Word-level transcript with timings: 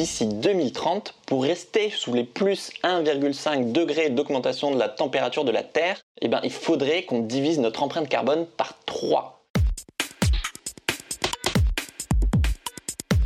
d'ici 0.00 0.24
2030, 0.24 1.14
pour 1.26 1.42
rester 1.42 1.90
sous 1.90 2.14
les 2.14 2.24
plus 2.24 2.70
1,5 2.84 3.70
degrés 3.70 4.08
d'augmentation 4.08 4.70
de 4.70 4.78
la 4.78 4.88
température 4.88 5.44
de 5.44 5.50
la 5.50 5.62
Terre, 5.62 6.00
eh 6.22 6.28
ben, 6.28 6.40
il 6.42 6.50
faudrait 6.50 7.02
qu'on 7.02 7.18
divise 7.20 7.58
notre 7.58 7.82
empreinte 7.82 8.08
carbone 8.08 8.46
par 8.56 8.78
3. 8.86 9.44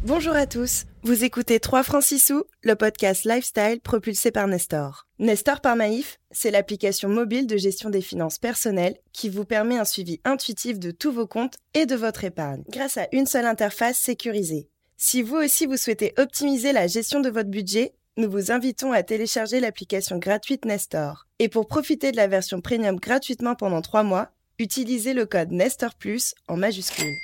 Bonjour 0.02 0.34
à 0.34 0.48
tous, 0.48 0.86
vous 1.04 1.22
écoutez 1.22 1.60
3 1.60 1.84
francs 1.84 2.02
6 2.02 2.18
sous, 2.18 2.44
le 2.62 2.74
podcast 2.74 3.24
lifestyle 3.24 3.80
propulsé 3.80 4.32
par 4.32 4.48
Nestor. 4.48 5.06
Nestor 5.20 5.60
par 5.60 5.76
Maïf, 5.76 6.18
c'est 6.32 6.50
l'application 6.50 7.08
mobile 7.08 7.46
de 7.46 7.56
gestion 7.56 7.88
des 7.88 8.02
finances 8.02 8.40
personnelles 8.40 8.96
qui 9.12 9.28
vous 9.28 9.44
permet 9.44 9.78
un 9.78 9.84
suivi 9.84 10.20
intuitif 10.24 10.80
de 10.80 10.90
tous 10.90 11.12
vos 11.12 11.28
comptes 11.28 11.54
et 11.72 11.86
de 11.86 11.94
votre 11.94 12.24
épargne 12.24 12.64
grâce 12.68 12.96
à 12.96 13.06
une 13.12 13.26
seule 13.26 13.46
interface 13.46 13.96
sécurisée. 13.96 14.68
Si 15.06 15.20
vous 15.20 15.36
aussi 15.36 15.66
vous 15.66 15.76
souhaitez 15.76 16.14
optimiser 16.16 16.72
la 16.72 16.86
gestion 16.86 17.20
de 17.20 17.28
votre 17.28 17.50
budget, 17.50 17.92
nous 18.16 18.30
vous 18.30 18.50
invitons 18.50 18.92
à 18.92 19.02
télécharger 19.02 19.60
l'application 19.60 20.16
gratuite 20.16 20.64
Nestor. 20.64 21.26
Et 21.38 21.50
pour 21.50 21.68
profiter 21.68 22.10
de 22.10 22.16
la 22.16 22.26
version 22.26 22.62
premium 22.62 22.96
gratuitement 22.96 23.54
pendant 23.54 23.82
3 23.82 24.02
mois, 24.02 24.30
utilisez 24.58 25.12
le 25.12 25.26
code 25.26 25.52
Nestor 25.52 25.94
Plus 25.94 26.34
en 26.48 26.56
majuscule. 26.56 27.14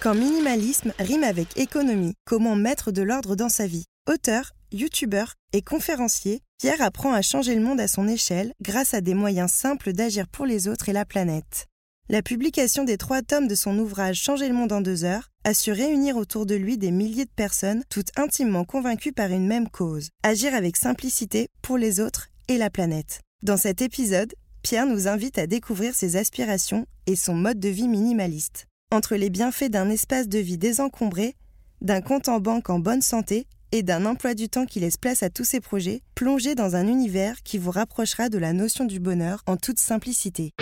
Quand 0.00 0.14
minimalisme 0.14 0.92
rime 1.00 1.24
avec 1.24 1.48
économie, 1.58 2.14
comment 2.24 2.54
mettre 2.54 2.92
de 2.92 3.02
l'ordre 3.02 3.34
dans 3.34 3.48
sa 3.48 3.66
vie? 3.66 3.86
Auteur, 4.08 4.52
youtubeur 4.70 5.34
et 5.52 5.62
conférencier, 5.62 6.42
Pierre 6.58 6.80
apprend 6.80 7.12
à 7.12 7.22
changer 7.22 7.56
le 7.56 7.60
monde 7.60 7.80
à 7.80 7.88
son 7.88 8.06
échelle 8.06 8.52
grâce 8.62 8.94
à 8.94 9.00
des 9.00 9.14
moyens 9.14 9.50
simples 9.50 9.92
d'agir 9.92 10.28
pour 10.28 10.46
les 10.46 10.68
autres 10.68 10.88
et 10.88 10.92
la 10.92 11.04
planète. 11.04 11.66
La 12.08 12.22
publication 12.22 12.84
des 12.84 12.98
trois 12.98 13.20
tomes 13.22 13.48
de 13.48 13.56
son 13.56 13.76
ouvrage 13.80 14.22
Changer 14.22 14.46
le 14.46 14.54
monde 14.54 14.70
en 14.70 14.80
deux 14.80 15.02
heures 15.02 15.32
a 15.42 15.54
su 15.54 15.72
réunir 15.72 16.16
autour 16.16 16.46
de 16.46 16.54
lui 16.54 16.78
des 16.78 16.92
milliers 16.92 17.24
de 17.24 17.30
personnes, 17.34 17.82
toutes 17.90 18.16
intimement 18.16 18.64
convaincues 18.64 19.12
par 19.12 19.32
une 19.32 19.48
même 19.48 19.68
cause, 19.68 20.10
agir 20.22 20.54
avec 20.54 20.76
simplicité 20.76 21.48
pour 21.62 21.78
les 21.78 21.98
autres 21.98 22.28
et 22.46 22.58
la 22.58 22.70
planète. 22.70 23.22
Dans 23.42 23.56
cet 23.56 23.82
épisode, 23.82 24.34
Pierre 24.62 24.86
nous 24.86 25.08
invite 25.08 25.36
à 25.36 25.48
découvrir 25.48 25.96
ses 25.96 26.14
aspirations 26.14 26.86
et 27.08 27.16
son 27.16 27.34
mode 27.34 27.58
de 27.58 27.68
vie 27.68 27.88
minimaliste 27.88 28.66
entre 28.92 29.16
les 29.16 29.28
bienfaits 29.28 29.68
d'un 29.68 29.90
espace 29.90 30.28
de 30.28 30.38
vie 30.38 30.58
désencombré, 30.58 31.34
d'un 31.80 32.02
compte 32.02 32.28
en 32.28 32.38
banque 32.38 32.70
en 32.70 32.78
bonne 32.78 33.02
santé 33.02 33.48
et 33.72 33.82
d'un 33.82 34.06
emploi 34.06 34.34
du 34.34 34.48
temps 34.48 34.66
qui 34.66 34.78
laisse 34.78 34.96
place 34.96 35.24
à 35.24 35.30
tous 35.30 35.42
ces 35.42 35.60
projets, 35.60 36.02
plongez 36.14 36.54
dans 36.54 36.76
un 36.76 36.86
univers 36.86 37.42
qui 37.42 37.58
vous 37.58 37.72
rapprochera 37.72 38.28
de 38.28 38.38
la 38.38 38.52
notion 38.52 38.84
du 38.84 39.00
bonheur 39.00 39.42
en 39.48 39.56
toute 39.56 39.80
simplicité. 39.80 40.52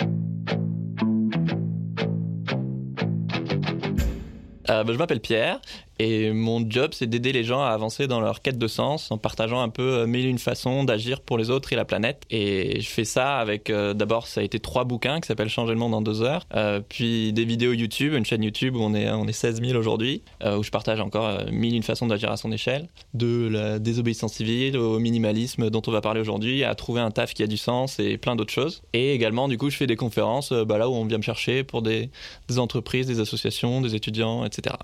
Euh, 4.69 4.83
bah, 4.83 4.93
je 4.93 4.97
m'appelle 4.97 5.21
Pierre 5.21 5.59
et 5.99 6.31
mon 6.31 6.69
job 6.69 6.91
c'est 6.93 7.07
d'aider 7.07 7.31
les 7.31 7.43
gens 7.43 7.61
à 7.61 7.69
avancer 7.69 8.07
dans 8.07 8.19
leur 8.19 8.41
quête 8.41 8.57
de 8.57 8.67
sens 8.67 9.11
en 9.11 9.17
partageant 9.17 9.61
un 9.61 9.69
peu 9.69 9.81
euh, 9.81 10.07
mille 10.07 10.25
et 10.25 10.29
une 10.29 10.39
façons 10.39 10.83
d'agir 10.83 11.21
pour 11.21 11.37
les 11.37 11.49
autres 11.49 11.71
et 11.73 11.75
la 11.75 11.85
planète. 11.85 12.23
Et 12.29 12.81
je 12.81 12.89
fais 12.89 13.05
ça 13.05 13.37
avec 13.37 13.69
euh, 13.69 13.93
d'abord 13.93 14.27
ça 14.27 14.41
a 14.41 14.43
été 14.43 14.59
trois 14.59 14.83
bouquins 14.83 15.19
qui 15.19 15.27
s'appellent 15.27 15.49
Changer 15.49 15.73
le 15.73 15.79
monde 15.79 15.93
en 15.93 16.01
deux 16.01 16.21
heures, 16.21 16.45
puis 16.89 17.31
des 17.31 17.45
vidéos 17.45 17.71
YouTube, 17.71 18.13
une 18.13 18.25
chaîne 18.25 18.43
YouTube 18.43 18.75
où 18.75 18.81
on 18.81 18.93
est 18.93 19.09
on 19.09 19.27
est 19.27 19.31
16 19.31 19.61
000 19.61 19.77
aujourd'hui, 19.77 20.21
où 20.43 20.63
je 20.63 20.69
partage 20.69 20.99
encore 20.99 21.45
mille 21.51 21.73
et 21.73 21.77
une 21.77 21.83
façons 21.83 22.07
d'agir 22.07 22.31
à 22.31 22.37
son 22.37 22.51
échelle, 22.51 22.89
de 23.13 23.47
la 23.47 23.79
désobéissance 23.79 24.33
civile 24.33 24.77
au 24.77 24.99
minimalisme 24.99 25.69
dont 25.69 25.81
on 25.87 25.91
va 25.91 26.01
parler 26.01 26.19
aujourd'hui, 26.19 26.63
à 26.63 26.75
trouver 26.75 27.01
un 27.01 27.11
taf 27.11 27.33
qui 27.33 27.43
a 27.43 27.47
du 27.47 27.57
sens 27.57 27.99
et 27.99 28.17
plein 28.17 28.35
d'autres 28.35 28.51
choses. 28.51 28.81
Et 28.93 29.13
également 29.13 29.47
du 29.47 29.57
coup 29.57 29.69
je 29.69 29.77
fais 29.77 29.87
des 29.87 29.95
conférences 29.95 30.51
bah, 30.51 30.77
là 30.77 30.89
où 30.89 30.93
on 30.93 31.05
vient 31.05 31.17
me 31.17 31.23
chercher 31.23 31.63
pour 31.63 31.81
des 31.81 32.09
entreprises, 32.57 33.07
des 33.07 33.19
associations, 33.19 33.81
des 33.81 33.95
étudiants, 33.95 34.45
etc. 34.45 34.75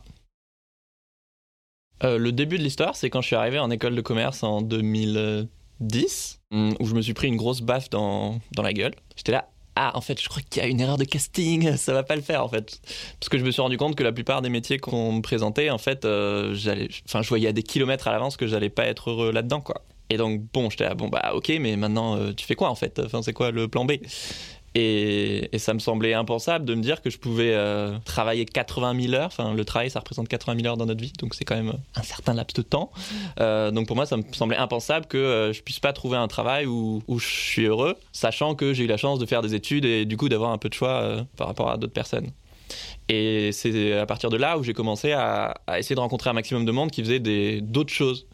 Euh, 2.04 2.18
le 2.18 2.32
début 2.32 2.58
de 2.58 2.64
l'histoire, 2.64 2.96
c'est 2.96 3.10
quand 3.10 3.22
je 3.22 3.28
suis 3.28 3.36
arrivé 3.36 3.60
en 3.60 3.70
école 3.70 3.96
de 3.96 4.02
commerce 4.02 4.44
en 4.44 4.62
2010, 4.62 6.42
mm, 6.52 6.74
où 6.80 6.86
je 6.86 6.96
me 6.96 7.02
suis 7.02 7.14
pris 7.14 7.28
une 7.28 7.38
grosse 7.38 7.62
baffe 7.62 7.90
dans, 7.90 8.40
dans 8.54 8.64
la 8.64 8.74
gueule. 8.74 8.94
J'étais 9.16 9.32
là, 9.32 9.48
ah, 9.76 9.92
en 9.96 10.02
fait, 10.02 10.22
je 10.22 10.28
crois 10.28 10.42
qu'il 10.42 10.62
y 10.62 10.66
a 10.66 10.68
une 10.68 10.82
erreur 10.82 10.98
de 10.98 11.06
casting, 11.06 11.76
ça 11.78 11.94
va 11.94 12.04
pas 12.04 12.16
le 12.16 12.22
faire, 12.22 12.44
en 12.44 12.50
fait. 12.50 12.82
Parce 13.20 13.30
que 13.30 13.38
je 13.38 13.44
me 13.44 13.52
suis 13.52 13.62
rendu 13.62 13.78
compte 13.78 13.96
que 13.96 14.04
la 14.04 14.12
plupart 14.12 14.42
des 14.42 14.50
métiers 14.50 14.80
qu'on 14.80 15.14
me 15.14 15.22
présentait, 15.22 15.70
en 15.70 15.78
fait, 15.78 16.06
euh, 16.06 16.54
j'allais, 16.54 16.90
enfin, 17.06 17.22
je 17.22 17.30
voyais 17.30 17.48
à 17.48 17.54
des 17.54 17.64
kilomètres 17.64 18.08
à 18.08 18.12
l'avance 18.12 18.36
que 18.36 18.48
j'allais 18.48 18.70
pas 18.70 18.86
être 18.86 19.12
heureux 19.12 19.32
là-dedans, 19.32 19.62
quoi. 19.62 19.84
Et 20.10 20.18
donc, 20.18 20.42
bon, 20.54 20.70
j'étais 20.70 20.84
là, 20.84 20.94
bon, 20.94 21.08
bah, 21.08 21.32
ok, 21.34 21.54
mais 21.62 21.78
maintenant, 21.78 22.18
euh, 22.18 22.34
tu 22.34 22.46
fais 22.46 22.56
quoi, 22.56 22.70
en 22.70 22.76
fait? 22.76 23.00
Enfin, 23.00 23.22
c'est 23.22 23.32
quoi 23.32 23.52
le 23.52 23.70
plan 23.70 23.86
B? 23.86 23.94
Et, 24.74 25.50
ça 25.58 25.74
me 25.74 25.80
semblait 25.80 26.14
impensable 26.14 26.66
de 26.66 26.74
me 26.76 26.82
dire 26.82 27.02
que 27.02 27.10
je 27.10 27.18
pouvais 27.18 27.54
euh, 27.54 27.98
travailler 28.06 28.46
80 28.46 29.00
000 29.00 29.14
heures. 29.14 29.28
Enfin, 29.28 29.54
le 29.54 29.66
travail, 29.66 29.90
ça 29.90 30.00
représente 30.00 30.28
80 30.28 30.56
000 30.62 30.68
heures 30.68 30.78
dans 30.78 30.86
notre 30.86 31.02
vie, 31.02 31.14
donc 31.20 31.36
c'est 31.36 31.46
quand 31.46 31.56
même 31.56 31.74
un 31.96 32.04
certain 32.04 32.34
laps 32.34 32.56
de 32.56 32.62
temps. 32.62 32.92
Euh, 33.40 33.72
donc 33.72 33.88
pour 33.88 33.96
moi, 33.96 34.06
ça 34.06 34.18
me 34.18 34.24
semblait 34.32 34.58
impensable 34.58 35.06
que 35.06 35.18
euh, 35.18 35.54
je 35.54 35.62
puisse 35.62 35.80
pas 35.80 35.94
trouver 35.94 36.18
un 36.18 36.28
travail 36.28 36.66
où, 36.66 37.04
où 37.08 37.20
je 37.20 37.28
suis 37.28 37.66
heureux, 37.66 37.96
sachant 38.12 38.56
que 38.56 38.74
j'ai 38.74 38.86
eu 38.86 38.88
la 38.88 38.98
chance 38.98 39.20
de 39.20 39.26
faire 39.26 39.42
des 39.42 39.56
études 39.56 39.86
et 39.86 40.06
du 40.06 40.18
coup 40.18 40.30
d'avoir 40.30 40.52
un 40.52 40.58
peu 40.58 40.70
de 40.70 40.74
choix 40.74 41.26
par 41.38 41.48
rapport 41.48 41.70
à 41.70 41.78
d'autres 41.78 41.94
personnes. 41.94 42.32
Et 43.10 43.52
c'est 43.52 43.98
à 43.98 44.06
partir 44.06 44.30
de 44.30 44.38
là 44.38 44.58
où 44.58 44.64
j'ai 44.64 44.74
commencé 44.74 45.12
à, 45.12 45.56
essayer 45.78 45.96
de 45.96 46.00
rencontrer 46.00 46.30
un 46.30 46.34
maximum 46.34 46.66
de 46.66 46.72
monde 46.72 46.92
qui 46.92 47.04
faisait 47.04 47.20
d'autres 47.62 47.94
choses. 47.94 48.28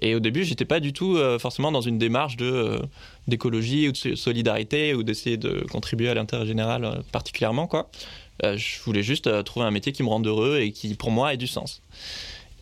Et 0.00 0.14
au 0.14 0.20
début, 0.20 0.44
j'étais 0.44 0.64
pas 0.64 0.78
du 0.78 0.92
tout 0.92 1.18
forcément 1.38 1.72
dans 1.72 1.80
une 1.80 1.98
démarche 1.98 2.36
de 2.36 2.80
d'écologie 3.30 3.88
ou 3.88 3.92
de 3.92 4.14
solidarité 4.14 4.94
ou 4.94 5.02
d'essayer 5.02 5.38
de 5.38 5.64
contribuer 5.70 6.10
à 6.10 6.14
l'intérêt 6.14 6.44
général 6.44 6.84
euh, 6.84 7.02
particulièrement 7.12 7.66
quoi. 7.66 7.90
Euh, 8.44 8.56
je 8.56 8.80
voulais 8.82 9.02
juste 9.02 9.26
euh, 9.26 9.42
trouver 9.42 9.66
un 9.66 9.70
métier 9.70 9.92
qui 9.92 10.02
me 10.02 10.08
rende 10.08 10.26
heureux 10.26 10.58
et 10.60 10.72
qui 10.72 10.94
pour 10.94 11.10
moi 11.10 11.32
ait 11.32 11.38
du 11.38 11.46
sens. 11.46 11.82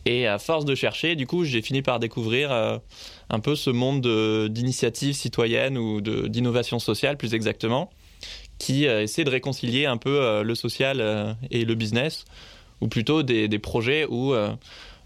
Et 0.05 0.27
à 0.27 0.39
force 0.39 0.65
de 0.65 0.75
chercher, 0.75 1.15
du 1.15 1.27
coup, 1.27 1.43
j'ai 1.43 1.61
fini 1.61 1.81
par 1.81 1.99
découvrir 1.99 2.51
un 2.51 3.39
peu 3.41 3.55
ce 3.55 3.69
monde 3.69 4.07
d'initiatives 4.49 5.13
citoyennes 5.13 5.77
ou 5.77 5.99
d'innovation 6.01 6.79
sociale, 6.79 7.17
plus 7.17 7.33
exactement, 7.35 7.91
qui 8.59 8.85
essaie 8.85 9.23
de 9.23 9.29
réconcilier 9.29 9.85
un 9.85 9.97
peu 9.97 10.43
le 10.43 10.55
social 10.55 11.35
et 11.49 11.65
le 11.65 11.75
business, 11.75 12.25
ou 12.81 12.87
plutôt 12.87 13.23
des, 13.23 13.59
projets 13.59 14.05
où 14.07 14.35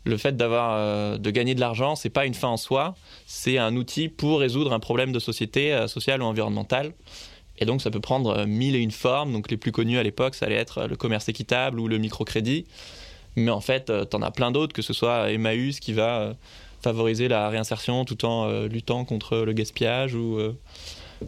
le 0.06 0.18
fait 0.18 0.36
d'avoir 0.36 0.74
euh, 0.74 1.18
de 1.18 1.31
gagner 1.31 1.56
de 1.56 1.59
l'argent, 1.59 1.96
c'est 1.96 2.09
pas 2.09 2.25
une 2.25 2.34
fin 2.34 2.50
en 2.50 2.58
soi, 2.58 2.96
c'est 3.25 3.58
un 3.58 3.75
outil 3.75 4.09
pour 4.09 4.40
résoudre 4.40 4.74
un 4.74 4.80
problème 4.80 5.12
de 5.12 5.19
société, 5.19 5.74
euh, 5.74 5.88
sociale 5.88 6.22
ou 6.22 6.25
environnementale. 6.25 6.94
Et 7.59 7.66
donc 7.66 7.81
ça 7.81 7.91
peut 7.91 8.00
prendre 8.00 8.40
euh, 8.40 8.46
mille 8.46 8.75
et 8.75 8.80
une 8.80 8.91
formes. 8.91 9.31
Donc 9.31 9.50
les 9.50 9.58
plus 9.58 9.72
connus 9.72 9.97
à 9.97 10.03
l'époque, 10.03 10.35
ça 10.35 10.46
allait 10.46 10.56
être 10.56 10.88
le 10.88 10.96
commerce 10.96 11.30
équitable 11.30 11.80
ou 11.80 11.88
le 11.88 11.97
microcrédit. 11.97 12.66
Mais 13.35 13.52
en 13.52 13.62
fait, 13.62 13.91
tu 14.09 14.16
en 14.16 14.22
as 14.22 14.31
plein 14.31 14.52
d'autres, 14.52 14.74
que 14.74 14.84
ce 14.84 14.94
soit 14.94 15.31
Emmaüs 15.31 15.80
qui 15.80 15.94
va 15.94 16.35
favoriser 16.84 17.28
la 17.28 17.50
réinsertion 17.50 18.06
tout 18.06 18.25
en 18.25 18.47
luttant 18.66 19.06
contre 19.06 19.38
le 19.38 19.53
gaspillage 19.53 20.14
ou 20.14 20.38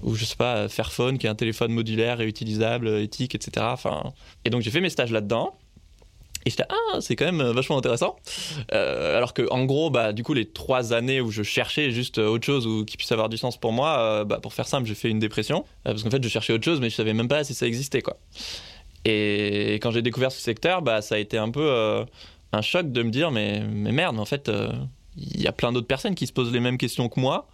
ou 0.03 0.15
je 0.15 0.25
sais 0.25 0.35
pas, 0.35 0.67
Fairphone 0.69 1.17
qui 1.17 1.27
est 1.27 1.29
un 1.29 1.35
téléphone 1.35 1.71
modulaire, 1.71 2.17
réutilisable, 2.17 2.87
éthique, 2.99 3.35
etc. 3.35 3.65
Enfin, 3.69 4.13
et 4.43 4.49
donc 4.49 4.61
j'ai 4.61 4.71
fait 4.71 4.81
mes 4.81 4.89
stages 4.89 5.11
là-dedans. 5.11 5.53
Et 6.45 6.51
j'étais 6.51 6.63
ah 6.69 7.01
c'est 7.01 7.15
quand 7.15 7.25
même 7.25 7.41
euh, 7.41 7.53
vachement 7.53 7.77
intéressant. 7.77 8.17
Euh, 8.71 9.17
alors 9.17 9.33
que 9.33 9.49
en 9.49 9.65
gros 9.65 9.89
bah 9.89 10.13
du 10.13 10.23
coup 10.23 10.33
les 10.33 10.45
trois 10.45 10.93
années 10.93 11.19
où 11.19 11.31
je 11.31 11.41
cherchais 11.41 11.89
juste 11.89 12.19
euh, 12.19 12.27
autre 12.27 12.45
chose 12.45 12.67
ou 12.67 12.85
qui 12.85 12.97
puisse 12.97 13.11
avoir 13.11 13.29
du 13.29 13.37
sens 13.37 13.57
pour 13.57 13.71
moi, 13.71 14.23
bah, 14.25 14.39
pour 14.39 14.53
faire 14.53 14.67
simple 14.67 14.87
j'ai 14.87 14.93
fait 14.93 15.09
une 15.09 15.19
dépression 15.19 15.65
parce 15.83 16.03
qu'en 16.03 16.11
fait 16.11 16.23
je 16.23 16.29
cherchais 16.29 16.53
autre 16.53 16.63
chose 16.63 16.79
mais 16.79 16.91
je 16.91 16.95
savais 16.95 17.13
même 17.13 17.27
pas 17.27 17.43
si 17.43 17.55
ça 17.55 17.65
existait 17.65 18.03
quoi. 18.03 18.17
Et 19.05 19.75
quand 19.75 19.91
j'ai 19.91 20.03
découvert 20.03 20.31
ce 20.31 20.39
secteur 20.39 20.83
bah 20.83 21.01
ça 21.01 21.15
a 21.15 21.17
été 21.17 21.39
un 21.39 21.49
peu 21.49 22.05
un 22.51 22.61
choc 22.61 22.91
de 22.91 23.01
me 23.01 23.09
dire 23.09 23.31
mais 23.31 23.61
merde 23.61 24.19
en 24.19 24.25
fait 24.25 24.51
il 25.17 25.41
y 25.41 25.47
a 25.47 25.51
plein 25.51 25.71
d'autres 25.71 25.87
personnes 25.87 26.15
qui 26.15 26.27
se 26.27 26.33
posent 26.33 26.51
les 26.51 26.59
mêmes 26.59 26.77
questions 26.77 27.09
que 27.09 27.19
moi. 27.19 27.47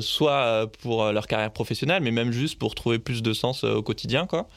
Soit 0.00 0.70
pour 0.82 1.10
leur 1.12 1.26
carrière 1.26 1.52
professionnelle, 1.52 2.02
mais 2.02 2.10
même 2.10 2.32
juste 2.32 2.58
pour 2.58 2.74
trouver 2.74 2.98
plus 2.98 3.22
de 3.22 3.32
sens 3.32 3.64
au 3.64 3.82
quotidien, 3.82 4.26
quoi, 4.26 4.48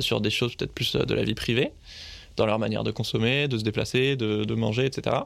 sur 0.00 0.20
des 0.20 0.30
choses 0.30 0.54
peut-être 0.54 0.72
plus 0.72 0.96
de 0.96 1.14
la 1.14 1.24
vie 1.24 1.34
privée 1.34 1.72
dans 2.36 2.46
leur 2.46 2.58
manière 2.58 2.84
de 2.84 2.90
consommer, 2.90 3.48
de 3.48 3.58
se 3.58 3.64
déplacer, 3.64 4.16
de, 4.16 4.54
manger, 4.54 4.86
etc. 4.86 5.16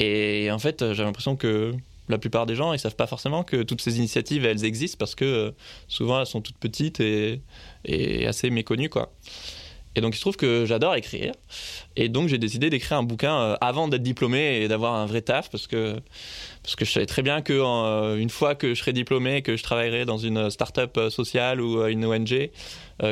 Et 0.00 0.50
en 0.50 0.58
fait, 0.58 0.92
j'ai 0.92 1.02
l'impression 1.02 1.36
que 1.36 1.74
la 2.08 2.18
plupart 2.18 2.46
des 2.46 2.54
gens, 2.54 2.72
ils 2.72 2.78
savent 2.78 2.94
pas 2.94 3.06
forcément 3.06 3.42
que 3.42 3.62
toutes 3.62 3.80
ces 3.80 3.96
initiatives, 3.96 4.44
elles 4.44 4.64
existent 4.64 4.98
parce 4.98 5.14
que 5.14 5.24
euh, 5.24 5.50
souvent 5.88 6.20
elles 6.20 6.26
sont 6.26 6.40
toutes 6.40 6.58
petites 6.58 7.00
et, 7.00 7.40
et 7.84 8.26
assez 8.26 8.50
méconnues, 8.50 8.88
quoi. 8.88 9.10
Et 9.96 10.02
donc 10.02 10.14
il 10.14 10.18
se 10.18 10.20
trouve 10.20 10.36
que 10.36 10.66
j'adore 10.66 10.94
écrire. 10.94 11.32
Et 11.96 12.08
donc 12.08 12.28
j'ai 12.28 12.38
décidé 12.38 12.68
d'écrire 12.68 12.98
un 12.98 13.02
bouquin 13.02 13.34
euh, 13.34 13.56
avant 13.62 13.88
d'être 13.88 14.02
diplômé 14.02 14.60
et 14.60 14.68
d'avoir 14.68 14.94
un 14.94 15.06
vrai 15.06 15.22
taf 15.22 15.50
parce 15.50 15.66
que, 15.66 15.96
parce 16.66 16.74
que 16.74 16.84
je 16.84 16.90
savais 16.90 17.06
très 17.06 17.22
bien 17.22 17.42
que 17.42 17.52
euh, 17.52 18.16
une 18.18 18.28
fois 18.28 18.56
que 18.56 18.74
je 18.74 18.80
serais 18.80 18.92
diplômé, 18.92 19.40
que 19.42 19.56
je 19.56 19.62
travaillerais 19.62 20.04
dans 20.04 20.18
une 20.18 20.50
start-up 20.50 20.96
euh, 20.96 21.10
sociale 21.10 21.60
ou 21.60 21.86
une 21.86 22.04
ONG, 22.04 22.50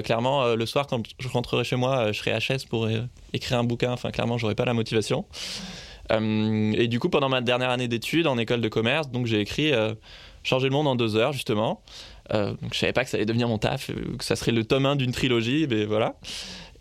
clairement 0.03 0.55
le 0.55 0.67
soir 0.67 0.89
quand 0.89 1.03
je 1.21 1.29
rentrerai 1.29 1.62
chez 1.62 1.77
moi, 1.77 2.11
je 2.11 2.19
serai 2.19 2.33
HS 2.33 2.67
pour 2.69 2.89
écrire 3.33 3.59
un 3.59 3.65
bouquin. 3.65 3.93
Enfin 3.93 4.11
clairement 4.11 4.39
j'aurais 4.39 4.55
pas 4.56 4.65
la 4.65 4.75
motivation. 4.75 5.25
et 6.11 6.89
du 6.89 6.99
coup 6.99 7.11
pendant 7.11 7.29
ma 7.29 7.43
dernière 7.43 7.71
année 7.71 7.87
d'études 7.87 8.27
en 8.27 8.39
école 8.39 8.61
de 8.61 8.69
commerce, 8.69 9.11
donc 9.11 9.27
j'ai 9.27 9.41
écrit 9.41 9.73
Changer 10.43 10.69
le 10.69 10.73
monde 10.73 10.89
en 10.89 10.97
deux 10.97 11.17
heures 11.17 11.33
justement. 11.33 11.83
donc 12.33 12.73
je 12.73 12.79
savais 12.79 12.95
pas 12.95 13.05
que 13.05 13.11
ça 13.11 13.19
allait 13.19 13.27
devenir 13.27 13.47
mon 13.47 13.59
taf, 13.59 13.91
que 14.19 14.25
ça 14.25 14.37
serait 14.37 14.53
le 14.53 14.65
tome 14.65 14.87
1 14.87 14.97
d'une 14.97 15.12
trilogie, 15.12 15.67
mais 15.69 15.85
voilà. 15.85 16.17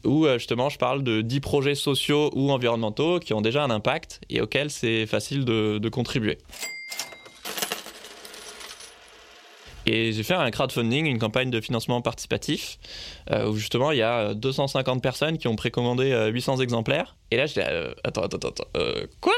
Où 0.04 0.28
justement 0.34 0.70
je 0.70 0.78
parle 0.78 1.04
de 1.04 1.22
10 1.22 1.40
projets 1.40 1.76
sociaux 1.76 2.30
ou 2.34 2.52
environnementaux 2.52 3.20
qui 3.20 3.34
ont 3.34 3.42
déjà 3.42 3.64
un 3.64 3.70
impact 3.70 4.22
et 4.30 4.42
auxquels 4.42 4.70
c'est 4.70 5.06
facile 5.06 5.46
de 5.46 5.90
contribuer. 5.90 6.38
Et 9.86 10.14
j'ai 10.14 10.24
fait 10.24 10.34
un 10.34 10.50
crowdfunding, 10.50 11.06
une 11.06 11.20
campagne 11.20 11.50
de 11.50 11.60
financement 11.60 12.02
participatif, 12.02 12.80
euh, 13.32 13.50
où 13.50 13.56
justement 13.58 13.92
il 13.92 13.98
y 13.98 14.02
a 14.02 14.34
250 14.34 15.02
personnes 15.02 15.38
qui 15.38 15.48
ont 15.48 15.56
précommandé 15.56 16.30
800 16.32 16.60
euh, 16.60 16.64
exemplaires. 16.64 17.18
Et 17.32 17.38
là, 17.38 17.48
j'étais, 17.48 17.66
euh, 17.68 17.94
attends, 18.04 18.22
attends, 18.22 18.38
attends, 18.38 18.68
quoi? 19.20 19.36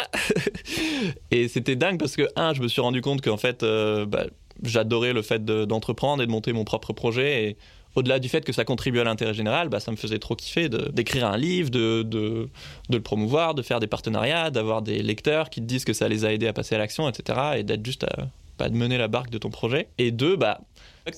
Et 1.32 1.48
c'était 1.48 1.76
dingue 1.76 1.98
parce 1.98 2.16
que, 2.16 2.28
un, 2.36 2.54
je 2.54 2.62
me 2.62 2.68
suis 2.68 2.82
rendu 2.82 3.02
compte 3.02 3.22
qu'en 3.22 3.38
fait, 3.38 3.64
bah, 3.64 4.26
j'adorais 4.64 5.14
le 5.14 5.22
fait 5.22 5.44
d'entreprendre 5.44 6.22
et 6.22 6.28
de 6.28 6.32
monter 6.32 6.54
mon 6.54 6.64
propre 6.64 6.94
projet. 6.94 7.46
Et 7.46 7.58
au-delà 7.96 8.20
du 8.20 8.30
fait 8.30 8.42
que 8.42 8.54
ça 8.54 8.66
contribue 8.66 9.00
à 9.00 9.04
l'intérêt 9.04 9.34
général, 9.34 9.70
bah, 9.70 9.80
ça 9.80 9.92
me 9.92 9.96
faisait 9.96 10.20
trop 10.20 10.36
kiffer 10.36 10.70
d'écrire 10.70 11.26
un 11.26 11.38
livre, 11.38 11.70
de, 11.70 12.04
de, 12.04 12.50
le 12.90 13.00
promouvoir, 13.00 13.56
de 13.56 13.62
faire 13.62 13.80
des 13.80 13.88
partenariats, 13.88 14.52
d'avoir 14.52 14.82
des 14.82 15.02
lecteurs 15.02 15.50
qui 15.50 15.62
te 15.62 15.66
disent 15.66 15.86
que 15.86 15.94
ça 15.94 16.08
les 16.08 16.26
a 16.26 16.34
aidés 16.34 16.48
à 16.48 16.54
passer 16.54 16.76
à 16.76 16.78
l'action, 16.78 17.10
etc. 17.10 17.40
Et 17.58 17.64
d'être 17.64 17.86
juste 17.86 18.04
à 18.04 18.28
pas 18.58 18.70
de 18.70 18.76
mener 18.76 18.98
la 18.98 19.08
barque 19.08 19.30
de 19.30 19.38
ton 19.38 19.50
projet. 19.50 19.90
Et 19.98 20.12
deux, 20.12 20.36
bah, 20.36 20.62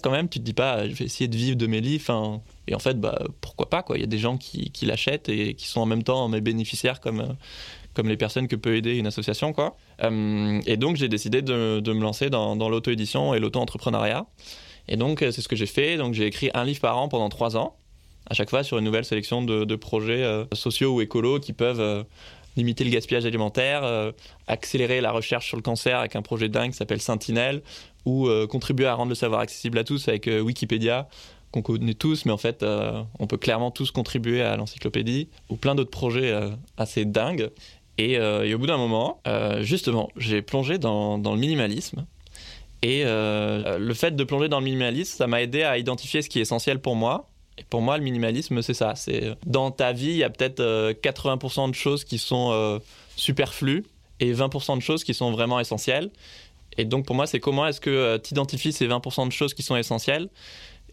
quand 0.02 0.12
même, 0.12 0.30
tu 0.30 0.40
te 0.40 0.44
dis 0.44 0.54
pas, 0.54 0.88
je 0.88 0.94
vais 0.94 1.06
essayer 1.06 1.28
de 1.28 1.36
vivre 1.36 1.56
de 1.56 1.68
mes 1.68 1.82
livres. 1.82 2.42
Et 2.68 2.76
en 2.76 2.80
fait, 2.80 3.00
bah, 3.00 3.20
pourquoi 3.42 3.70
pas. 3.70 3.84
Il 3.96 4.02
y 4.02 4.04
a 4.04 4.08
des 4.08 4.18
gens 4.18 4.38
qui, 4.38 4.72
l'achètent 4.84 5.30
et 5.30 5.54
qui 5.54 5.68
sont 5.68 5.82
en 5.82 5.86
même 5.86 6.04
temps 6.04 6.28
mes 6.30 6.42
bénéficiaires 6.42 7.00
comme, 7.00 7.36
les 8.04 8.18
personnes 8.18 8.48
que 8.48 8.56
peut 8.56 8.76
aider 8.76 8.98
une 8.98 9.08
association. 9.08 9.54
Euh, 10.04 10.62
et 10.66 10.78
donc, 10.78 10.98
j'ai 10.98 11.10
décidé 11.10 11.42
de, 11.42 11.80
de, 11.80 11.94
me 11.94 12.02
lancer 12.02 12.30
dans, 12.30 12.56
dans 12.56 12.70
l'auto-édition 12.70 13.34
et 13.34 13.40
l'auto-entrepreneuriat. 13.40 14.26
Et 14.88 14.98
donc, 14.98 15.19
c'est 15.19 15.42
ce 15.42 15.48
que 15.48 15.56
j'ai 15.56 15.66
fait. 15.66 15.98
Donc, 15.98 16.13
j'ai 16.13 16.25
écrit 16.25 16.50
un 16.54 16.63
livre 16.63 16.80
par 16.80 16.98
an 16.98 17.10
pendant 17.10 17.30
trois 17.30 17.57
ans, 17.57 17.75
à 18.30 18.34
chaque 18.34 18.50
fois 18.50 18.63
sur 18.63 18.78
une 18.78 18.86
nouvelle 18.86 19.06
sélection 19.06 19.42
de, 19.42 19.75
projets 19.75 20.24
euh, 20.24 20.45
sociaux 20.54 20.95
ou 20.95 21.01
écolos 21.01 21.39
qui 21.39 21.54
peuvent 21.54 21.80
euh, 21.80 22.04
limiter 22.57 22.84
le 22.84 22.89
gaspillage 22.89 23.25
alimentaire, 23.25 23.84
euh, 23.84 24.12
accélérer 24.48 25.00
la 25.00 25.12
recherche 25.12 25.48
sur 25.48 25.56
le 25.56 25.63
cancer 25.63 26.00
avec 26.00 26.16
un 26.16 26.22
projet 26.22 26.50
dingue 26.50 26.72
qui 26.72 26.78
s'appelle 26.78 27.01
Sentinelle, 27.01 27.62
ou 28.06 28.28
euh, 28.28 28.48
contribuer 28.48 28.88
à 28.88 28.95
rendre 28.95 29.10
le 29.10 29.16
savoir 29.16 29.39
accessible 29.39 29.78
à 29.78 29.84
tous 29.84 30.07
avec 30.10 30.28
euh, 30.28 30.42
Wikipédia, 30.42 31.07
qu'on 31.51 31.62
connaît 31.62 31.94
tous, 31.94 32.25
mais 32.25 32.31
en 32.33 32.38
fait, 32.38 32.66
on 33.19 33.25
peut 33.25 33.38
clairement 33.38 33.72
tous 33.72 33.92
contribuer 33.92 34.42
à 34.42 34.57
l'encyclopédie, 34.57 35.30
ou 35.48 35.56
plein 35.56 35.75
d'autres 35.75 35.92
projets 35.92 36.38
assez 36.75 37.06
dingues. 37.06 37.51
Et, 37.98 38.19
au 38.19 38.57
bout 38.57 38.68
d'un 38.68 38.78
moment, 38.78 39.22
justement, 39.62 40.10
j'ai 40.18 40.42
plongé 40.42 40.78
dans, 40.78 41.16
le 41.16 41.40
minimalisme. 41.40 42.06
Et 42.84 43.04
le 43.04 43.94
fait 43.94 44.16
de 44.16 44.24
plonger 44.24 44.50
dans 44.50 44.60
le 44.60 44.66
minimalisme, 44.66 45.18
ça 45.18 45.28
m'a 45.28 45.42
aidé 45.42 45.64
à 45.64 45.78
identifier 45.78 46.22
ce 46.22 46.30
qui 46.30 46.40
est 46.40 46.44
essentiel 46.44 46.80
pour 46.80 46.96
moi, 46.96 47.28
et 47.58 47.64
pour 47.64 47.82
moi, 47.82 47.98
le 47.98 48.04
minimalisme, 48.04 48.62
c'est 48.62 48.74
ça. 48.74 48.94
C'est 48.96 49.36
dans 49.46 49.72
ta 49.72 49.92
vie, 49.92 50.12
il 50.12 50.18
y 50.18 50.24
a 50.24 50.30
peut-être 50.30 50.62
80% 50.62 51.66
euh, 51.66 51.68
de 51.70 51.74
choses 51.74 52.04
qui 52.04 52.18
sont 52.18 52.52
euh, 52.52 52.80
superflues 53.16 53.84
et 54.20 54.32
20% 54.34 54.78
de 54.78 54.82
choses 54.82 55.04
qui 55.04 55.14
sont 55.14 55.32
vraiment 55.32 55.60
essentielles. 55.60 56.12
Et 56.78 56.86
donc 56.86 57.06
pour 57.06 57.16
moi, 57.16 57.26
c'est 57.26 57.40
comment 57.40 57.66
est-ce 57.66 57.82
que 57.82 57.90
euh, 57.90 58.18
tu 58.20 58.34
identifies 58.34 58.72
ces 58.72 58.88
20% 58.88 59.28
de 59.28 59.32
choses 59.32 59.56
qui 59.56 59.64
sont 59.64 59.76
essentielles. 59.76 60.30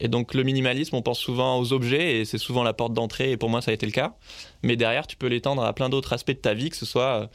Et 0.00 0.08
donc 0.08 0.32
le 0.32 0.42
minimalisme, 0.42 0.96
on 0.96 1.02
pense 1.02 1.18
souvent 1.18 1.58
aux 1.58 1.72
objets 1.72 2.18
et 2.18 2.24
c'est 2.24 2.38
souvent 2.38 2.62
la 2.62 2.72
porte 2.72 2.94
d'entrée. 2.94 3.32
Et 3.32 3.36
pour 3.36 3.50
moi, 3.50 3.60
ça 3.60 3.70
a 3.70 3.74
été 3.74 3.84
le 3.84 3.92
cas. 3.92 4.14
Mais 4.62 4.76
derrière, 4.76 5.06
tu 5.06 5.16
peux 5.16 5.26
l'étendre 5.26 5.62
à 5.62 5.72
plein 5.74 5.90
d'autres 5.90 6.14
aspects 6.14 6.32
de 6.32 6.36
ta 6.36 6.54
vie, 6.54 6.70
que 6.70 6.76
ce 6.76 6.86
soit 6.86 7.28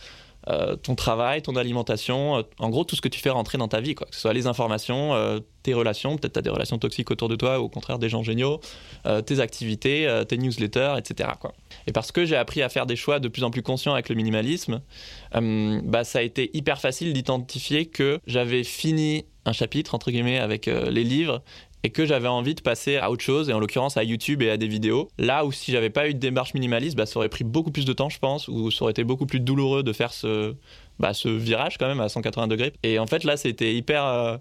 euh, 0.50 0.76
ton 0.76 0.96
travail, 0.96 1.42
ton 1.42 1.56
alimentation, 1.56 2.38
euh, 2.38 2.42
en 2.58 2.70
gros 2.70 2.84
tout 2.84 2.96
ce 2.96 3.02
que 3.02 3.08
tu 3.08 3.20
fais 3.20 3.30
rentrer 3.30 3.58
dans 3.60 3.68
ta 3.68 3.82
vie, 3.82 3.94
quoi. 3.94 4.08
que 4.08 4.16
ce 4.16 4.22
soit 4.22 4.34
les 4.34 4.48
informations, 4.48 5.14
euh, 5.14 5.40
tes 5.62 5.76
relations, 5.76 6.18
peut-être 6.18 6.34
tu 6.34 6.40
as 6.40 6.42
des 6.42 6.50
relations 6.50 6.80
toxiques 6.80 7.12
autour 7.12 7.30
de 7.30 7.36
toi, 7.36 7.60
ou 7.60 7.66
au 7.66 7.70
contraire 7.70 8.00
des 8.00 8.10
gens 8.10 8.24
géniaux, 8.24 8.60
tes 9.26 9.42
activités, 9.42 10.24
tes 10.28 10.38
newsletters, 10.38 10.96
etc. 10.98 11.32
Quoi. 11.40 11.54
Et 11.86 11.92
parce 11.92 12.14
que 12.14 12.26
j'ai 12.26 12.38
appris 12.38 12.62
à 12.62 12.70
faire 12.70 12.86
des 12.86 12.96
choix 12.96 13.20
de 13.20 13.28
plus 13.28 13.44
en 13.44 13.52
plus 13.52 13.62
conscients 13.62 13.94
avec 13.94 14.08
le 14.08 14.16
minimalisme, 14.16 14.82
bah, 15.34 16.06
ça 16.06 16.20
a 16.20 16.22
été 16.22 16.50
hyper 16.54 16.80
facile 16.80 17.12
d'identifier 17.12 17.88
que 17.88 18.20
j'avais 18.26 18.64
fini 18.64 19.26
un 19.46 19.52
chapitre, 19.52 19.96
entre 19.96 20.12
guillemets, 20.12 20.40
avec 20.40 20.68
les 20.68 21.04
livres 21.04 21.44
et 21.84 21.90
que 21.92 22.06
j'avais 22.06 22.28
envie 22.28 22.56
de 22.56 22.62
passer 22.62 22.98
à 22.98 23.10
autre 23.10 23.24
chose, 23.24 23.50
et 23.50 23.54
en 23.54 23.60
l'occurrence 23.60 23.98
à 23.98 24.04
YouTube 24.04 24.42
et 24.42 24.50
à 24.50 24.58
des 24.58 24.68
vidéos. 24.68 25.10
Là 25.18 25.46
où 25.46 25.52
si 25.52 25.72
j'avais 25.72 25.90
pas 25.90 26.10
eu 26.10 26.14
de 26.14 26.20
démarche 26.20 26.54
minimaliste, 26.54 26.98
bah, 26.98 27.06
ça 27.06 27.18
aurait 27.18 27.30
pris 27.30 27.44
beaucoup 27.44 27.72
plus 27.72 27.86
de 27.86 27.94
temps, 27.94 28.10
je 28.10 28.20
pense, 28.20 28.48
ou 28.48 28.72
ça 28.72 28.84
aurait 28.84 28.92
été 28.92 29.04
beaucoup 29.04 29.26
plus 29.26 29.40
douloureux 29.40 29.84
de 29.84 29.94
faire 29.94 30.14
ce, 30.14 30.56
bah, 31.00 31.14
ce 31.14 31.30
virage 31.30 31.78
quand 31.78 31.88
même 31.88 32.02
à 32.02 32.10
180 32.10 32.48
degrés. 32.48 32.74
Et 32.84 33.00
en 33.00 33.08
fait, 33.08 33.24
là, 33.24 33.38
c'était 33.38 33.74
hyper, 33.74 34.06
euh, 34.06 34.38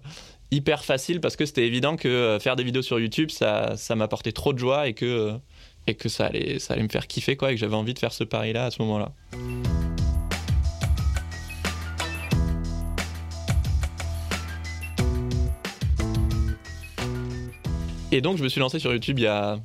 hyper 0.51 0.83
facile 0.83 1.21
parce 1.21 1.35
que 1.35 1.45
c'était 1.45 1.65
évident 1.65 1.95
que 1.95 2.07
euh, 2.07 2.39
faire 2.39 2.55
des 2.55 2.63
vidéos 2.63 2.81
sur 2.81 2.99
YouTube, 2.99 3.29
ça, 3.31 3.77
ça 3.77 3.95
m'apportait 3.95 4.33
trop 4.33 4.51
de 4.51 4.59
joie 4.59 4.87
et 4.87 4.93
que, 4.93 5.33
et 5.87 5.95
que 5.95 6.09
ça, 6.09 6.25
allait, 6.25 6.59
ça 6.59 6.73
allait 6.73 6.83
me 6.83 6.89
faire 6.89 7.07
kiffer, 7.07 7.37
quoi, 7.37 7.51
et 7.51 7.55
que 7.55 7.59
j'avais 7.59 7.75
envie 7.75 7.93
de 7.93 7.99
faire 7.99 8.13
ce 8.13 8.25
pari-là 8.25 8.65
à 8.65 8.71
ce 8.71 8.81
moment-là. 8.81 9.13
Et 18.11 18.21
donc, 18.21 18.37
je 18.37 18.43
me 18.43 18.49
suis 18.49 18.59
lancé 18.59 18.79
sur 18.79 18.91
YouTube 18.91 19.19
il 19.19 19.23
y 19.23 19.27
a 19.27 19.59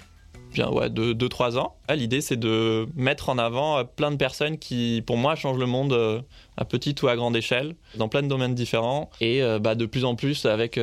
bien 0.53 0.69
ouais, 0.71 0.89
2-3 0.89 1.57
ans. 1.57 1.75
Ah, 1.89 1.97
l'idée, 1.97 2.21
c'est 2.21 2.37
de 2.37 2.87
mettre 2.95 3.31
en 3.31 3.39
avant 3.39 3.79
euh, 3.79 3.85
plein 3.85 4.11
de 4.11 4.17
personnes 4.17 4.59
qui, 4.59 5.03
pour 5.07 5.17
moi, 5.17 5.35
changent 5.35 5.59
le 5.59 5.67
monde 5.67 5.95
euh, 5.95 6.21
à 6.59 6.65
petite 6.67 7.03
ou 7.03 7.09
à 7.09 7.17
grande 7.17 7.37
échelle, 7.37 7.75
dans 7.97 8.09
plein 8.09 8.23
de 8.23 8.29
domaines 8.29 8.55
différents. 8.55 9.11
Et 9.21 9.43
euh, 9.43 9.59
bah, 9.59 9.75
de 9.75 9.87
plus 9.87 10.05
en 10.05 10.15
plus, 10.15 10.45
avec, 10.45 10.79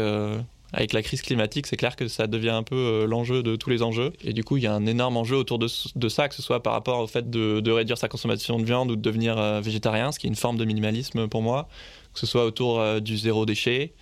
avec 0.74 0.92
la 0.92 1.04
crise 1.04 1.22
climatique, 1.22 1.68
c'est 1.68 1.78
clair 1.78 1.96
que 1.96 2.08
ça 2.08 2.26
devient 2.26 2.50
un 2.50 2.64
peu 2.64 3.06
l'enjeu 3.08 3.44
de 3.44 3.56
tous 3.56 3.70
les 3.70 3.84
enjeux. 3.84 4.12
Et 4.24 4.34
du 4.34 4.44
coup, 4.44 4.58
il 4.58 4.64
y 4.64 4.68
a 4.68 4.74
un 4.74 4.88
énorme 4.88 5.18
enjeu 5.18 5.38
autour 5.38 5.60
de, 5.60 5.68
ça, 5.68 6.30
que 6.30 6.36
ce 6.36 6.42
soit 6.42 6.64
par 6.64 6.74
rapport 6.74 7.00
au 7.00 7.08
fait 7.08 7.30
de, 7.30 7.72
réduire 7.72 8.00
sa 8.00 8.08
consommation 8.08 8.58
de 8.58 8.66
viande 8.66 8.90
ou 8.90 8.96
de 8.96 9.02
devenir 9.02 9.62
végétarien, 9.62 10.12
ce 10.12 10.18
qui 10.18 10.26
est 10.26 10.30
une 10.30 10.36
forme 10.36 10.58
de 10.58 10.66
minimalisme 10.66 11.28
pour 11.28 11.44
moi, 11.44 11.68
que 12.14 12.20
ce 12.20 12.26
soit 12.26 12.44
autour 12.44 13.02
du 13.02 13.18
zéro 13.18 13.46
déchet, 13.46 13.94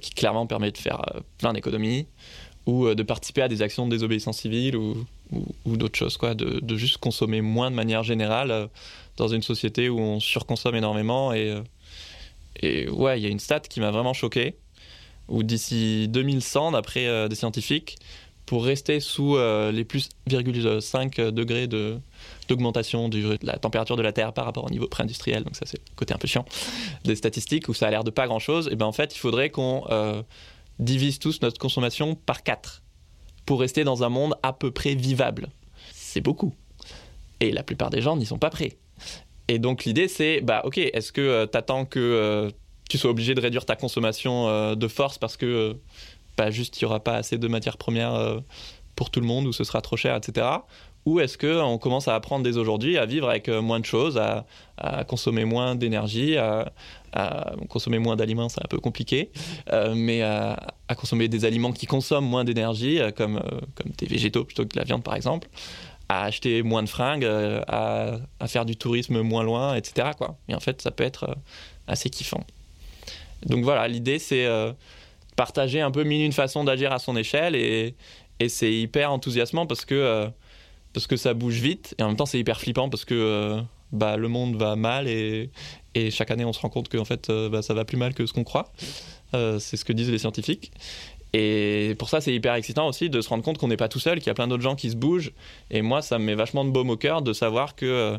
qui 0.00 0.12
clairement 0.12 0.46
permet 0.46 0.70
de 0.70 0.78
faire 0.78 1.02
plein 1.38 1.52
d'économies 1.52 2.06
ou 2.66 2.86
euh, 2.86 2.94
de 2.94 3.02
participer 3.02 3.42
à 3.42 3.48
des 3.48 3.62
actions 3.62 3.86
de 3.86 3.90
désobéissance 3.90 4.38
civile 4.38 4.76
ou, 4.76 5.04
ou, 5.64 5.76
d'autres 5.76 5.98
choses, 5.98 6.16
quoi, 6.16 6.34
de, 6.34 6.60
de, 6.60 6.76
juste 6.76 6.98
consommer 6.98 7.40
moins 7.40 7.70
de 7.70 7.76
manière 7.76 8.02
générale 8.02 8.50
euh, 8.50 8.66
dans 9.16 9.28
une 9.28 9.42
société 9.42 9.88
où 9.88 9.98
on 9.98 10.20
surconsomme 10.20 10.74
énormément. 10.74 11.32
Et, 11.32 11.50
euh, 11.50 11.60
et 12.60 12.88
ouais, 12.88 13.18
il 13.18 13.22
y 13.22 13.26
a 13.26 13.30
une 13.30 13.40
stat 13.40 13.60
qui 13.60 13.80
m'a 13.80 13.90
vraiment 13.90 14.12
choqué, 14.12 14.54
où 15.28 15.42
d'ici 15.42 16.08
2100, 16.08 16.72
d'après 16.72 17.28
des 17.28 17.34
scientifiques, 17.34 17.96
pour 18.44 18.64
rester 18.64 19.00
sous 19.00 19.38
les 19.72 19.84
plus 19.84 20.10
5 20.28 21.16
degrés 21.30 21.66
de, 21.66 21.98
d'augmentation 22.48 23.08
de 23.08 23.38
la 23.42 23.56
température 23.56 23.96
de 23.96 24.02
la 24.02 24.12
Terre 24.12 24.34
par 24.34 24.44
rapport 24.44 24.64
au 24.64 24.70
niveau 24.70 24.86
pré-industriel, 24.88 25.44
donc 25.44 25.56
ça 25.56 25.64
c'est 25.64 25.78
le 25.78 25.94
côté 25.96 26.12
un 26.12 26.18
peu 26.18 26.28
chiant 26.28 26.44
des 27.04 27.16
statistiques 27.16 27.68
où 27.68 27.74
ça 27.74 27.86
a 27.86 27.90
l'air 27.90 28.04
de 28.04 28.10
pas 28.10 28.26
grand-chose, 28.26 28.68
et 28.70 28.76
ben 28.76 28.84
en 28.84 28.92
fait 28.92 29.14
il 29.14 29.18
faudrait 29.18 29.48
qu'on 29.48 29.84
divise 30.78 31.18
tous 31.18 31.40
notre 31.42 31.58
consommation 31.58 32.14
par 32.14 32.42
4 32.42 32.82
pour 33.46 33.60
rester 33.60 33.84
dans 33.84 34.04
un 34.04 34.08
monde 34.08 34.34
à 34.42 34.52
peu 34.52 34.70
près 34.70 34.94
vivable. 34.94 35.48
C'est 35.92 36.20
beaucoup. 36.20 36.54
Et 37.40 37.50
la 37.50 37.62
plupart 37.62 37.90
des 37.90 38.00
gens 38.00 38.16
n'y 38.16 38.26
sont 38.26 38.38
pas 38.38 38.50
prêts. 38.50 38.76
Et 39.48 39.58
donc 39.58 39.84
l'idée 39.84 40.08
c'est, 40.08 40.40
bah 40.40 40.62
ok, 40.64 40.78
est-ce 40.78 41.12
que 41.12 41.20
euh, 41.20 41.46
tu 41.46 41.58
attends 41.58 41.84
que 41.84 41.98
euh, 41.98 42.50
tu 42.88 42.98
sois 42.98 43.10
obligé 43.10 43.34
de 43.34 43.40
réduire 43.40 43.64
ta 43.64 43.76
consommation 43.76 44.48
euh, 44.48 44.74
de 44.74 44.88
force 44.88 45.18
parce 45.18 45.36
que 45.36 45.76
pas 46.36 46.50
juste 46.50 46.80
il 46.80 46.84
n'y 46.84 46.86
aura 46.86 47.00
pas 47.00 47.16
assez 47.16 47.38
de 47.38 47.48
matières 47.48 47.76
premières 47.76 48.40
pour 48.96 49.10
tout 49.10 49.20
le 49.20 49.26
monde 49.26 49.46
ou 49.46 49.52
ce 49.52 49.64
sera 49.64 49.82
trop 49.82 49.96
cher, 49.96 50.16
etc. 50.16 50.46
Ou 51.04 51.18
est-ce 51.20 51.36
qu'on 51.36 51.78
commence 51.78 52.06
à 52.06 52.14
apprendre 52.14 52.44
dès 52.44 52.56
aujourd'hui 52.56 52.96
à 52.96 53.06
vivre 53.06 53.28
avec 53.28 53.48
moins 53.48 53.80
de 53.80 53.84
choses, 53.84 54.18
à, 54.18 54.44
consommer 55.04 55.44
moins 55.44 55.74
d'énergie, 55.74 56.36
à, 56.36 56.72
consommer 57.68 57.98
moins 57.98 58.16
d'aliments, 58.16 58.48
c'est 58.48 58.62
un 58.62 58.68
peu 58.68 58.78
compliqué, 58.78 59.30
euh, 59.72 59.94
mais 59.94 60.22
à, 60.22 60.56
consommer 60.96 61.28
des 61.28 61.44
aliments 61.44 61.72
qui 61.72 61.86
consomment 61.86 62.26
moins 62.26 62.44
d'énergie, 62.44 63.00
euh, 63.00 63.10
comme, 63.10 63.36
euh, 63.36 63.60
des 63.98 64.06
végétaux 64.06 64.44
plutôt 64.44 64.64
que 64.64 64.74
de 64.74 64.78
la 64.78 64.84
viande 64.84 65.02
par 65.02 65.14
exemple, 65.14 65.48
à 66.08 66.24
acheter 66.24 66.62
moins 66.62 66.82
de 66.82 66.88
fringues, 66.88 67.24
à, 67.24 68.18
faire 68.46 68.64
du 68.64 68.76
tourisme 68.76 69.22
moins 69.22 69.42
loin, 69.42 69.74
etc. 69.74 70.10
Et 70.48 70.54
en 70.54 70.60
fait, 70.60 70.82
ça 70.82 70.90
peut 70.90 71.04
être 71.04 71.36
assez 71.86 72.10
kiffant. 72.10 72.44
Donc 73.46 73.64
voilà, 73.64 73.88
l'idée 73.88 74.18
c'est 74.18 74.46
partager 75.36 75.80
un 75.80 75.90
peu 75.90 76.04
mille 76.04 76.24
une 76.24 76.32
façon 76.32 76.64
d'agir 76.64 76.92
à 76.92 76.98
son 76.98 77.16
échelle 77.16 77.56
et 77.56 77.94
c'est 78.48 78.72
hyper 78.72 79.10
enthousiasmant 79.10 79.66
parce 79.66 79.86
que, 79.86 80.28
parce 80.92 81.06
que 81.06 81.16
ça 81.16 81.34
bouge 81.34 81.60
vite 81.60 81.94
et 81.98 82.02
en 82.02 82.08
même 82.08 82.16
temps 82.16 82.26
c'est 82.26 82.38
hyper 82.38 82.60
flippant 82.60 82.88
parce 82.88 83.04
que 83.04 83.60
bah, 83.92 84.16
le 84.16 84.28
monde 84.28 84.56
va 84.56 84.74
mal 84.76 85.06
et, 85.06 85.50
et 85.94 86.10
chaque 86.10 86.30
année, 86.30 86.44
on 86.44 86.52
se 86.52 86.60
rend 86.60 86.70
compte 86.70 86.88
que 86.88 86.98
en 86.98 87.04
fait, 87.04 87.30
euh, 87.30 87.48
bah, 87.48 87.62
ça 87.62 87.74
va 87.74 87.84
plus 87.84 87.96
mal 87.96 88.14
que 88.14 88.26
ce 88.26 88.32
qu'on 88.32 88.44
croit. 88.44 88.72
Euh, 89.34 89.58
c'est 89.58 89.76
ce 89.76 89.84
que 89.84 89.92
disent 89.92 90.10
les 90.10 90.18
scientifiques. 90.18 90.72
Et 91.34 91.94
pour 91.98 92.08
ça, 92.08 92.20
c'est 92.20 92.34
hyper 92.34 92.54
excitant 92.54 92.86
aussi 92.86 93.08
de 93.08 93.20
se 93.20 93.28
rendre 93.28 93.42
compte 93.42 93.58
qu'on 93.58 93.68
n'est 93.68 93.76
pas 93.76 93.88
tout 93.88 94.00
seul, 94.00 94.18
qu'il 94.18 94.26
y 94.26 94.30
a 94.30 94.34
plein 94.34 94.48
d'autres 94.48 94.62
gens 94.62 94.76
qui 94.76 94.90
se 94.90 94.96
bougent. 94.96 95.32
Et 95.70 95.80
moi, 95.80 96.02
ça 96.02 96.18
me 96.18 96.24
met 96.24 96.34
vachement 96.34 96.64
de 96.64 96.70
baume 96.70 96.90
au 96.90 96.96
cœur 96.96 97.22
de 97.22 97.32
savoir 97.32 97.74
que 97.74 98.18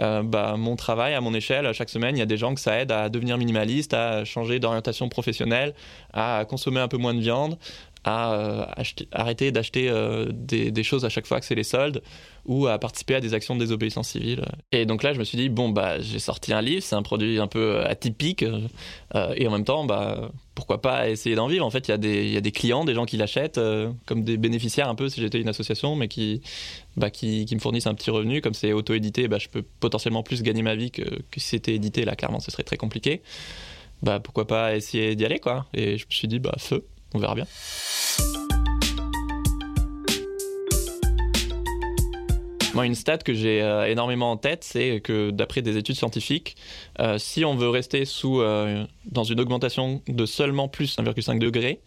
euh, 0.00 0.22
bah, 0.22 0.56
mon 0.56 0.74
travail, 0.76 1.14
à 1.14 1.20
mon 1.20 1.34
échelle, 1.34 1.70
chaque 1.72 1.90
semaine, 1.90 2.16
il 2.16 2.18
y 2.18 2.22
a 2.22 2.26
des 2.26 2.38
gens 2.38 2.54
que 2.54 2.60
ça 2.60 2.80
aide 2.80 2.92
à 2.92 3.08
devenir 3.08 3.36
minimaliste, 3.38 3.94
à 3.94 4.24
changer 4.24 4.58
d'orientation 4.58 5.08
professionnelle, 5.08 5.74
à 6.12 6.44
consommer 6.48 6.80
un 6.80 6.88
peu 6.88 6.96
moins 6.96 7.14
de 7.14 7.20
viande, 7.20 7.58
à 8.06 8.34
euh, 8.34 8.64
arrêter 9.10 9.50
d'acheter 9.50 9.88
euh, 9.90 10.26
des, 10.30 10.82
choses 10.84 11.04
à 11.04 11.08
chaque 11.08 11.26
fois 11.26 11.40
que 11.40 11.44
c'est 11.44 11.56
les 11.56 11.64
soldes 11.64 12.02
ou 12.44 12.68
à 12.68 12.78
participer 12.78 13.16
à 13.16 13.20
des 13.20 13.34
actions 13.34 13.56
de 13.56 13.60
désobéissance 13.60 14.10
civile. 14.10 14.44
Et 14.70 14.86
donc 14.86 15.02
là, 15.02 15.12
je 15.12 15.18
me 15.18 15.24
suis 15.24 15.36
dit, 15.36 15.48
bon, 15.48 15.70
bah, 15.70 16.00
j'ai 16.00 16.20
sorti 16.20 16.52
un 16.52 16.62
livre, 16.62 16.84
c'est 16.84 16.94
un 16.94 17.02
produit 17.02 17.40
un 17.40 17.48
peu 17.48 17.80
atypique, 17.84 18.44
et 18.44 19.48
en 19.48 19.50
même 19.50 19.64
temps, 19.64 19.84
bah, 19.84 20.30
pourquoi 20.54 20.80
pas 20.80 21.08
essayer 21.08 21.34
d'en 21.34 21.48
vivre? 21.48 21.66
En 21.66 21.70
fait, 21.70 21.88
il 21.88 21.90
y, 21.90 22.36
a 22.36 22.40
des 22.40 22.52
clients, 22.52 22.84
des 22.84 22.94
gens 22.94 23.04
qui 23.04 23.16
l'achètent, 23.16 23.60
comme 24.06 24.22
des 24.22 24.36
bénéficiaires 24.36 24.88
un 24.88 24.94
peu 24.94 25.08
si 25.08 25.20
j'étais 25.20 25.40
une 25.40 25.48
association, 25.48 25.96
mais 25.96 26.06
qui, 26.06 26.40
bah, 26.96 27.08
me 27.20 27.58
fournissent 27.58 27.88
un 27.88 27.94
petit 27.94 28.12
revenu. 28.12 28.40
Comme 28.40 28.54
c'est 28.54 28.72
auto-édité, 28.72 29.26
bah, 29.26 29.38
je 29.38 29.48
peux 29.48 29.62
potentiellement 29.80 30.22
plus 30.22 30.44
gagner 30.44 30.62
ma 30.62 30.76
vie 30.76 30.92
que, 30.92 31.02
que 31.02 31.40
si 31.40 31.48
c'était 31.48 31.74
édité. 31.74 32.04
Là, 32.04 32.14
clairement, 32.14 32.38
ce 32.38 32.52
serait 32.52 32.62
très 32.62 32.76
compliqué. 32.76 33.22
Bah, 34.02 34.20
pourquoi 34.20 34.46
pas 34.46 34.76
essayer 34.76 35.16
d'y 35.16 35.24
aller, 35.24 35.40
quoi. 35.40 35.66
Et 35.74 35.98
je 35.98 36.06
me 36.06 36.12
suis 36.12 36.28
dit, 36.28 36.38
bah, 36.38 36.54
feu 36.58 36.86
on 37.16 37.20
verra 37.20 37.34
bien. 37.34 37.46
Moi, 42.74 42.84
une 42.84 42.94
stat 42.94 43.18
que 43.18 43.32
j'ai 43.32 43.62
euh, 43.62 43.90
énormément 43.90 44.30
en 44.30 44.36
tête, 44.36 44.62
c'est 44.62 45.00
que 45.00 45.30
d'après 45.30 45.62
des 45.62 45.78
études 45.78 45.96
scientifiques, 45.96 46.56
euh, 47.00 47.16
si 47.16 47.42
on 47.42 47.56
veut 47.56 47.70
rester 47.70 48.04
sous, 48.04 48.42
euh, 48.42 48.84
dans 49.06 49.24
une 49.24 49.40
augmentation 49.40 50.02
de 50.08 50.26
seulement 50.26 50.68
plus 50.68 50.98
1,5 50.98 51.38
degré, 51.38 51.80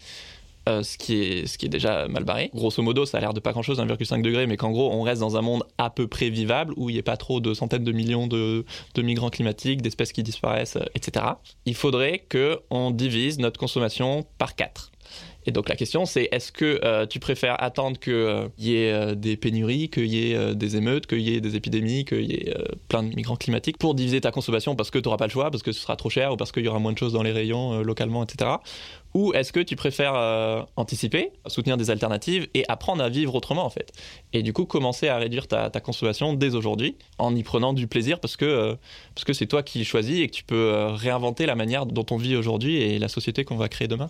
euh, 0.69 0.83
ce, 0.83 0.97
qui 0.97 1.13
est, 1.15 1.67
déjà 1.67 2.07
mal 2.07 2.23
barré. 2.23 2.51
Grosso 2.53 2.81
modo, 2.83 3.05
ça 3.05 3.17
a 3.17 3.21
l'air 3.21 3.33
de 3.33 3.39
pas 3.39 3.51
grand-chose, 3.51 3.79
1,5 3.79 4.21
degré, 4.21 4.45
mais 4.45 4.55
qu'en 4.55 4.71
gros, 4.71 4.91
on 4.91 5.01
reste 5.01 5.21
dans 5.21 5.35
un 5.35 5.41
monde 5.41 5.63
à 5.77 5.89
peu 5.89 6.07
près 6.07 6.29
vivable, 6.29 6.73
où 6.77 6.89
il 6.89 6.93
n'y 6.93 6.99
a 6.99 7.03
pas 7.03 7.17
trop 7.17 7.39
de 7.39 7.53
centaines 7.53 7.83
de 7.83 7.91
millions 7.91 8.27
de, 8.27 8.65
de 8.93 9.01
migrants 9.01 9.29
climatiques, 9.29 9.81
d'espèces 9.81 10.11
qui 10.11 10.21
disparaissent, 10.21 10.75
euh, 10.75 10.85
etc. 10.93 11.25
Il 11.65 11.75
faudrait 11.75 12.23
qu'on 12.31 12.91
divise 12.91 13.39
notre 13.39 13.59
consommation 13.59 14.25
par 14.37 14.55
4. 14.55 14.91
Et 15.45 15.51
donc 15.51 15.69
la 15.69 15.75
question 15.75 16.05
c'est 16.05 16.27
est-ce 16.31 16.51
que 16.51 16.81
euh, 16.83 17.07
tu 17.07 17.19
préfères 17.19 17.55
attendre 17.63 17.97
qu'il 17.97 18.51
y 18.59 18.75
ait 18.75 19.15
des 19.15 19.37
pénuries, 19.37 19.89
qu'il 19.89 20.05
y 20.05 20.31
ait 20.31 20.53
des 20.53 20.75
émeutes, 20.75 21.07
qu'il 21.07 21.21
y 21.21 21.33
ait 21.33 21.41
des 21.41 21.55
épidémies, 21.55 22.05
qu'il 22.05 22.29
y 22.29 22.35
ait 22.35 22.53
plein 22.89 23.01
de 23.01 23.15
migrants 23.15 23.37
climatiques 23.37 23.77
pour 23.77 23.95
diviser 23.95 24.21
ta 24.21 24.31
consommation 24.31 24.75
parce 24.75 24.91
que 24.91 24.99
tu 24.99 25.05
n'auras 25.05 25.17
pas 25.17 25.25
le 25.25 25.31
choix, 25.31 25.49
parce 25.49 25.63
que 25.63 25.71
ce 25.71 25.81
sera 25.81 25.95
trop 25.95 26.09
cher 26.09 26.33
ou 26.33 26.37
parce 26.37 26.51
qu'il 26.51 26.63
y 26.63 26.67
aura 26.67 26.77
moins 26.77 26.91
de 26.91 26.97
choses 26.97 27.13
dans 27.13 27.23
les 27.23 27.31
rayons 27.31 27.81
localement, 27.81 28.23
etc. 28.23 28.51
Ou 29.13 29.33
est-ce 29.33 29.51
que 29.51 29.59
tu 29.59 29.75
préfères 29.75 30.13
euh, 30.15 30.61
anticiper, 30.75 31.31
soutenir 31.47 31.77
des 31.77 31.89
alternatives 31.89 32.47
et 32.53 32.63
apprendre 32.67 33.03
à 33.03 33.09
vivre 33.09 33.35
autrement 33.35 33.65
en 33.65 33.69
fait? 33.69 33.91
Et 34.33 34.43
du 34.43 34.53
coup 34.53 34.65
commencer 34.65 35.07
à 35.07 35.17
réduire 35.17 35.47
ta, 35.47 35.69
consommation 35.79 36.33
dès 36.33 36.55
aujourd'hui 36.55 36.97
en 37.17 37.35
y 37.35 37.43
prenant 37.43 37.73
du 37.73 37.87
plaisir 37.87 38.19
parce 38.19 38.37
que 38.37 38.45
euh, 38.45 38.75
c'est 39.31 39.47
toi 39.47 39.63
qui 39.63 39.85
choisis 39.85 40.19
et 40.19 40.27
que 40.27 40.33
tu 40.33 40.43
peux 40.43 40.55
euh, 40.55 40.89
réinventer 40.89 41.45
la 41.45 41.55
manière 41.55 41.85
dont 41.85 42.05
on 42.11 42.17
vit 42.17 42.35
aujourd'hui 42.35 42.77
et 42.77 42.99
la 42.99 43.07
société 43.07 43.45
qu'on 43.45 43.57
va 43.57 43.69
créer 43.69 43.87
demain. 43.87 44.09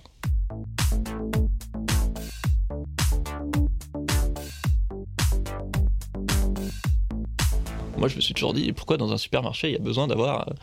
Moi, 7.99 8.07
je 8.07 8.15
me 8.15 8.21
suis 8.21 8.33
toujours 8.33 8.53
dit, 8.53 8.71
pourquoi 8.71 8.95
dans 8.95 9.11
un 9.11 9.17
supermarché, 9.17 9.67
il 9.67 9.73
y 9.73 9.75
a 9.75 9.79
besoin 9.79 10.07
d'avoir 10.07 10.47
euh, 10.47 10.53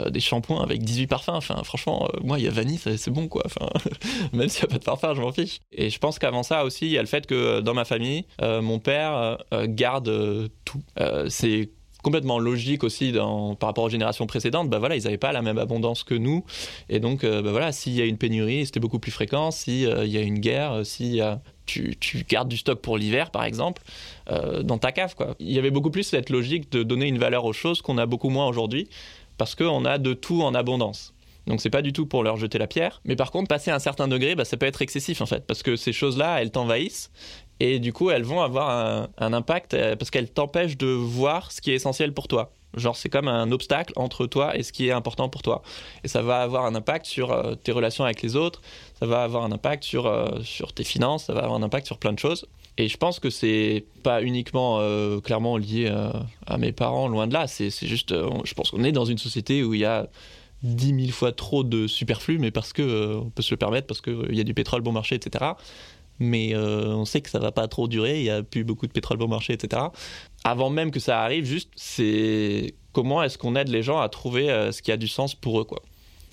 euh, 0.00 0.10
des 0.10 0.18
shampoings 0.18 0.60
avec 0.60 0.82
18 0.82 1.06
parfums? 1.06 1.40
Franchement, 1.62 2.08
euh, 2.12 2.18
moi, 2.22 2.38
il 2.40 2.44
y 2.44 2.48
a 2.48 2.50
vanille, 2.50 2.78
c'est 2.78 3.10
bon, 3.10 3.28
quoi. 3.28 3.44
Même 4.32 4.48
s'il 4.48 4.64
n'y 4.66 4.70
a 4.70 4.72
pas 4.72 4.78
de 4.78 4.84
parfum, 4.84 5.14
je 5.14 5.20
m'en 5.20 5.30
fiche. 5.30 5.60
Et 5.70 5.88
je 5.88 5.98
pense 6.00 6.18
qu'avant 6.18 6.42
ça 6.42 6.64
aussi, 6.64 6.86
il 6.86 6.92
y 6.92 6.98
a 6.98 7.02
le 7.02 7.06
fait 7.06 7.26
que 7.26 7.60
dans 7.60 7.74
ma 7.74 7.84
famille, 7.84 8.24
mon 8.40 8.78
père 8.80 9.38
garde 9.68 10.50
tout. 10.64 10.82
c'est 11.28 11.70
complètement 12.02 12.38
logique 12.38 12.84
aussi 12.84 13.12
dans, 13.12 13.54
par 13.54 13.68
rapport 13.68 13.84
aux 13.84 13.90
générations 13.90 14.26
précédentes. 14.26 14.68
Bah 14.68 14.78
voilà, 14.78 14.96
ils 14.96 15.04
n'avaient 15.04 15.18
pas 15.18 15.32
la 15.32 15.42
même 15.42 15.58
abondance 15.58 16.02
que 16.04 16.14
nous. 16.14 16.44
Et 16.88 17.00
donc, 17.00 17.24
bah 17.24 17.50
voilà, 17.50 17.72
s'il 17.72 17.94
y 17.94 18.00
a 18.00 18.04
une 18.04 18.18
pénurie, 18.18 18.66
c'était 18.66 18.80
beaucoup 18.80 18.98
plus 18.98 19.12
fréquent. 19.12 19.50
S'il 19.50 19.80
y 19.80 20.16
a 20.16 20.22
une 20.22 20.38
guerre, 20.38 20.82
y 21.00 21.20
a 21.20 21.40
tu, 21.70 22.24
gardes 22.28 22.48
du 22.48 22.56
stock 22.56 22.80
pour 22.80 22.98
l'hiver, 22.98 23.30
par 23.30 23.44
exemple, 23.44 23.82
euh, 24.30 24.62
dans 24.62 24.78
ta 24.78 24.92
cave. 24.92 25.14
Quoi. 25.14 25.34
Il 25.38 25.50
y 25.50 25.58
avait 25.58 25.70
beaucoup 25.70 25.90
plus 25.90 26.02
cette 26.02 26.30
logique 26.30 26.70
de 26.72 26.82
donner 26.82 27.06
une 27.06 27.18
valeur 27.18 27.44
aux 27.44 27.52
choses 27.52 27.82
qu'on 27.82 27.98
a 27.98 28.06
beaucoup 28.06 28.30
moins 28.30 28.46
aujourd'hui, 28.46 28.88
parce 29.38 29.54
qu'on 29.54 29.84
a 29.84 29.98
de 29.98 30.12
tout 30.12 30.42
en 30.42 30.54
abondance. 30.54 31.14
Donc 31.46 31.60
c'est 31.60 31.70
pas 31.70 31.82
du 31.82 31.92
tout 31.92 32.06
pour 32.06 32.22
leur 32.22 32.36
jeter 32.36 32.58
la 32.58 32.66
pierre, 32.66 33.00
mais 33.04 33.16
par 33.16 33.30
contre 33.30 33.48
passer 33.48 33.70
à 33.70 33.74
un 33.74 33.80
certain 33.80 34.08
degré, 34.08 34.34
bah, 34.34 34.44
ça 34.44 34.56
peut 34.56 34.66
être 34.66 34.82
excessif 34.82 35.20
en 35.20 35.26
fait, 35.26 35.46
parce 35.46 35.62
que 35.62 35.74
ces 35.74 35.92
choses-là, 35.92 36.40
elles 36.40 36.50
t'envahissent 36.50 37.10
et 37.60 37.78
du 37.78 37.92
coup 37.92 38.10
elles 38.10 38.24
vont 38.24 38.40
avoir 38.40 39.08
un, 39.18 39.32
impact 39.32 39.74
euh, 39.74 39.94
parce 39.94 40.10
qu'elles 40.10 40.30
t'empêchent 40.30 40.78
de 40.78 40.88
voir 40.88 41.52
ce 41.52 41.60
qui 41.60 41.70
est 41.70 41.74
essentiel 41.74 42.12
pour 42.12 42.26
toi. 42.26 42.52
Genre, 42.76 42.96
c'est 42.96 43.08
comme 43.08 43.26
un 43.26 43.50
obstacle 43.50 43.92
entre 43.96 44.26
toi 44.26 44.56
et 44.56 44.62
ce 44.62 44.72
qui 44.72 44.86
est 44.86 44.92
important 44.92 45.28
pour 45.28 45.42
toi. 45.42 45.62
Et 46.04 46.08
ça 46.08 46.22
va 46.22 46.40
avoir 46.40 46.66
un 46.66 46.74
impact 46.76 47.04
sur 47.04 47.32
euh, 47.32 47.56
tes 47.56 47.72
relations 47.72 48.04
avec 48.04 48.22
les 48.22 48.36
autres, 48.36 48.62
ça 48.98 49.06
va 49.06 49.22
avoir 49.22 49.44
un 49.44 49.52
impact 49.52 49.84
sur, 49.84 50.06
euh, 50.06 50.40
sur 50.42 50.72
tes 50.72 50.84
finances, 50.84 51.24
ça 51.24 51.34
va 51.34 51.40
avoir 51.40 51.58
un 51.58 51.62
impact 51.62 51.86
sur 51.86 51.98
plein 51.98 52.12
de 52.12 52.18
choses. 52.18 52.46
Et 52.78 52.88
je 52.88 52.96
pense 52.96 53.18
que 53.18 53.28
c'est 53.28 53.84
pas 54.02 54.22
uniquement 54.22 54.80
clairement 55.20 55.58
lié 55.58 55.92
à 56.46 56.56
mes 56.56 56.72
parents, 56.72 57.08
loin 57.08 57.26
de 57.26 57.34
là. 57.34 57.46
C'est 57.46 57.68
juste, 57.70 58.14
je 58.14 58.54
pense 58.54 58.70
qu'on 58.70 58.84
est 58.84 58.92
dans 58.92 59.04
une 59.04 59.18
société 59.18 59.62
où 59.62 59.74
il 59.74 59.80
y 59.80 59.84
a 59.84 60.06
10 60.62 61.00
000 61.00 61.10
fois 61.10 61.32
trop 61.32 61.62
de 61.62 61.86
superflu, 61.86 62.38
mais 62.38 62.50
parce 62.50 62.72
que 62.72 63.16
on 63.16 63.28
peut 63.28 63.42
se 63.42 63.50
le 63.50 63.58
permettre, 63.58 63.86
parce 63.86 64.00
qu'il 64.00 64.34
y 64.34 64.40
a 64.40 64.44
du 64.44 64.54
pétrole 64.54 64.80
bon 64.80 64.92
marché, 64.92 65.16
etc 65.16 65.52
mais 66.20 66.54
euh, 66.54 66.94
on 66.94 67.06
sait 67.06 67.22
que 67.22 67.30
ça 67.30 67.38
va 67.38 67.50
pas 67.50 67.66
trop 67.66 67.88
durer, 67.88 68.18
il 68.18 68.24
y 68.24 68.30
a 68.30 68.42
plus 68.42 68.62
beaucoup 68.62 68.86
de 68.86 68.92
pétrole 68.92 69.16
bon 69.16 69.26
marché, 69.26 69.54
etc. 69.54 69.82
Avant 70.44 70.68
même 70.68 70.90
que 70.90 71.00
ça 71.00 71.22
arrive, 71.22 71.46
juste, 71.46 71.70
c'est 71.74 72.74
comment 72.92 73.22
est-ce 73.22 73.38
qu'on 73.38 73.56
aide 73.56 73.68
les 73.68 73.82
gens 73.82 73.98
à 73.98 74.08
trouver 74.10 74.50
euh, 74.50 74.70
ce 74.70 74.82
qui 74.82 74.92
a 74.92 74.98
du 74.98 75.08
sens 75.08 75.34
pour 75.34 75.60
eux, 75.60 75.64
quoi. 75.64 75.82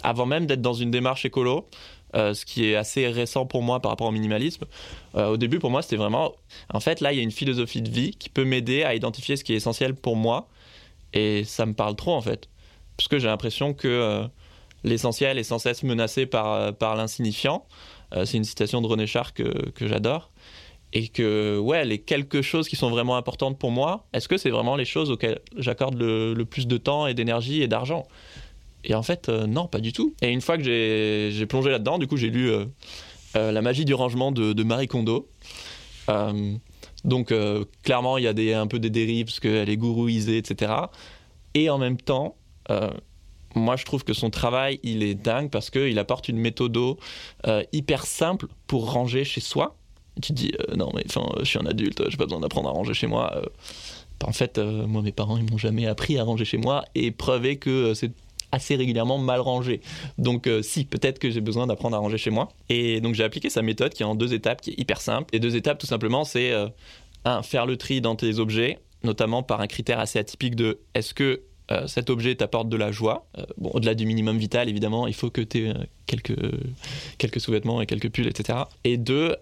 Avant 0.04 0.26
même 0.26 0.46
d'être 0.46 0.62
dans 0.62 0.74
une 0.74 0.92
démarche 0.92 1.26
écolo, 1.26 1.70
euh, 2.16 2.34
ce 2.34 2.46
qui 2.46 2.66
est 2.66 2.76
assez 2.76 3.08
récent 3.08 3.46
pour 3.46 3.64
moi 3.64 3.80
par 3.82 3.92
rapport 3.92 4.08
au 4.08 4.12
minimalisme. 4.12 4.66
au 5.16 5.38
début, 5.38 5.58
pour 5.58 5.72
moi, 5.72 5.82
c'était 5.82 5.96
vraiment, 5.96 6.34
en 6.72 6.80
fait, 6.80 7.00
là, 7.00 7.14
il 7.14 7.16
y 7.16 7.20
a 7.20 7.24
une 7.24 7.32
philosophie 7.32 7.82
de 7.82 7.90
vie 7.90 8.12
qui 8.12 8.30
peut 8.30 8.44
m'aider 8.44 8.84
à 8.84 8.94
identifier 8.94 9.38
ce 9.38 9.44
qui 9.44 9.54
est 9.54 9.56
essentiel 9.56 9.96
pour 9.96 10.16
moi, 10.18 10.50
et 11.14 11.46
ça 11.46 11.66
me 11.66 11.74
parle 11.74 11.96
trop, 11.96 12.14
en 12.14 12.22
fait, 12.22 12.50
parce 12.98 13.08
que 13.08 13.18
j'ai 13.20 13.28
l'impression 13.28 13.74
que 13.74 14.28
l'essentiel 14.84 15.38
est 15.38 15.44
sans 15.44 15.60
cesse 15.60 15.82
menacé 15.84 16.26
par, 16.26 16.76
par 16.76 16.96
l'insignifiant. 16.96 17.66
Euh, 18.16 18.26
c'est 18.26 18.38
une 18.38 18.44
citation 18.44 18.82
de 18.82 18.88
René 18.88 19.08
Char 19.08 19.34
que, 19.34 19.72
j'adore. 19.82 20.32
Et 20.94 21.10
que, 21.10 21.58
ouais, 21.60 21.84
les 21.84 22.00
quelques 22.00 22.42
choses 22.42 22.70
qui 22.70 22.78
sont 22.78 22.90
vraiment 22.90 23.18
importantes 23.18 23.60
pour 23.60 23.72
moi, 23.72 24.06
est-ce 24.14 24.28
que 24.28 24.38
c'est 24.38 24.50
vraiment 24.50 24.76
les 24.76 24.86
choses 24.86 25.12
auxquelles 25.12 25.40
j'accorde 25.58 25.96
le, 26.00 26.44
plus 26.46 26.66
de 26.66 26.78
temps 26.78 27.08
et 27.08 27.14
d'énergie 27.14 27.62
et 27.62 27.68
d'argent? 27.68 28.08
Et 28.84 28.96
en 28.96 29.04
fait, 29.04 29.28
euh, 29.28 29.48
non, 29.48 29.68
pas 29.68 29.80
du 29.80 29.92
tout. 29.92 30.14
Et 30.22 30.30
une 30.30 30.40
fois 30.40 30.58
que 30.58 30.64
j'ai 30.64 31.46
plongé 31.46 31.72
là-dedans, 31.72 31.98
du 31.98 32.08
coup, 32.08 32.16
j'ai 32.16 32.30
lu 32.30 32.50
euh, 32.50 32.66
La 33.34 33.62
magie 33.62 33.84
du 33.84 33.94
rangement 33.94 34.32
de, 34.32 34.64
Marie 34.64 34.88
Kondo. 34.88 35.28
donc, 37.04 37.34
clairement, 37.84 38.18
il 38.18 38.24
y 38.24 38.54
a 38.54 38.62
un 38.62 38.68
peu 38.68 38.80
des 38.80 38.90
dérives 38.90 39.26
parce 39.26 39.42
qu'elle 39.42 39.70
est 39.70 39.78
gourouisée, 39.78 40.38
etc. 40.38 40.72
Et 41.54 41.70
en 41.70 41.78
même 41.78 41.98
temps, 41.98 42.38
moi 43.58 43.76
je 43.76 43.86
trouve 43.86 44.04
que 44.04 44.14
son 44.14 44.30
travail 44.30 44.80
il 44.84 45.04
est 45.04 45.16
dingue 45.16 45.50
parce 45.50 45.70
qu'il 45.70 45.98
apporte 46.00 46.30
une 46.30 46.38
méthode 46.38 46.78
euh, 46.78 47.64
hyper 47.74 48.06
simple 48.06 48.48
pour 48.68 48.92
ranger 48.92 49.24
chez 49.24 49.42
soi. 49.42 49.76
tu 50.22 50.30
te 50.30 50.34
dis 50.34 50.52
euh, 50.60 50.76
non 50.76 50.92
mais 50.96 51.04
enfin 51.08 51.28
je 51.40 51.46
suis 51.46 51.60
un 51.60 51.66
adulte, 51.66 52.04
j'ai 52.10 52.18
pas 52.18 52.26
besoin 52.26 52.40
d'apprendre 52.40 52.70
à 52.70 52.72
ranger 52.72 52.94
chez 52.94 53.08
moi. 53.08 53.34
Euh. 53.36 53.44
en 54.24 54.32
fait, 54.32 54.58
moi 54.60 55.02
mes 55.02 55.12
parents 55.12 55.38
ils 55.38 55.50
m'ont 55.50 55.58
jamais 55.58 55.88
appris 55.88 56.18
à 56.18 56.24
ranger 56.24 56.46
chez 56.46 56.58
moi 56.58 56.86
et 56.96 57.12
preuvé 57.12 57.58
que 57.58 57.94
c'est 57.94 58.12
assez 58.52 58.76
régulièrement 58.76 59.18
mal 59.18 59.42
rangé. 59.42 59.82
Donc 60.18 60.50
si, 60.62 60.86
peut-être 60.86 61.20
que 61.20 61.30
j'ai 61.30 61.42
besoin 61.42 61.68
d'apprendre 61.68 61.98
à 61.98 62.00
ranger 62.00 62.18
chez 62.18 62.30
moi. 62.30 62.48
Et 62.70 63.02
donc 63.02 63.14
j'ai 63.16 63.24
appliqué 63.24 63.50
sa 63.50 63.62
méthode 63.62 63.94
qui 63.94 64.04
est 64.04 64.06
en 64.06 64.16
deux 64.16 64.34
étapes, 64.34 64.62
qui 64.62 64.72
est 64.72 64.80
hyper 64.80 65.02
simple. 65.02 65.30
Les 65.34 65.40
deux 65.40 65.56
étapes 65.56 65.80
tout 65.80 65.88
simplement 65.88 66.24
c'est 66.24 66.54
un, 67.26 67.44
faire 67.44 67.66
le 67.66 67.76
tri 67.78 68.00
dans 68.00 68.16
tes 68.16 68.40
objets, 68.40 68.80
notamment 69.04 69.44
par 69.44 69.60
un 69.62 69.68
critère 69.68 70.00
assez 70.00 70.18
atypique 70.18 70.56
de 70.56 70.80
est-ce 70.94 71.14
que 71.14 71.42
euh, 71.70 71.86
cet 71.88 72.10
objet 72.10 72.34
t'apporte 72.36 72.70
de 72.70 72.78
la 72.78 72.92
joie. 72.92 73.28
Euh, 73.38 73.44
bon, 73.58 73.72
au-delà 73.74 73.94
du 73.94 74.06
minimum 74.06 74.38
vital, 74.38 74.70
évidemment, 74.70 75.06
il 75.06 75.14
faut 75.14 75.30
que 75.30 75.42
tu 75.42 75.66
aies 75.66 75.70
euh, 75.70 75.84
quelques, 76.06 76.38
quelques 77.18 77.42
sous-vêtements 77.42 77.82
et 77.82 77.86
quelques 77.86 78.10
pulls, 78.10 78.28
etc. 78.28 78.60
Et 78.86 78.98
deux, 78.98 79.36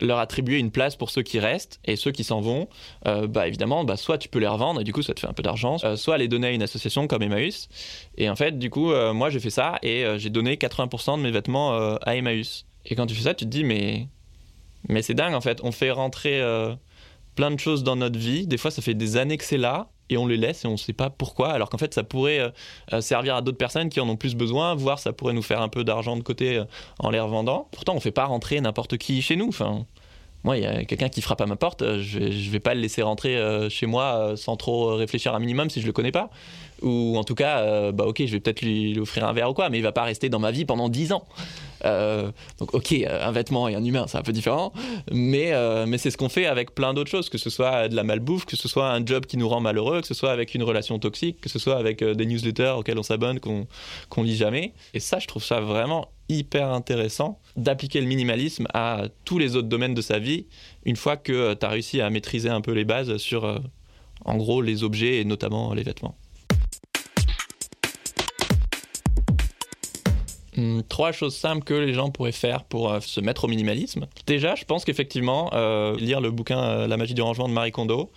leur 0.00 0.18
attribuer 0.18 0.58
une 0.58 0.72
place 0.72 0.96
pour 0.96 1.10
ceux 1.10 1.22
qui 1.22 1.38
restent 1.38 1.78
et 1.84 1.94
ceux 1.94 2.10
qui 2.10 2.24
s'en 2.24 2.40
vont. 2.40 2.68
bah, 3.04 3.46
évidemment, 3.46 3.84
bah, 3.84 3.96
soit 3.96 4.18
tu 4.18 4.28
peux 4.28 4.40
les 4.40 4.48
revendre 4.48 4.80
et 4.80 4.84
du 4.84 4.92
coup, 4.92 5.02
ça 5.02 5.14
te 5.14 5.20
fait 5.20 5.28
un 5.28 5.32
peu 5.32 5.42
d'argent, 5.42 5.76
soit 5.96 6.18
les 6.18 6.26
donner 6.26 6.48
à 6.48 6.50
une 6.50 6.62
association 6.62 7.06
comme 7.06 7.22
Emmaüs. 7.22 7.68
Et 8.16 8.28
en 8.28 8.34
fait, 8.34 8.58
du 8.58 8.70
coup, 8.70 8.92
moi, 9.12 9.30
j'ai 9.30 9.38
fait 9.38 9.50
ça 9.50 9.78
et 9.82 10.04
j'ai 10.16 10.30
donné 10.30 10.56
80% 10.56 11.18
de 11.18 11.22
mes 11.22 11.30
vêtements 11.30 11.74
à 11.74 12.16
Emmaüs. 12.16 12.66
Et 12.86 12.96
quand 12.96 13.06
tu 13.06 13.14
fais 13.14 13.22
ça, 13.22 13.34
tu 13.34 13.44
te 13.44 13.50
dis, 13.50 13.62
mais, 13.62 14.08
mais 14.88 15.02
c'est 15.02 15.14
dingue, 15.14 15.34
en 15.34 15.40
fait. 15.40 15.60
On 15.62 15.70
fait 15.70 15.92
rentrer 15.92 16.42
plein 17.36 17.52
de 17.52 17.60
choses 17.60 17.84
dans 17.84 17.94
notre 17.96 18.18
vie. 18.18 18.48
Des 18.48 18.58
fois, 18.58 18.72
ça 18.72 18.82
fait 18.82 18.94
des 18.94 19.16
années 19.16 19.36
que 19.36 19.44
c'est 19.44 19.58
là 19.58 19.88
et 20.10 20.16
on 20.16 20.26
les 20.26 20.36
laisse 20.36 20.64
et 20.64 20.68
on 20.68 20.72
ne 20.72 20.76
sait 20.76 20.92
pas 20.92 21.10
pourquoi, 21.10 21.50
alors 21.50 21.70
qu'en 21.70 21.78
fait 21.78 21.94
ça 21.94 22.02
pourrait 22.02 22.40
euh, 22.40 22.50
euh, 22.92 23.00
servir 23.00 23.36
à 23.36 23.42
d'autres 23.42 23.58
personnes 23.58 23.88
qui 23.88 24.00
en 24.00 24.08
ont 24.08 24.16
plus 24.16 24.34
besoin, 24.34 24.74
voire 24.74 24.98
ça 24.98 25.12
pourrait 25.12 25.32
nous 25.32 25.42
faire 25.42 25.60
un 25.60 25.68
peu 25.68 25.84
d'argent 25.84 26.16
de 26.16 26.22
côté 26.22 26.58
euh, 26.58 26.64
en 26.98 27.10
les 27.10 27.20
revendant. 27.20 27.68
Pourtant 27.72 27.92
on 27.92 27.96
ne 27.96 28.00
fait 28.00 28.10
pas 28.10 28.24
rentrer 28.24 28.60
n'importe 28.60 28.96
qui 28.98 29.22
chez 29.22 29.36
nous. 29.36 29.48
Enfin, 29.48 29.84
moi, 30.44 30.56
il 30.56 30.62
y 30.62 30.66
a 30.66 30.84
quelqu'un 30.84 31.08
qui 31.08 31.20
frappe 31.20 31.40
à 31.40 31.46
ma 31.46 31.56
porte, 31.56 31.98
je 31.98 32.18
vais, 32.18 32.30
vais 32.30 32.60
pas 32.60 32.72
le 32.72 32.80
laisser 32.80 33.02
rentrer 33.02 33.36
chez 33.70 33.86
moi 33.86 34.34
sans 34.36 34.56
trop 34.56 34.94
réfléchir 34.94 35.34
un 35.34 35.40
minimum 35.40 35.68
si 35.68 35.80
je 35.80 35.86
le 35.86 35.92
connais 35.92 36.12
pas. 36.12 36.30
Ou 36.80 37.18
en 37.18 37.24
tout 37.24 37.34
cas, 37.34 37.90
bah 37.90 38.04
ok, 38.06 38.24
je 38.24 38.30
vais 38.30 38.38
peut-être 38.38 38.62
lui, 38.62 38.96
offrir 39.00 39.26
un 39.26 39.32
verre 39.32 39.50
ou 39.50 39.54
quoi, 39.54 39.68
mais 39.68 39.78
il 39.78 39.82
va 39.82 39.90
pas 39.90 40.04
rester 40.04 40.28
dans 40.28 40.38
ma 40.38 40.52
vie 40.52 40.64
pendant 40.64 40.88
10 40.88 41.12
ans. 41.12 41.24
Euh, 41.84 42.30
donc 42.58 42.74
ok, 42.74 42.92
un 43.08 43.32
vêtement 43.32 43.68
et 43.68 43.74
un 43.74 43.84
humain, 43.84 44.06
c'est 44.08 44.18
un 44.18 44.22
peu 44.22 44.32
différent, 44.32 44.72
mais, 45.12 45.52
mais 45.86 45.98
c'est 45.98 46.10
ce 46.10 46.16
qu'on 46.16 46.28
fait 46.28 46.46
avec 46.46 46.74
plein 46.74 46.94
d'autres 46.94 47.10
choses, 47.10 47.28
que 47.28 47.38
ce 47.38 47.50
soit 47.50 47.88
de 47.88 47.96
la 47.96 48.02
malbouffe, 48.02 48.44
que 48.44 48.56
ce 48.56 48.68
soit 48.68 48.90
un 48.90 49.04
job 49.04 49.26
qui 49.26 49.36
nous 49.36 49.48
rend 49.48 49.60
malheureux, 49.60 50.00
que 50.00 50.06
ce 50.06 50.14
soit 50.14 50.32
avec 50.32 50.54
une 50.54 50.62
relation 50.62 50.98
toxique, 50.98 51.40
que 51.40 51.48
ce 51.48 51.58
soit 51.58 51.76
avec 51.76 52.02
des 52.02 52.26
newsletters 52.26 52.74
auxquels 52.76 52.98
on 52.98 53.02
s'abonne, 53.02 53.40
qu'on 53.40 53.66
qu'on 54.08 54.22
lit 54.22 54.36
jamais. 54.36 54.72
Et 54.94 55.00
ça, 55.00 55.18
je 55.18 55.26
trouve 55.26 55.44
ça 55.44 55.60
vraiment 55.60 56.10
hyper 56.28 56.68
intéressant 56.68 57.40
d'appliquer 57.56 58.00
le 58.00 58.06
minimalisme 58.06 58.66
à 58.74 59.04
tous 59.24 59.38
les 59.38 59.56
autres 59.56 59.68
domaines 59.68 59.94
de 59.94 60.02
sa 60.02 60.18
vie 60.18 60.46
une 60.84 60.96
fois 60.96 61.16
que 61.16 61.54
tu 61.54 61.66
as 61.66 61.68
réussi 61.68 62.00
à 62.00 62.10
maîtriser 62.10 62.50
un 62.50 62.60
peu 62.60 62.72
les 62.72 62.84
bases 62.84 63.16
sur, 63.16 63.60
en 64.24 64.36
gros, 64.36 64.60
les 64.60 64.84
objets 64.84 65.20
et 65.20 65.24
notamment 65.24 65.74
les 65.74 65.82
vêtements. 65.82 66.16
Hmm, 70.58 70.80
trois 70.88 71.12
choses 71.12 71.36
simples 71.36 71.62
que 71.62 71.72
les 71.72 71.94
gens 71.94 72.10
pourraient 72.10 72.32
faire 72.32 72.64
pour 72.64 72.90
euh, 72.90 72.98
se 72.98 73.20
mettre 73.20 73.44
au 73.44 73.48
minimalisme. 73.48 74.08
Déjà, 74.26 74.56
je 74.56 74.64
pense 74.64 74.84
qu'effectivement, 74.84 75.50
euh, 75.52 75.96
lire 75.96 76.20
le 76.20 76.32
bouquin 76.32 76.58
euh, 76.58 76.88
La 76.88 76.96
magie 76.96 77.14
du 77.14 77.22
rangement 77.22 77.48
de 77.48 77.52
Marie 77.54 77.70
Kondo, 77.70 78.10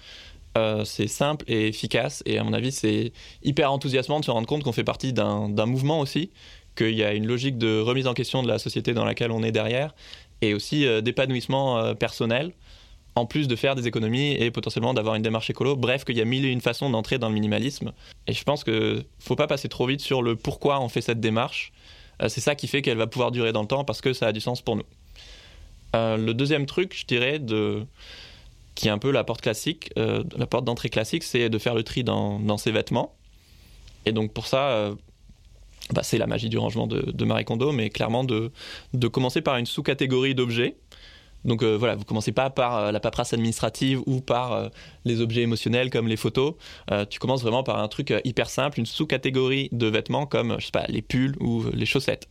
c'est 0.83 1.07
simple 1.07 1.45
et 1.47 1.67
efficace. 1.67 2.23
Et 2.25 2.39
à 2.39 2.43
mon 2.43 2.51
avis, 2.51 2.71
c'est 2.71 3.13
hyper 3.43 3.71
enthousiasmant 3.71 4.19
de 4.19 4.25
se 4.25 4.31
rendre 4.31 4.47
compte 4.47 4.63
qu'on 4.63 4.71
fait 4.71 4.83
partie 4.83 5.13
d'un 5.13 5.65
mouvement 5.65 5.99
aussi, 5.99 6.31
qu'il 6.75 6.95
y 6.95 7.03
a 7.03 7.13
une 7.13 7.27
logique 7.27 7.57
de 7.59 7.79
remise 7.79 8.07
en 8.07 8.13
question 8.13 8.41
de 8.41 8.47
la 8.47 8.57
société 8.59 8.93
dans 8.93 9.05
laquelle 9.05 9.31
on 9.31 9.43
est 9.43 9.53
derrière, 9.53 9.95
et 10.41 10.53
aussi 10.53 10.85
d'épanouissement 11.03 11.95
personnel 11.95 12.51
en 13.15 13.25
plus 13.25 13.47
de 13.47 13.55
faire 13.55 13.75
des 13.75 13.87
économies 13.87 14.33
et 14.33 14.51
potentiellement 14.51 14.93
d'avoir 14.93 15.15
une 15.15 15.21
démarche 15.21 15.49
écolo. 15.49 15.77
Bref, 15.77 16.03
qu'il 16.03 16.17
y 16.17 16.21
a 16.21 16.25
mille 16.25 16.45
et 16.45 16.51
une 16.51 16.61
façons 16.61 16.89
d'entrer 16.89 17.17
dans 17.17 17.29
le 17.29 17.33
minimalisme. 17.33 17.93
Et 18.27 18.33
je 18.33 18.43
pense 18.43 18.65
qu'il 18.65 19.05
faut 19.19 19.37
pas 19.37 19.47
passer 19.47 19.69
trop 19.69 19.85
vite 19.85 20.01
sur 20.01 20.21
le 20.21 20.35
pourquoi 20.35 20.81
on 20.81 20.89
fait 20.89 21.01
cette 21.01 21.21
démarche. 21.21 21.71
Euh, 22.21 22.29
c'est 22.29 22.41
ça 22.41 22.55
qui 22.55 22.67
fait 22.67 22.81
qu'elle 22.81 22.97
va 22.97 23.07
pouvoir 23.07 23.31
durer 23.31 23.51
dans 23.51 23.61
le 23.61 23.67
temps 23.67 23.83
parce 23.83 24.01
que 24.01 24.13
ça 24.13 24.27
a 24.27 24.31
du 24.31 24.41
sens 24.41 24.61
pour 24.61 24.75
nous. 24.75 24.85
Euh, 25.95 26.17
le 26.17 26.33
deuxième 26.33 26.65
truc, 26.65 26.95
je 26.97 27.05
dirais, 27.05 27.41
qui 28.75 28.87
est 28.87 28.91
un 28.91 28.97
peu 28.97 29.11
la 29.11 29.23
porte 29.23 29.41
classique, 29.41 29.91
euh, 29.97 30.23
la 30.37 30.47
porte 30.47 30.65
d'entrée 30.65 30.89
classique, 30.89 31.23
c'est 31.23 31.49
de 31.49 31.57
faire 31.57 31.75
le 31.75 31.83
tri 31.83 32.03
dans, 32.03 32.57
ses 32.57 32.71
vêtements. 32.71 33.15
Et 34.05 34.11
donc 34.11 34.33
pour 34.33 34.47
ça, 34.47 34.91
bah, 35.91 36.01
c'est 36.03 36.17
la 36.17 36.27
magie 36.27 36.49
du 36.49 36.57
rangement 36.57 36.87
de, 36.87 37.25
Marie 37.25 37.45
Kondo, 37.45 37.71
mais 37.71 37.89
clairement 37.89 38.23
de 38.23 38.51
commencer 39.09 39.41
par 39.41 39.57
une 39.57 39.65
sous-catégorie 39.65 40.35
d'objets 40.35 40.75
donc 41.45 41.63
euh, 41.63 41.75
voilà, 41.75 41.95
vous 41.95 42.05
commencez 42.05 42.31
pas 42.31 42.49
par 42.49 42.77
euh, 42.77 42.91
la 42.91 42.99
paperasse 42.99 43.33
administrative 43.33 44.01
ou 44.05 44.21
par 44.21 44.53
euh, 44.53 44.69
les 45.05 45.21
objets 45.21 45.41
émotionnels 45.41 45.89
comme 45.89 46.07
les 46.07 46.17
photos. 46.17 46.53
tu 47.09 47.19
commences 47.19 47.41
vraiment 47.41 47.63
par 47.63 47.79
un 47.79 47.87
truc 47.87 48.13
hyper 48.23 48.49
simple, 48.49 48.79
une 48.79 48.85
sous-catégorie 48.85 49.69
de 49.71 49.87
vêtements 49.87 50.25
comme 50.25 50.57
les 50.87 51.01
pulls 51.01 51.35
ou 51.39 51.63
les 51.73 51.85
chaussettes. 51.85 52.27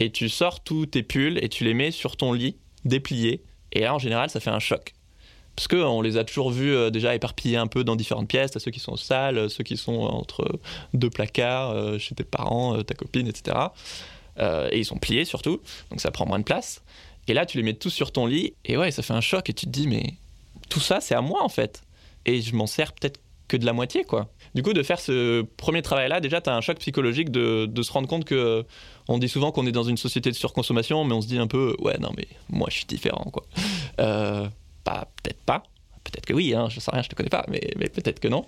Et 0.00 0.10
tu 0.10 0.28
sors 0.28 0.62
tous 0.62 0.86
tes 0.86 1.02
pulls 1.02 1.38
et 1.42 1.48
tu 1.48 1.64
les 1.64 1.74
mets 1.74 1.90
sur 1.90 2.16
ton 2.16 2.32
lit 2.32 2.56
dépliés. 2.84 3.42
Et 3.72 3.80
là 3.80 3.94
en 3.94 3.98
général 3.98 4.30
ça 4.30 4.40
fait 4.40 4.50
un 4.50 4.58
choc. 4.58 4.94
Parce 5.54 5.68
qu'on 5.68 6.00
les 6.00 6.16
a 6.16 6.24
toujours 6.24 6.50
vus 6.50 6.90
déjà 6.90 7.14
éparpillés 7.14 7.58
un 7.58 7.66
peu 7.66 7.84
dans 7.84 7.94
différentes 7.94 8.28
pièces, 8.28 8.56
ceux 8.56 8.70
qui 8.70 8.80
sont 8.80 8.96
sales, 8.96 9.50
ceux 9.50 9.62
qui 9.62 9.76
sont 9.76 10.00
entre 10.00 10.58
deux 10.94 11.10
placards, 11.10 12.00
chez 12.00 12.14
tes 12.14 12.24
parents, 12.24 12.82
ta 12.82 12.94
copine, 12.94 13.28
etc. 13.28 13.56
et 14.38 14.78
ils 14.78 14.86
sont 14.86 14.96
pliés 14.96 15.26
surtout, 15.26 15.60
donc 15.90 16.00
ça 16.00 16.10
prend 16.10 16.26
moins 16.26 16.38
de 16.38 16.44
place. 16.44 16.82
Et 17.28 17.34
là, 17.34 17.46
tu 17.46 17.56
les 17.56 17.62
mets 17.62 17.74
tous 17.74 17.90
sur 17.90 18.12
ton 18.12 18.26
lit, 18.26 18.54
et 18.64 18.76
ouais, 18.76 18.90
ça 18.90 19.02
fait 19.02 19.14
un 19.14 19.20
choc, 19.20 19.48
et 19.48 19.52
tu 19.52 19.66
te 19.66 19.70
dis, 19.70 19.86
mais 19.86 20.14
tout 20.68 20.80
ça, 20.80 21.00
c'est 21.00 21.14
à 21.14 21.20
moi 21.20 21.42
en 21.42 21.48
fait. 21.48 21.82
Et 22.26 22.40
je 22.40 22.54
m'en 22.54 22.66
sers 22.66 22.92
peut-être 22.92 23.20
que 23.48 23.56
de 23.56 23.66
la 23.66 23.72
moitié, 23.72 24.04
quoi. 24.04 24.30
Du 24.54 24.62
coup, 24.62 24.72
de 24.72 24.82
faire 24.82 24.98
ce 24.98 25.42
premier 25.42 25.82
travail-là, 25.82 26.20
déjà, 26.20 26.40
tu 26.40 26.50
as 26.50 26.56
un 26.56 26.60
choc 26.60 26.78
psychologique 26.78 27.30
de, 27.30 27.82
se 27.82 27.92
rendre 27.92 28.08
compte 28.08 28.24
que 28.24 28.64
on 29.08 29.18
dit 29.18 29.28
souvent 29.28 29.52
qu'on 29.52 29.66
est 29.66 29.72
dans 29.72 29.82
une 29.82 29.96
société 29.96 30.30
de 30.30 30.36
surconsommation, 30.36 31.04
mais 31.04 31.14
on 31.14 31.20
se 31.20 31.26
dit 31.26 31.38
un 31.38 31.46
peu, 31.46 31.76
ouais, 31.80 31.98
non, 31.98 32.10
mais 32.16 32.26
moi, 32.48 32.68
je 32.70 32.76
suis 32.76 32.86
différent, 32.86 33.30
quoi. 33.30 33.44
Euh, 34.00 34.48
peut-être 34.84 35.42
pas. 35.44 35.62
Peut-être 36.04 36.26
que 36.26 36.34
oui, 36.34 36.54
hein, 36.54 36.68
je 36.68 36.80
sais 36.80 36.90
rien, 36.90 37.02
je 37.02 37.08
te 37.08 37.14
connais 37.14 37.28
pas, 37.28 37.44
mais, 37.48 37.60
peut-être 37.88 38.18
que 38.18 38.28
non. 38.28 38.44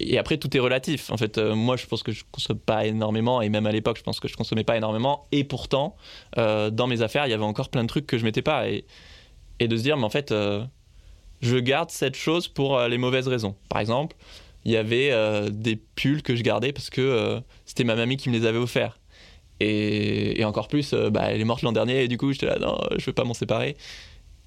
Et 0.00 0.18
après, 0.18 0.38
tout 0.38 0.54
est 0.56 0.60
relatif. 0.60 1.10
En 1.10 1.16
fait, 1.16 1.38
euh, 1.38 1.54
moi, 1.54 1.76
je 1.76 1.86
pense 1.86 2.02
que 2.02 2.12
je 2.12 2.24
consomme 2.30 2.58
pas 2.58 2.86
énormément, 2.86 3.42
et 3.42 3.48
même 3.48 3.66
à 3.66 3.72
l'époque, 3.72 3.98
je 3.98 4.02
pense 4.02 4.20
que 4.20 4.28
je 4.28 4.36
consommais 4.36 4.64
pas 4.64 4.76
énormément. 4.76 5.26
Et 5.32 5.44
pourtant, 5.44 5.96
euh, 6.38 6.70
dans 6.70 6.86
mes 6.86 7.02
affaires, 7.02 7.26
il 7.26 7.30
y 7.30 7.34
avait 7.34 7.44
encore 7.44 7.68
plein 7.68 7.82
de 7.82 7.88
trucs 7.88 8.06
que 8.06 8.18
je 8.18 8.24
mettais 8.24 8.42
pas. 8.42 8.68
Et, 8.68 8.84
de 9.60 9.76
se 9.76 9.82
dire, 9.82 9.96
mais 9.96 10.04
en 10.04 10.10
fait, 10.10 10.32
euh, 10.32 10.64
je 11.40 11.56
garde 11.56 11.90
cette 11.90 12.16
chose 12.16 12.48
pour 12.48 12.78
les 12.80 12.98
mauvaises 12.98 13.28
raisons. 13.28 13.56
Par 13.68 13.80
exemple, 13.80 14.16
il 14.64 14.72
y 14.72 14.76
avait 14.76 15.12
des 15.50 15.76
pulls 15.76 16.22
que 16.22 16.34
je 16.34 16.42
gardais 16.42 16.72
parce 16.72 16.90
que 16.90 17.40
c'était 17.64 17.84
ma 17.84 17.94
mamie 17.94 18.16
qui 18.16 18.28
me 18.30 18.38
les 18.38 18.46
avait 18.46 18.58
offerts. 18.58 18.98
Et, 19.60 20.40
et 20.40 20.44
encore 20.44 20.68
plus, 20.68 20.92
bah, 20.92 21.30
elle 21.30 21.40
est 21.40 21.44
morte 21.44 21.62
l'an 21.62 21.72
dernier, 21.72 22.04
et 22.04 22.08
du 22.08 22.18
coup, 22.18 22.32
j'étais 22.32 22.46
là, 22.46 22.58
non, 22.58 22.78
je 22.98 23.04
veux 23.06 23.12
pas 23.12 23.24
m'en 23.24 23.34
séparer. 23.34 23.76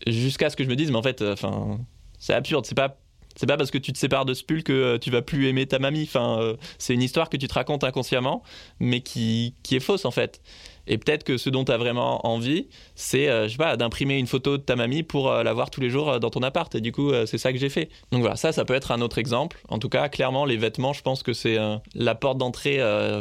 Jusqu'à 0.06 0.50
ce 0.50 0.56
que 0.56 0.64
je 0.64 0.70
me 0.70 0.76
dise, 0.76 0.92
mais 0.92 0.98
en 0.98 1.04
fait, 1.04 1.22
enfin, 1.24 1.80
c'est 2.20 2.34
absurde. 2.34 2.66
C'est 2.66 2.76
pas 2.76 2.98
c'est 3.40 3.48
pas 3.48 3.56
parce 3.56 3.72
que 3.72 3.78
tu 3.78 3.94
te 3.94 3.98
sépares 3.98 4.26
de 4.26 4.34
ce 4.34 4.44
pull 4.44 4.64
que 4.64 4.74
euh, 4.74 4.98
tu 4.98 5.12
vas 5.12 5.22
plus 5.22 5.48
aimer 5.48 5.66
ta 5.66 5.80
mamie. 5.80 6.04
Enfin, 6.04 6.42
euh, 6.42 6.58
c'est 6.78 6.94
une 6.94 7.02
histoire 7.02 7.30
que 7.30 7.38
tu 7.38 7.48
te 7.48 7.54
racontes 7.54 7.86
inconsciemment, 7.86 8.44
mais 8.82 9.00
qui, 9.00 9.56
qui 9.64 9.78
est 9.78 9.80
fausse 9.80 10.04
en 10.04 10.12
fait. 10.12 10.42
Et 10.88 10.98
peut-être 10.98 11.24
que 11.24 11.38
ce 11.38 11.50
dont 11.50 11.64
tu 11.64 11.72
as 11.72 11.78
vraiment 11.78 12.28
envie, 12.28 12.68
c'est, 12.96 13.30
euh, 13.30 13.48
je 13.48 13.52
sais 13.54 13.58
pas, 13.58 13.78
d'imprimer 13.78 14.18
une 14.18 14.28
photo 14.28 14.58
de 14.58 14.64
ta 14.64 14.76
mamie 14.76 15.04
pour 15.04 15.32
la 15.32 15.54
voir 15.54 15.70
tous 15.70 15.80
les 15.80 15.90
jours 15.90 16.20
dans 16.20 16.30
ton 16.32 16.42
appart. 16.42 16.74
Et 16.76 16.82
du 16.82 16.92
coup, 16.92 17.14
c'est 17.28 17.38
ça 17.38 17.54
que 17.54 17.60
j'ai 17.60 17.70
fait. 17.70 17.90
Donc 18.12 18.22
voilà, 18.22 18.36
ça, 18.36 18.52
ça 18.52 18.66
peut 18.66 18.74
être 18.74 18.92
un 18.92 19.00
autre 19.00 19.20
exemple. 19.20 19.62
En 19.70 19.80
tout 19.80 19.90
cas, 19.90 20.10
clairement, 20.10 20.44
les 20.44 20.58
vêtements, 20.58 20.92
je 20.92 21.02
pense 21.02 21.24
que 21.24 21.32
c'est 21.32 21.58
la 21.94 22.16
porte 22.16 22.40
d'entrée 22.40 22.80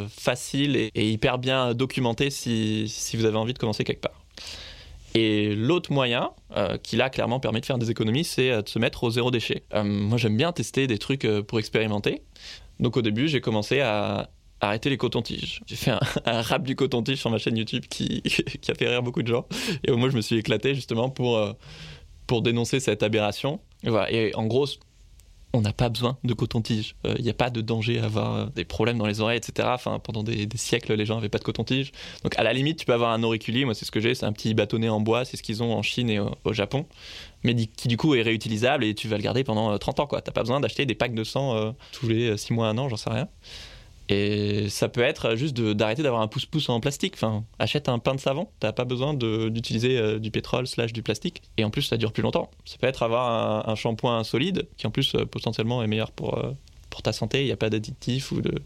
facile 0.09 0.75
et, 0.75 0.91
et, 0.95 1.09
hyper 1.09 1.37
bien 1.37 1.73
documentée 1.75 2.31
si, 2.31 2.89
si 2.89 3.15
vous 3.15 3.25
avez 3.25 3.37
envie 3.37 3.53
de 3.53 3.59
commencer 3.59 3.83
quelque 3.83 4.01
part. 4.01 4.18
Et 5.15 5.55
l'autre 5.55 5.91
moyen, 5.91 6.31
euh, 6.55 6.77
qui 6.77 6.95
là 6.95 7.09
clairement 7.09 7.39
permet 7.39 7.61
de 7.61 7.65
faire 7.65 7.77
des 7.77 7.91
économies, 7.91 8.23
c'est 8.23 8.51
euh, 8.51 8.61
de 8.61 8.69
se 8.69 8.79
mettre 8.79 9.03
au 9.03 9.09
zéro 9.09 9.31
déchet. 9.31 9.63
Euh, 9.73 9.83
moi 9.83 10.17
j'aime 10.17 10.37
bien 10.37 10.51
tester 10.51 10.87
des 10.87 10.97
trucs 10.97 11.27
pour 11.47 11.59
expérimenter. 11.59 12.21
Donc 12.79 12.97
au 12.97 13.01
début 13.01 13.27
j'ai 13.27 13.41
commencé 13.41 13.81
à 13.81 14.29
arrêter 14.61 14.89
les 14.89 14.97
cotons-tiges. 14.97 15.61
J'ai 15.65 15.75
fait 15.75 15.91
un, 15.91 16.41
rap 16.41 16.63
du 16.63 16.75
coton-tige 16.75 17.19
sur 17.19 17.29
ma 17.29 17.37
chaîne 17.37 17.57
YouTube 17.57 17.85
qui, 17.89 18.21
a 18.67 18.75
fait 18.75 18.87
rire 18.87 19.03
beaucoup 19.03 19.23
de 19.23 19.27
gens. 19.27 19.45
Et 19.83 19.91
moi 19.91 20.09
je 20.09 20.15
me 20.15 20.21
suis 20.21 20.37
éclaté 20.37 20.75
justement 20.75 21.09
pour, 21.09 21.39
pour 22.27 22.41
dénoncer 22.41 22.79
cette 22.79 23.03
aberration. 23.03 23.59
Et 24.09 24.31
en 24.35 24.45
gros, 24.45 24.67
on 25.53 25.61
n'a 25.61 25.73
pas 25.73 25.89
besoin 25.89 26.17
de 26.23 26.33
coton-tige. 26.33 26.95
Il 27.03 27.11
euh, 27.11 27.15
n'y 27.19 27.29
a 27.29 27.33
pas 27.33 27.49
de 27.49 27.61
danger 27.61 27.99
à 27.99 28.05
avoir 28.05 28.35
euh, 28.35 28.45
des 28.55 28.65
problèmes 28.65 28.97
dans 28.97 29.07
les 29.07 29.19
oreilles, 29.19 29.37
etc. 29.37 29.69
Enfin, 29.71 29.99
pendant 29.99 30.23
des, 30.23 30.47
siècles, 30.55 30.93
les 30.93 31.05
gens 31.05 31.15
n'avaient 31.15 31.29
pas 31.29 31.39
de 31.39 31.43
coton-tige. 31.43 31.91
Donc, 32.23 32.37
à 32.37 32.43
la 32.43 32.53
limite, 32.53 32.77
tu 32.77 32.85
peux 32.85 32.93
avoir 32.93 33.11
un 33.11 33.23
auriculi. 33.23 33.65
Moi, 33.65 33.73
c'est 33.73 33.85
ce 33.85 33.91
que 33.91 33.99
j'ai. 33.99 34.13
C'est 34.13 34.25
un 34.25 34.31
petit 34.31 34.53
bâtonnet 34.53 34.89
en 34.89 34.99
bois. 35.01 35.25
C'est 35.25 35.37
ce 35.37 35.43
qu'ils 35.43 35.63
ont 35.63 35.73
en 35.73 35.81
Chine 35.81 36.09
et 36.09 36.19
au, 36.19 36.53
Japon. 36.53 36.85
Mais 37.43 37.55
qui, 37.55 37.87
du 37.87 37.97
coup, 37.97 38.15
est 38.15 38.21
réutilisable 38.21 38.83
et 38.83 38.93
tu 38.93 39.07
vas 39.07 39.17
le 39.17 39.23
garder 39.23 39.43
pendant 39.43 39.77
30 39.77 39.99
euh, 39.99 40.03
ans, 40.03 40.07
quoi. 40.07 40.21
T'as 40.21 40.31
pas 40.31 40.41
besoin 40.41 40.59
d'acheter 40.59 40.85
des 40.85 40.95
packs 40.95 41.15
de 41.15 41.23
sang 41.23 41.73
tous 41.93 42.07
les 42.07 42.37
6 42.37 42.53
mois, 42.53 42.67
1 42.67 42.77
an, 42.77 42.89
j'en 42.89 42.97
sais 42.97 43.09
rien. 43.09 43.27
Et 44.09 44.69
ça 44.69 44.89
peut 44.89 45.01
être 45.01 45.35
juste 45.35 45.55
d'arrêter 45.61 46.01
d'avoir 46.01 46.23
un 46.23 46.27
pouce-pouce 46.27 46.67
en 46.69 46.79
plastique. 46.79 47.13
Enfin, 47.13 47.45
achète 47.59 47.89
un 47.89 47.99
pain 47.99 48.15
de 48.15 48.19
savon, 48.19 48.47
t'as 48.59 48.71
pas 48.71 48.83
besoin 48.83 49.13
d'utiliser 49.13 49.99
euh, 49.99 50.17
du 50.17 50.31
pétrole 50.31 50.65
slash 50.65 50.91
du 50.91 51.03
plastique. 51.03 51.43
Et 51.57 51.63
en 51.63 51.69
plus, 51.69 51.83
ça 51.83 51.95
dure 51.95 52.11
plus 52.11 52.23
longtemps. 52.23 52.49
Ça 52.65 52.77
peut 52.79 52.87
être 52.87 53.03
avoir 53.03 53.69
un, 53.69 53.75
shampoing 53.75 54.23
solide, 54.23 54.67
qui 54.77 54.87
en 54.87 54.91
plus 54.91 55.13
euh, 55.13 55.25
potentiellement 55.25 55.83
est 55.83 55.87
meilleur 55.87 56.11
pour, 56.11 56.39
euh, 56.39 56.51
pour 56.89 57.03
ta 57.03 57.13
santé. 57.13 57.41
Il 57.41 57.45
n'y 57.45 57.51
a 57.51 57.57
pas 57.57 57.69
d'additifs 57.69 58.31
ou 58.31 58.41
de, 58.41 58.59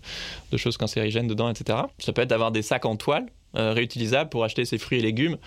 choses 0.55 0.77
cancérigènes 0.77 1.27
dedans, 1.27 1.49
etc. 1.49 1.79
Ça 1.99 2.13
peut 2.13 2.21
être 2.21 2.29
d'avoir 2.29 2.53
des 2.53 2.61
sacs 2.61 2.85
en 2.85 2.95
toile 2.95 3.25
réutilisables 3.55 4.31
pour 4.31 4.43
acheter 4.43 4.65
ses 4.65 4.79
fruits 4.79 4.97
et 4.97 5.01
légumes. 5.03 5.37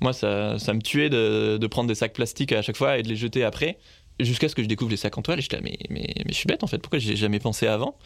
Moi, 0.00 0.12
ça, 0.12 0.58
ça 0.58 0.74
me 0.74 0.82
tuait 0.82 1.08
de, 1.08 1.56
de 1.58 1.66
prendre 1.66 1.88
des 1.88 1.94
sacs 1.94 2.12
plastiques 2.12 2.52
à 2.52 2.60
chaque 2.60 2.76
fois 2.76 2.98
et 2.98 3.02
de 3.02 3.08
les 3.08 3.16
jeter 3.16 3.42
après 3.42 3.78
jusqu'à 4.20 4.48
ce 4.48 4.54
que 4.54 4.62
je 4.62 4.68
découvre 4.68 4.90
les 4.90 4.96
sacs 4.96 5.16
en 5.18 5.22
toile 5.22 5.38
et 5.38 5.42
j'étais 5.42 5.56
là 5.56 5.62
mais, 5.62 6.14
je 6.28 6.34
suis 6.34 6.46
bête 6.46 6.62
en 6.62 6.66
fait. 6.66 6.78
Pourquoi 6.78 6.98
j'ai 6.98 7.16
jamais 7.16 7.40
pensé 7.40 7.66
avant? 7.66 7.96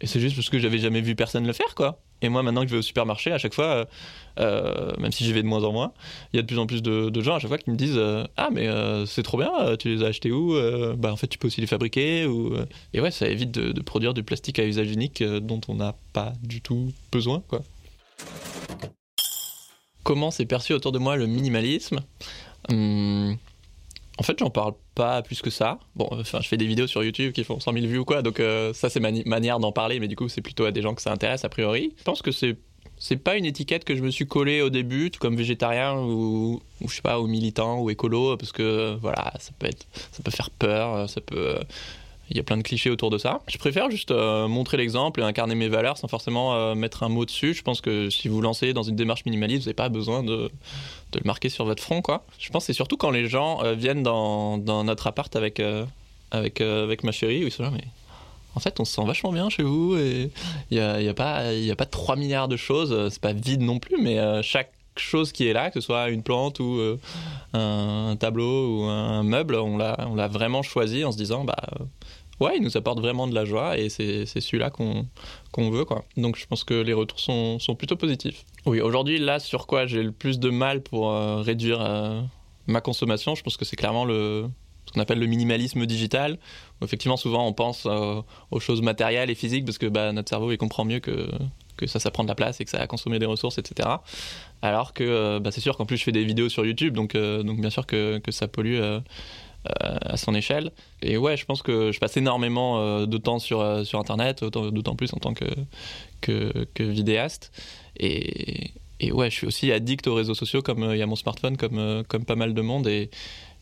Et 0.00 0.06
c'est 0.06 0.20
juste 0.20 0.36
parce 0.36 0.50
que 0.50 0.58
j'avais 0.58 0.78
jamais 0.78 1.00
vu 1.00 1.14
personne 1.14 1.46
le 1.46 1.52
faire 1.52 1.74
quoi. 1.74 2.00
Et 2.22 2.28
moi 2.28 2.42
maintenant 2.42 2.62
que 2.62 2.68
je 2.68 2.72
vais 2.72 2.78
au 2.78 2.82
supermarché 2.82 3.32
à 3.32 3.38
chaque 3.38 3.54
fois 3.54 3.64
euh, 3.64 3.84
euh, 4.40 4.92
même 4.98 5.12
si 5.12 5.24
j'y 5.24 5.32
vais 5.32 5.42
de 5.42 5.46
moins 5.46 5.64
en 5.64 5.72
moins 5.72 5.92
il 6.32 6.36
y 6.36 6.38
a 6.38 6.42
de 6.42 6.46
plus 6.46 6.58
en 6.58 6.66
plus 6.66 6.82
de, 6.82 7.20
gens 7.20 7.36
à 7.36 7.38
chaque 7.38 7.48
fois 7.48 7.58
qui 7.58 7.70
me 7.70 7.76
disent 7.76 7.96
euh, 7.96 8.24
ah 8.36 8.48
mais 8.52 8.68
c'est 9.06 9.22
trop 9.22 9.38
bien 9.38 9.76
tu 9.78 9.88
les 9.88 10.04
as 10.04 10.08
achetés 10.08 10.32
où 10.32 10.54
bah 10.96 11.12
en 11.12 11.16
fait 11.16 11.26
tu 11.26 11.38
peux 11.38 11.48
aussi 11.48 11.60
les 11.60 11.66
fabriquer 11.66 12.26
et 12.92 13.00
ouais 13.00 13.10
ça 13.10 13.28
évite 13.28 13.50
de, 13.50 13.80
produire 13.82 14.14
du 14.14 14.22
plastique 14.22 14.58
à 14.58 14.64
usage 14.64 14.90
unique 14.90 15.22
dont 15.22 15.60
on 15.68 15.74
n'a 15.74 15.94
pas 16.12 16.32
du 16.42 16.60
tout 16.60 16.92
besoin 17.12 17.42
quoi. 17.48 17.62
Comment 20.04 20.30
s'est 20.30 20.44
perçu 20.44 20.74
autour 20.74 20.92
de 20.92 20.98
moi 20.98 21.16
le 21.16 21.26
minimalisme? 21.26 22.00
Hum, 22.68 23.38
en 24.18 24.22
fait, 24.22 24.38
j'en 24.38 24.50
parle 24.50 24.74
pas 24.94 25.22
plus 25.22 25.42
que 25.42 25.50
ça. 25.50 25.78
Bon, 25.96 26.08
enfin, 26.12 26.40
je 26.40 26.48
fais 26.48 26.56
des 26.56 26.66
vidéos 26.66 26.86
sur 26.86 27.02
YouTube 27.02 27.32
qui 27.32 27.42
font 27.44 27.58
100 27.58 27.72
000 27.72 27.86
vues 27.86 27.98
ou 27.98 28.04
quoi, 28.04 28.22
donc 28.22 28.40
euh, 28.40 28.72
ça 28.72 28.88
c'est 28.88 29.00
ma 29.00 29.10
manière 29.26 29.58
d'en 29.58 29.72
parler, 29.72 29.98
mais 29.98 30.08
du 30.08 30.16
coup, 30.16 30.28
c'est 30.28 30.40
plutôt 30.40 30.64
à 30.64 30.70
des 30.70 30.82
gens 30.82 30.94
que 30.94 31.02
ça 31.02 31.12
intéresse 31.12 31.44
a 31.44 31.48
priori. 31.48 31.92
Je 31.98 32.04
pense 32.04 32.22
que 32.22 32.30
c'est 32.30 32.56
c'est 32.96 33.16
pas 33.16 33.36
une 33.36 33.44
étiquette 33.44 33.84
que 33.84 33.96
je 33.96 34.02
me 34.02 34.10
suis 34.10 34.26
collée 34.26 34.62
au 34.62 34.70
début, 34.70 35.10
comme 35.10 35.36
végétarien 35.36 35.98
ou, 35.98 36.62
ou, 36.80 36.86
pas, 37.02 37.20
ou 37.20 37.26
militant 37.26 37.80
ou 37.80 37.90
écolo, 37.90 38.36
parce 38.36 38.52
que 38.52 38.96
voilà, 39.00 39.32
ça 39.40 39.50
peut 39.58 39.66
être, 39.66 39.86
ça 40.12 40.22
peut 40.22 40.30
faire 40.30 40.50
peur, 40.50 41.10
ça 41.10 41.20
peut 41.20 41.58
il 42.30 42.36
y 42.36 42.40
a 42.40 42.42
plein 42.42 42.56
de 42.56 42.62
clichés 42.62 42.90
autour 42.90 43.10
de 43.10 43.18
ça. 43.18 43.40
Je 43.46 43.58
préfère 43.58 43.90
juste 43.90 44.10
euh, 44.10 44.48
montrer 44.48 44.76
l'exemple 44.76 45.20
et 45.20 45.22
incarner 45.22 45.54
mes 45.54 45.68
valeurs 45.68 45.98
sans 45.98 46.08
forcément 46.08 46.54
euh, 46.54 46.74
mettre 46.74 47.02
un 47.02 47.08
mot 47.08 47.24
dessus. 47.24 47.54
Je 47.54 47.62
pense 47.62 47.80
que 47.80 48.10
si 48.10 48.28
vous 48.28 48.40
lancez 48.40 48.72
dans 48.72 48.82
une 48.82 48.96
démarche 48.96 49.24
minimaliste, 49.26 49.62
vous 49.62 49.68
n'avez 49.68 49.74
pas 49.74 49.88
besoin 49.88 50.22
de, 50.22 50.50
le 51.14 51.20
marquer 51.24 51.48
sur 51.48 51.64
votre 51.64 51.82
front. 51.82 52.02
Quoi. 52.02 52.24
Je 52.38 52.50
pense 52.50 52.64
que 52.64 52.66
c'est 52.68 52.72
surtout 52.72 52.96
quand 52.96 53.10
les 53.10 53.28
gens 53.28 53.62
euh, 53.62 53.74
viennent 53.74 54.02
dans, 54.02 54.58
notre 54.58 55.06
appart 55.06 55.34
avec, 55.36 55.60
ma 55.60 57.12
chérie, 57.12 57.44
où 57.44 57.46
ils 57.46 57.52
sont 57.52 57.62
là, 57.62 57.70
mais 57.70 57.84
en 58.56 58.60
fait, 58.60 58.78
on 58.80 58.84
se 58.84 58.94
sent 58.94 59.04
vachement 59.04 59.32
bien 59.32 59.50
chez 59.50 59.64
vous 59.64 59.96
il 59.98 60.30
n'y 60.70 60.78
a 60.78 61.14
pas 61.14 61.86
3 61.86 62.16
milliards 62.16 62.48
de 62.48 62.56
choses. 62.56 63.10
C'est 63.10 63.20
pas 63.20 63.32
vide 63.32 63.62
non 63.62 63.78
plus, 63.80 64.00
mais 64.00 64.42
chaque 64.42 64.70
chose 65.00 65.32
qui 65.32 65.46
est 65.46 65.52
là, 65.52 65.70
que 65.70 65.80
ce 65.80 65.86
soit 65.86 66.10
une 66.10 66.22
plante 66.22 66.60
ou 66.60 66.80
un, 67.52 68.16
tableau 68.16 68.78
ou 68.78 68.82
un 68.84 69.22
meuble, 69.22 69.56
on 69.56 69.76
l'a 69.76 70.28
vraiment 70.28 70.62
choisi 70.62 71.04
en 71.04 71.12
se 71.12 71.16
disant, 71.16 71.44
bah 71.44 71.56
ouais, 72.40 72.56
il 72.56 72.62
nous 72.62 72.76
apporte 72.76 73.00
vraiment 73.00 73.26
de 73.26 73.34
la 73.34 73.44
joie 73.44 73.78
et 73.78 73.88
c'est 73.88 74.26
celui-là 74.26 74.70
qu'on 74.70 75.06
qu'on 75.52 75.70
veut. 75.70 75.84
Quoi. 75.84 76.04
Donc 76.16 76.36
je 76.36 76.46
pense 76.46 76.64
que 76.64 76.74
les 76.74 76.92
retours 76.92 77.20
sont, 77.20 77.58
sont 77.58 77.74
plutôt 77.74 77.96
positifs. 77.96 78.44
Oui, 78.66 78.80
aujourd'hui, 78.80 79.18
là, 79.18 79.38
sur 79.38 79.66
quoi 79.66 79.86
j'ai 79.86 80.02
le 80.02 80.12
plus 80.12 80.38
de 80.38 80.50
mal 80.50 80.82
pour 80.82 81.10
euh, 81.10 81.36
réduire 81.42 81.80
euh, 81.80 82.20
ma 82.66 82.80
consommation, 82.80 83.34
je 83.34 83.42
pense 83.42 83.56
que 83.56 83.64
c'est 83.64 83.76
clairement 83.76 84.04
le, 84.04 84.48
ce 84.86 84.92
qu'on 84.92 85.00
appelle 85.00 85.18
le 85.18 85.26
minimalisme 85.26 85.86
digital. 85.86 86.38
Effectivement, 86.82 87.16
souvent, 87.16 87.46
on 87.46 87.52
pense 87.52 87.86
euh, 87.86 88.20
aux 88.50 88.60
choses 88.60 88.82
matérielles 88.82 89.30
et 89.30 89.34
physiques 89.34 89.64
parce 89.64 89.78
que 89.78 89.86
bah, 89.86 90.12
notre 90.12 90.28
cerveau, 90.28 90.50
il 90.50 90.58
comprend 90.58 90.84
mieux 90.84 91.00
que, 91.00 91.28
que 91.76 91.86
ça, 91.86 91.98
ça 91.98 92.10
prend 92.10 92.24
de 92.24 92.28
la 92.28 92.34
place 92.34 92.60
et 92.60 92.64
que 92.64 92.70
ça 92.70 92.80
a 92.80 92.86
consommé 92.86 93.18
des 93.18 93.26
ressources, 93.26 93.58
etc. 93.58 93.88
Alors 94.64 94.94
que 94.94 95.38
bah, 95.38 95.50
c'est 95.50 95.60
sûr 95.60 95.76
qu'en 95.76 95.84
plus, 95.84 95.98
je 95.98 96.04
fais 96.04 96.12
des 96.12 96.24
vidéos 96.24 96.48
sur 96.48 96.64
YouTube, 96.64 96.94
donc, 96.94 97.14
donc 97.16 97.60
bien 97.60 97.70
sûr 97.70 97.86
que, 97.86 98.18
que 98.18 98.32
ça 98.32 98.48
pollue 98.48 98.80
euh, 99.82 99.96
à 100.02 100.18
son 100.18 100.34
échelle. 100.34 100.72
Et 101.00 101.16
ouais, 101.16 101.38
je 101.38 101.46
pense 101.46 101.62
que 101.62 101.90
je 101.90 101.98
passe 101.98 102.18
énormément 102.18 102.80
euh, 102.80 103.06
de 103.06 103.16
temps 103.16 103.38
sur, 103.38 103.62
euh, 103.62 103.82
sur 103.82 103.98
Internet, 103.98 104.44
d'autant 104.44 104.94
plus 104.94 105.14
en 105.14 105.16
tant 105.16 105.32
que, 105.32 105.46
que, 106.20 106.66
que 106.74 106.82
vidéaste. 106.82 107.50
Et, 107.98 108.72
et, 109.00 109.10
ouais, 109.10 109.30
je 109.30 109.36
suis 109.36 109.46
aussi 109.46 109.72
addict 109.72 110.06
aux 110.06 110.14
réseaux 110.14 110.34
sociaux 110.34 110.60
comme 110.60 110.90
il 110.92 110.98
y 110.98 111.02
a 111.02 111.06
mon 111.06 111.16
smartphone, 111.16 111.56
comme, 111.56 112.04
comme 112.08 112.26
pas 112.26 112.36
mal 112.36 112.52
de 112.52 112.60
monde. 112.60 112.86
Et, 112.86 113.08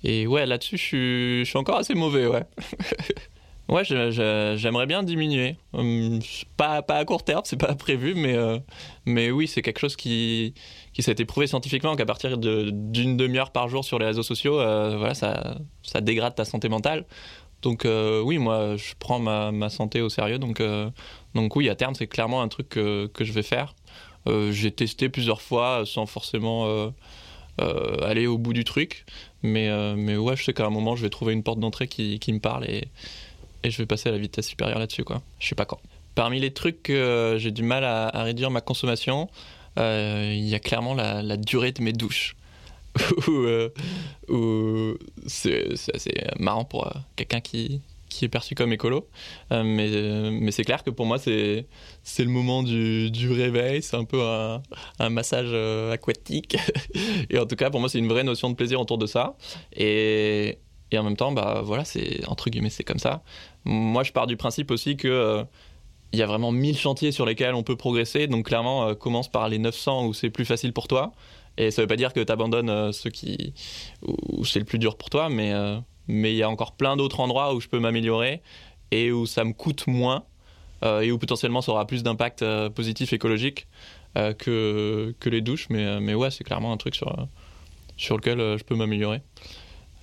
et 0.02 0.26
ouais, 0.26 0.44
là-dessus, 0.44 0.76
je 0.76 0.82
suis, 0.82 1.44
je 1.44 1.50
suis 1.50 1.58
encore 1.58 1.78
assez 1.78 1.94
mauvais, 1.94 2.26
ouais. 2.26 2.42
Ouais, 3.68 3.84
j'aimerais 3.84 4.86
bien 4.86 5.02
diminuer. 5.02 5.56
Hum, 5.72 6.18
pas, 6.56 6.84
à 6.88 7.04
court 7.04 7.24
terme, 7.24 7.42
c'est 7.44 7.56
pas 7.56 7.74
prévu, 7.74 8.14
mais, 8.14 8.34
euh, 8.34 8.58
mais 9.06 9.30
oui, 9.30 9.46
c'est 9.46 9.62
quelque 9.62 9.78
chose 9.78 9.96
qui, 9.96 10.54
qui 10.92 11.02
s'est 11.02 11.12
été 11.12 11.24
prouvé 11.24 11.46
scientifiquement 11.46 11.94
qu'à 11.96 12.04
partir 12.04 12.38
d'une 12.38 13.16
demi-heure 13.16 13.50
par 13.50 13.68
jour 13.68 13.84
sur 13.84 13.98
les 13.98 14.06
réseaux 14.06 14.22
sociaux, 14.22 14.60
euh, 14.60 14.96
voilà, 14.98 15.14
ça, 15.14 15.58
ça 15.82 16.00
dégrade 16.00 16.34
ta 16.34 16.44
santé 16.44 16.68
mentale. 16.68 17.06
Donc 17.62 17.84
euh, 17.84 18.20
oui, 18.20 18.38
moi, 18.38 18.76
je 18.76 18.94
prends 18.98 19.20
ma, 19.20 19.52
ma, 19.52 19.70
santé 19.70 20.00
au 20.00 20.08
sérieux. 20.08 20.38
Donc, 20.38 20.60
donc 21.34 21.56
oui, 21.56 21.68
à 21.68 21.76
terme, 21.76 21.94
c'est 21.94 22.08
clairement 22.08 22.42
un 22.42 22.48
truc 22.48 22.68
que, 22.68 23.06
que 23.06 23.24
je 23.24 23.32
vais 23.32 23.44
faire. 23.44 23.74
J'ai 24.26 24.70
testé 24.72 25.08
plusieurs 25.08 25.40
fois 25.42 25.84
sans 25.86 26.06
forcément 26.06 26.92
aller 27.58 28.26
au 28.26 28.38
bout 28.38 28.52
du 28.52 28.64
truc. 28.64 29.04
Mais, 29.42 29.70
mais 29.96 30.16
ouais, 30.16 30.36
je 30.36 30.44
sais 30.44 30.52
qu'à 30.52 30.66
un 30.66 30.70
moment, 30.70 30.96
je 30.96 31.02
vais 31.02 31.10
trouver 31.10 31.32
une 31.32 31.42
porte 31.42 31.60
d'entrée 31.60 31.86
qui, 31.88 32.18
qui 32.18 32.32
me 32.32 32.40
parle 32.40 32.68
et 32.68 32.88
et 33.62 33.70
je 33.70 33.78
vais 33.78 33.86
passer 33.86 34.08
à 34.08 34.12
la 34.12 34.18
vitesse 34.18 34.48
supérieure 34.48 34.78
là-dessus, 34.78 35.04
quoi. 35.04 35.22
Je 35.38 35.48
sais 35.48 35.54
pas 35.54 35.64
quand. 35.64 35.80
Parmi 36.14 36.40
les 36.40 36.52
trucs 36.52 36.82
que 36.82 36.92
euh, 36.92 37.38
j'ai 37.38 37.50
du 37.50 37.62
mal 37.62 37.84
à, 37.84 38.22
réduire 38.22 38.50
ma 38.50 38.60
consommation, 38.60 39.30
euh, 39.78 40.30
il 40.34 40.46
y 40.46 40.54
a 40.54 40.58
clairement 40.58 40.94
la, 40.94 41.36
durée 41.36 41.72
de 41.72 41.82
mes 41.82 41.92
douches. 41.92 42.36
Où, 44.28 44.94
c'est 45.26 45.72
assez 45.94 46.12
marrant 46.38 46.64
pour 46.64 46.86
euh, 46.86 46.90
quelqu'un 47.16 47.40
qui, 47.40 47.80
qui 48.10 48.26
est 48.26 48.28
perçu 48.28 48.54
comme 48.54 48.72
écolo. 48.74 49.08
mais 49.50 49.88
mais 50.30 50.50
c'est 50.50 50.64
clair 50.64 50.82
que 50.82 50.90
pour 50.90 51.06
moi, 51.06 51.18
c'est 51.18 51.64
le 52.18 52.26
moment 52.26 52.62
du, 52.62 53.10
du 53.10 53.32
réveil. 53.32 53.82
C'est 53.82 53.96
un 53.96 54.04
peu 54.04 54.22
un, 54.22 54.62
un 54.98 55.08
massage 55.08 55.54
aquatique. 55.92 56.58
et 57.30 57.38
en 57.38 57.46
tout 57.46 57.56
cas, 57.56 57.70
pour 57.70 57.80
moi, 57.80 57.88
c'est 57.88 57.98
une 57.98 58.08
vraie 58.08 58.24
notion 58.24 58.50
de 58.50 58.54
plaisir 58.54 58.80
autour 58.80 58.98
de 58.98 59.06
ça. 59.06 59.36
Et, 59.74 60.58
et 60.92 60.98
en 60.98 61.02
même 61.04 61.16
temps, 61.16 61.32
bah 61.32 61.62
voilà, 61.64 61.84
c'est 61.84 62.26
entre 62.28 62.50
guillemets, 62.50 62.70
c'est 62.70 62.84
comme 62.84 62.98
ça. 62.98 63.22
Moi, 63.64 64.02
je 64.02 64.12
pars 64.12 64.26
du 64.26 64.36
principe 64.36 64.70
aussi 64.70 64.96
que 64.96 65.08
euh, 65.08 65.44
il 66.12 66.18
y 66.18 66.22
a 66.22 66.26
vraiment 66.26 66.52
1000 66.52 66.76
chantiers 66.76 67.12
sur 67.12 67.24
lesquels 67.24 67.54
on 67.54 67.62
peut 67.62 67.76
progresser. 67.76 68.26
Donc 68.26 68.46
clairement, 68.46 68.88
euh, 68.88 68.94
commence 68.94 69.30
par 69.30 69.48
les 69.48 69.58
900 69.58 70.06
où 70.06 70.14
c'est 70.14 70.30
plus 70.30 70.44
facile 70.44 70.72
pour 70.72 70.88
toi. 70.88 71.12
Et 71.58 71.70
ça 71.70 71.82
veut 71.82 71.88
pas 71.88 71.96
dire 71.96 72.12
que 72.12 72.20
tu 72.20 72.32
abandonnes 72.32 72.70
euh, 72.70 72.92
ceux 72.92 73.10
qui 73.10 73.52
où 74.02 74.44
c'est 74.44 74.58
le 74.58 74.64
plus 74.64 74.78
dur 74.78 74.96
pour 74.96 75.10
toi, 75.10 75.28
mais 75.28 75.52
mais 76.08 76.32
il 76.32 76.36
y 76.36 76.42
a 76.42 76.50
encore 76.50 76.72
plein 76.72 76.96
d'autres 76.96 77.20
endroits 77.20 77.54
où 77.54 77.60
je 77.60 77.68
peux 77.68 77.78
m'améliorer 77.78 78.42
et 78.90 79.12
où 79.12 79.26
ça 79.26 79.44
me 79.44 79.52
coûte 79.52 79.86
moins 79.86 80.24
et 80.84 81.12
où 81.12 81.18
potentiellement 81.18 81.62
ça 81.62 81.70
aura 81.70 81.86
plus 81.86 82.02
d'impact 82.02 82.44
positif 82.70 83.12
écologique 83.12 83.68
que, 84.16 85.14
que 85.20 85.30
les 85.30 85.40
douches. 85.40 85.68
Mais, 85.70 86.00
mais 86.00 86.14
ouais, 86.14 86.30
c'est 86.32 86.42
clairement 86.42 86.72
un 86.72 86.76
truc 86.76 86.96
sur, 86.96 87.14
sur 87.96 88.16
lequel 88.16 88.38
je 88.58 88.64
peux 88.64 88.74
m'améliorer. 88.74 89.22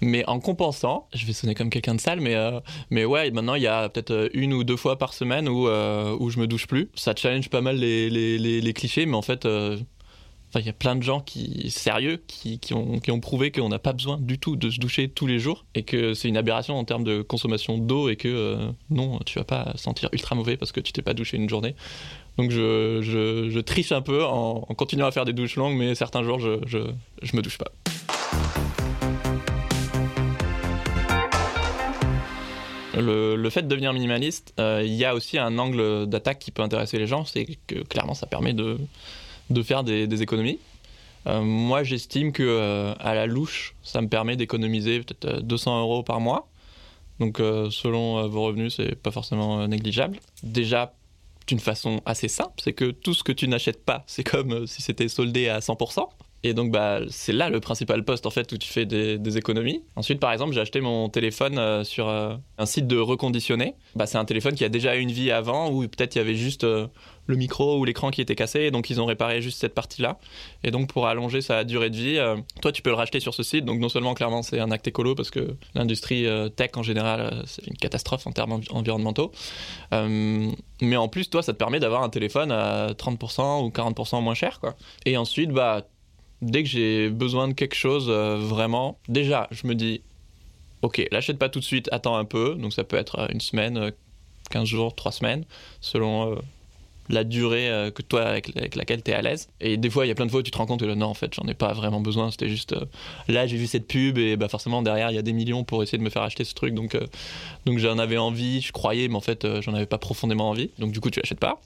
Mais 0.01 0.23
en 0.27 0.39
compensant, 0.39 1.07
je 1.13 1.25
vais 1.25 1.33
sonner 1.33 1.55
comme 1.55 1.69
quelqu'un 1.69 1.95
de 1.95 2.01
sale, 2.01 2.21
mais, 2.21 2.35
euh, 2.35 2.59
mais 2.89 3.05
ouais, 3.05 3.31
maintenant 3.31 3.55
il 3.55 3.63
y 3.63 3.67
a 3.67 3.89
peut-être 3.89 4.11
euh, 4.11 4.29
une 4.33 4.53
ou 4.53 4.63
deux 4.63 4.77
fois 4.77 4.97
par 4.97 5.13
semaine 5.13 5.49
où, 5.49 5.67
euh, 5.67 6.15
où 6.19 6.29
je 6.29 6.39
me 6.39 6.47
douche 6.47 6.67
plus. 6.67 6.89
Ça 6.95 7.13
challenge 7.15 7.49
pas 7.49 7.61
mal 7.61 7.77
les, 7.77 8.09
les, 8.09 8.37
les, 8.61 8.73
clichés, 8.73 9.05
mais 9.05 9.15
en 9.15 9.21
fait, 9.21 9.45
il 9.45 10.65
y 10.65 10.69
a 10.69 10.73
plein 10.73 10.95
de 10.95 11.03
gens 11.03 11.19
qui, 11.19 11.69
sérieux 11.69 12.21
qui, 12.27 12.59
qui, 12.59 12.73
ont, 12.73 12.99
qui 12.99 13.11
ont 13.11 13.19
prouvé 13.19 13.51
qu'on 13.51 13.69
n'a 13.69 13.79
pas 13.79 13.93
besoin 13.93 14.17
du 14.17 14.39
tout 14.39 14.55
de 14.55 14.69
se 14.69 14.79
doucher 14.79 15.09
tous 15.09 15.27
les 15.27 15.39
jours 15.39 15.65
et 15.75 15.83
que 15.83 16.13
c'est 16.13 16.29
une 16.29 16.37
aberration 16.37 16.77
en 16.77 16.85
termes 16.85 17.03
de 17.03 17.21
consommation 17.21 17.77
d'eau 17.77 18.09
et 18.09 18.15
que 18.15 18.57
non, 18.89 19.19
tu 19.25 19.37
vas 19.37 19.45
pas 19.45 19.73
sentir 19.75 20.09
ultra 20.13 20.35
mauvais 20.35 20.57
parce 20.57 20.71
que 20.71 20.79
tu 20.79 20.93
t'es 20.93 21.01
pas 21.01 21.13
douché 21.13 21.37
une 21.37 21.49
journée. 21.49 21.75
Donc 22.37 22.51
je, 22.51 23.01
je, 23.01 23.49
je 23.49 23.59
triche 23.59 23.91
un 23.91 24.01
peu 24.01 24.23
en, 24.23 24.65
en, 24.67 24.73
continuant 24.75 25.07
à 25.07 25.11
faire 25.11 25.25
des 25.25 25.33
douches 25.33 25.57
longues, 25.57 25.75
mais 25.75 25.93
certains 25.93 26.23
jours 26.23 26.39
je, 26.39 26.59
je, 26.65 26.77
je 27.21 27.35
me 27.35 27.41
douche 27.41 27.57
pas. 27.57 27.71
Le, 32.99 33.49
fait 33.49 33.63
de 33.63 33.67
devenir 33.67 33.93
minimaliste, 33.93 34.53
euh, 34.59 34.81
il 34.85 34.93
y 34.93 35.05
a 35.05 35.15
aussi 35.15 35.37
un 35.37 35.57
angle 35.57 36.07
d'attaque 36.07 36.39
qui 36.39 36.51
peut 36.51 36.61
intéresser 36.61 36.97
les 36.97 37.07
gens, 37.07 37.25
c'est 37.25 37.57
que 37.67 37.83
clairement 37.83 38.13
ça 38.13 38.27
permet 38.27 38.53
de, 38.53 38.77
de 39.49 39.63
faire 39.63 39.83
des, 39.83 40.21
économies. 40.21 40.59
Euh, 41.27 41.41
moi 41.41 41.83
j'estime 41.83 42.31
que 42.31 42.43
euh, 42.43 42.93
à 42.99 43.13
la 43.13 43.25
louche, 43.25 43.75
ça 43.83 44.01
me 44.01 44.07
permet 44.07 44.35
d'économiser 44.35 45.01
peut-être 45.01 45.41
200 45.41 45.81
euros 45.81 46.03
par 46.03 46.19
mois. 46.19 46.47
Donc 47.19 47.39
selon 47.39 48.25
vos 48.29 48.43
revenus, 48.43 48.75
c'est 48.77 48.95
pas 48.95 49.11
forcément 49.11 49.67
négligeable. 49.67 50.19
Déjà 50.41 50.93
d'une 51.47 51.59
façon 51.59 51.99
assez 52.05 52.29
simple, 52.29 52.53
c'est 52.63 52.71
que 52.71 52.91
tout 52.91 53.13
ce 53.13 53.23
que 53.23 53.33
tu 53.33 53.49
n'achètes 53.49 53.83
pas, 53.83 54.03
c'est 54.07 54.23
comme 54.23 54.65
si 54.67 54.81
c'était 54.81 55.09
soldé 55.09 55.49
à 55.49 55.59
100%. 55.59 56.07
Et 56.43 56.53
donc, 56.53 56.71
bah, 56.71 57.01
c'est 57.09 57.33
là 57.33 57.49
le 57.49 57.59
principal 57.59 58.03
poste 58.05 58.25
en 58.25 58.29
fait 58.29 58.51
où 58.53 58.57
tu 58.57 58.71
fais 58.71 58.85
des, 58.85 59.37
économies. 59.37 59.83
Ensuite, 59.95 60.19
par 60.19 60.31
exemple, 60.31 60.53
j'ai 60.53 60.61
acheté 60.61 60.81
mon 60.81 61.09
téléphone 61.09 61.59
euh, 61.59 61.83
sur 61.83 62.07
euh, 62.07 62.35
un 62.57 62.65
site 62.65 62.87
de 62.87 62.97
reconditionné. 62.97 63.75
Bah, 63.95 64.05
c'est 64.05 64.17
un 64.17 64.25
téléphone 64.25 64.55
qui 64.55 64.63
a 64.63 64.69
déjà 64.69 64.95
une 64.95 65.11
vie 65.11 65.31
avant, 65.31 65.69
où 65.69 65.81
peut-être 65.81 66.15
il 66.15 66.17
y 66.17 66.21
avait 66.21 66.35
juste 66.35 66.63
euh, 66.63 66.87
le 67.27 67.35
micro 67.35 67.77
ou 67.77 67.85
l'écran 67.85 68.09
qui 68.09 68.21
était 68.21 68.35
cassé, 68.35 68.61
et 68.61 68.71
donc 68.71 68.89
ils 68.89 68.99
ont 68.99 69.05
réparé 69.05 69.41
juste 69.41 69.59
cette 69.59 69.75
partie-là. 69.75 70.17
Et 70.63 70.71
donc, 70.71 70.91
pour 70.91 71.07
allonger 71.07 71.41
sa 71.41 71.63
durée 71.63 71.89
de 71.89 71.95
vie, 71.95 72.19
toi, 72.61 72.71
tu 72.71 72.81
peux 72.81 72.89
le 72.89 72.95
racheter 72.95 73.19
sur 73.19 73.35
ce 73.35 73.43
site. 73.43 73.65
Donc, 73.65 73.79
non 73.79 73.89
seulement, 73.89 74.15
clairement, 74.15 74.41
c'est 74.41 74.59
un 74.59 74.71
acte 74.71 74.87
écolo 74.87 75.13
parce 75.13 75.29
que 75.29 75.55
l'industrie 75.75 76.25
tech 76.55 76.71
en 76.75 76.81
général, 76.81 77.43
c'est 77.45 77.67
une 77.67 77.77
catastrophe 77.77 78.25
en 78.25 78.31
termes 78.31 78.61
environnementaux. 78.71 79.31
mais 79.91 80.97
en 80.97 81.07
plus, 81.07 81.29
toi, 81.29 81.43
ça 81.43 81.53
te 81.53 81.57
permet 81.57 81.79
d'avoir 81.79 82.01
un 82.01 82.09
téléphone 82.09 82.51
à 82.51 82.93
30% 82.93 83.63
ou 83.63 83.69
40% 83.69 84.23
moins 84.23 84.33
cher, 84.33 84.59
quoi. 84.59 84.75
Et 85.05 85.15
ensuite, 85.15 85.51
bah 85.51 85.85
dès 86.41 86.63
que 86.63 86.69
j'ai 86.69 87.09
besoin 87.09 87.47
de 87.47 87.53
quelque 87.53 87.75
chose 87.75 88.07
euh, 88.09 88.37
vraiment, 88.37 88.97
déjà, 89.07 89.47
je 89.51 89.67
me 89.67 89.75
dis, 89.75 90.01
ok, 90.81 91.05
l'achète 91.11 91.37
pas 91.37 91.49
tout 91.49 91.59
de 91.59 91.65
suite, 91.65 91.89
attends 91.91 92.15
un 92.15 92.25
peu. 92.25 92.55
Donc 92.55 92.73
ça 92.73 92.83
peut 92.83 92.97
être 92.97 93.19
euh, 93.19 93.27
une 93.31 93.41
semaine, 93.41 93.91
15 94.51 94.63
euh, 94.63 94.65
jours, 94.65 94.95
3 94.95 95.11
semaines, 95.11 95.45
selon 95.81 96.37
la 97.11 97.23
durée 97.23 97.91
que 97.95 98.03
toi 98.03 98.21
avec, 98.21 98.75
laquelle 98.75 99.01
tu 99.01 99.09
es 99.09 99.15
à 99.15 99.23
l'aise. 99.23 99.49
Et 99.59 99.77
des 99.77 99.89
fois, 99.89 100.05
il 100.05 100.09
y 100.09 100.11
a 100.11 100.15
plein 100.15 100.27
de 100.27 100.31
fois 100.31 100.41
où 100.41 100.43
tu 100.43 100.51
te 100.51 100.57
rends 100.59 100.67
compte 100.67 100.81
que 100.81 100.85
non, 100.85 101.07
en 101.07 101.15
fait, 101.15 101.33
j'en 101.33 101.47
ai 101.47 101.55
pas 101.55 101.73
vraiment 101.73 102.01
besoin. 102.01 102.29
C'était 102.29 102.49
juste 102.49 102.75
là, 103.27 103.47
j'ai 103.47 103.57
vu 103.57 103.65
cette 103.65 103.87
pub 103.87 104.19
et 104.19 104.37
bah, 104.37 104.47
forcément 104.47 104.83
derrière, 104.83 105.09
il 105.09 105.15
y 105.15 105.17
a 105.17 105.23
des 105.23 105.33
millions 105.33 105.63
pour 105.63 105.81
essayer 105.81 105.97
de 105.97 106.03
me 106.03 106.11
faire 106.11 106.21
acheter 106.21 106.43
ce 106.43 106.53
truc. 106.53 106.75
Donc, 106.75 106.95
donc 107.65 107.79
j'en 107.79 107.97
avais 107.97 108.19
envie, 108.19 108.61
je 108.61 108.71
croyais, 108.71 109.07
mais 109.07 109.15
en 109.15 109.21
fait, 109.21 109.47
j'en 109.61 109.73
avais 109.73 109.87
pas 109.87 109.97
profondément 109.97 110.49
envie. 110.51 110.69
Donc 110.77 110.91
du 110.91 110.99
coup, 110.99 111.09
tu 111.09 111.19
l'achètes 111.19 111.39
pas. 111.39 111.59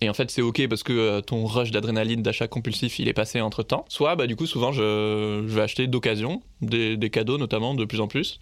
Et 0.00 0.08
en 0.08 0.14
fait, 0.14 0.30
c'est 0.30 0.42
ok 0.42 0.66
parce 0.68 0.82
que 0.82 0.92
euh, 0.92 1.20
ton 1.20 1.44
rush 1.44 1.70
d'adrénaline 1.70 2.22
d'achat 2.22 2.48
compulsif, 2.48 2.98
il 2.98 3.08
est 3.08 3.12
passé 3.12 3.40
entre 3.40 3.62
temps. 3.62 3.84
Soit, 3.88 4.16
bah, 4.16 4.26
du 4.26 4.34
coup, 4.34 4.46
souvent, 4.46 4.72
je, 4.72 5.40
vais 5.40 5.60
acheter 5.60 5.86
d'occasion, 5.86 6.42
des, 6.62 7.10
cadeaux 7.10 7.36
notamment, 7.36 7.74
de 7.74 7.84
plus 7.84 8.00
en 8.00 8.08
plus. 8.08 8.40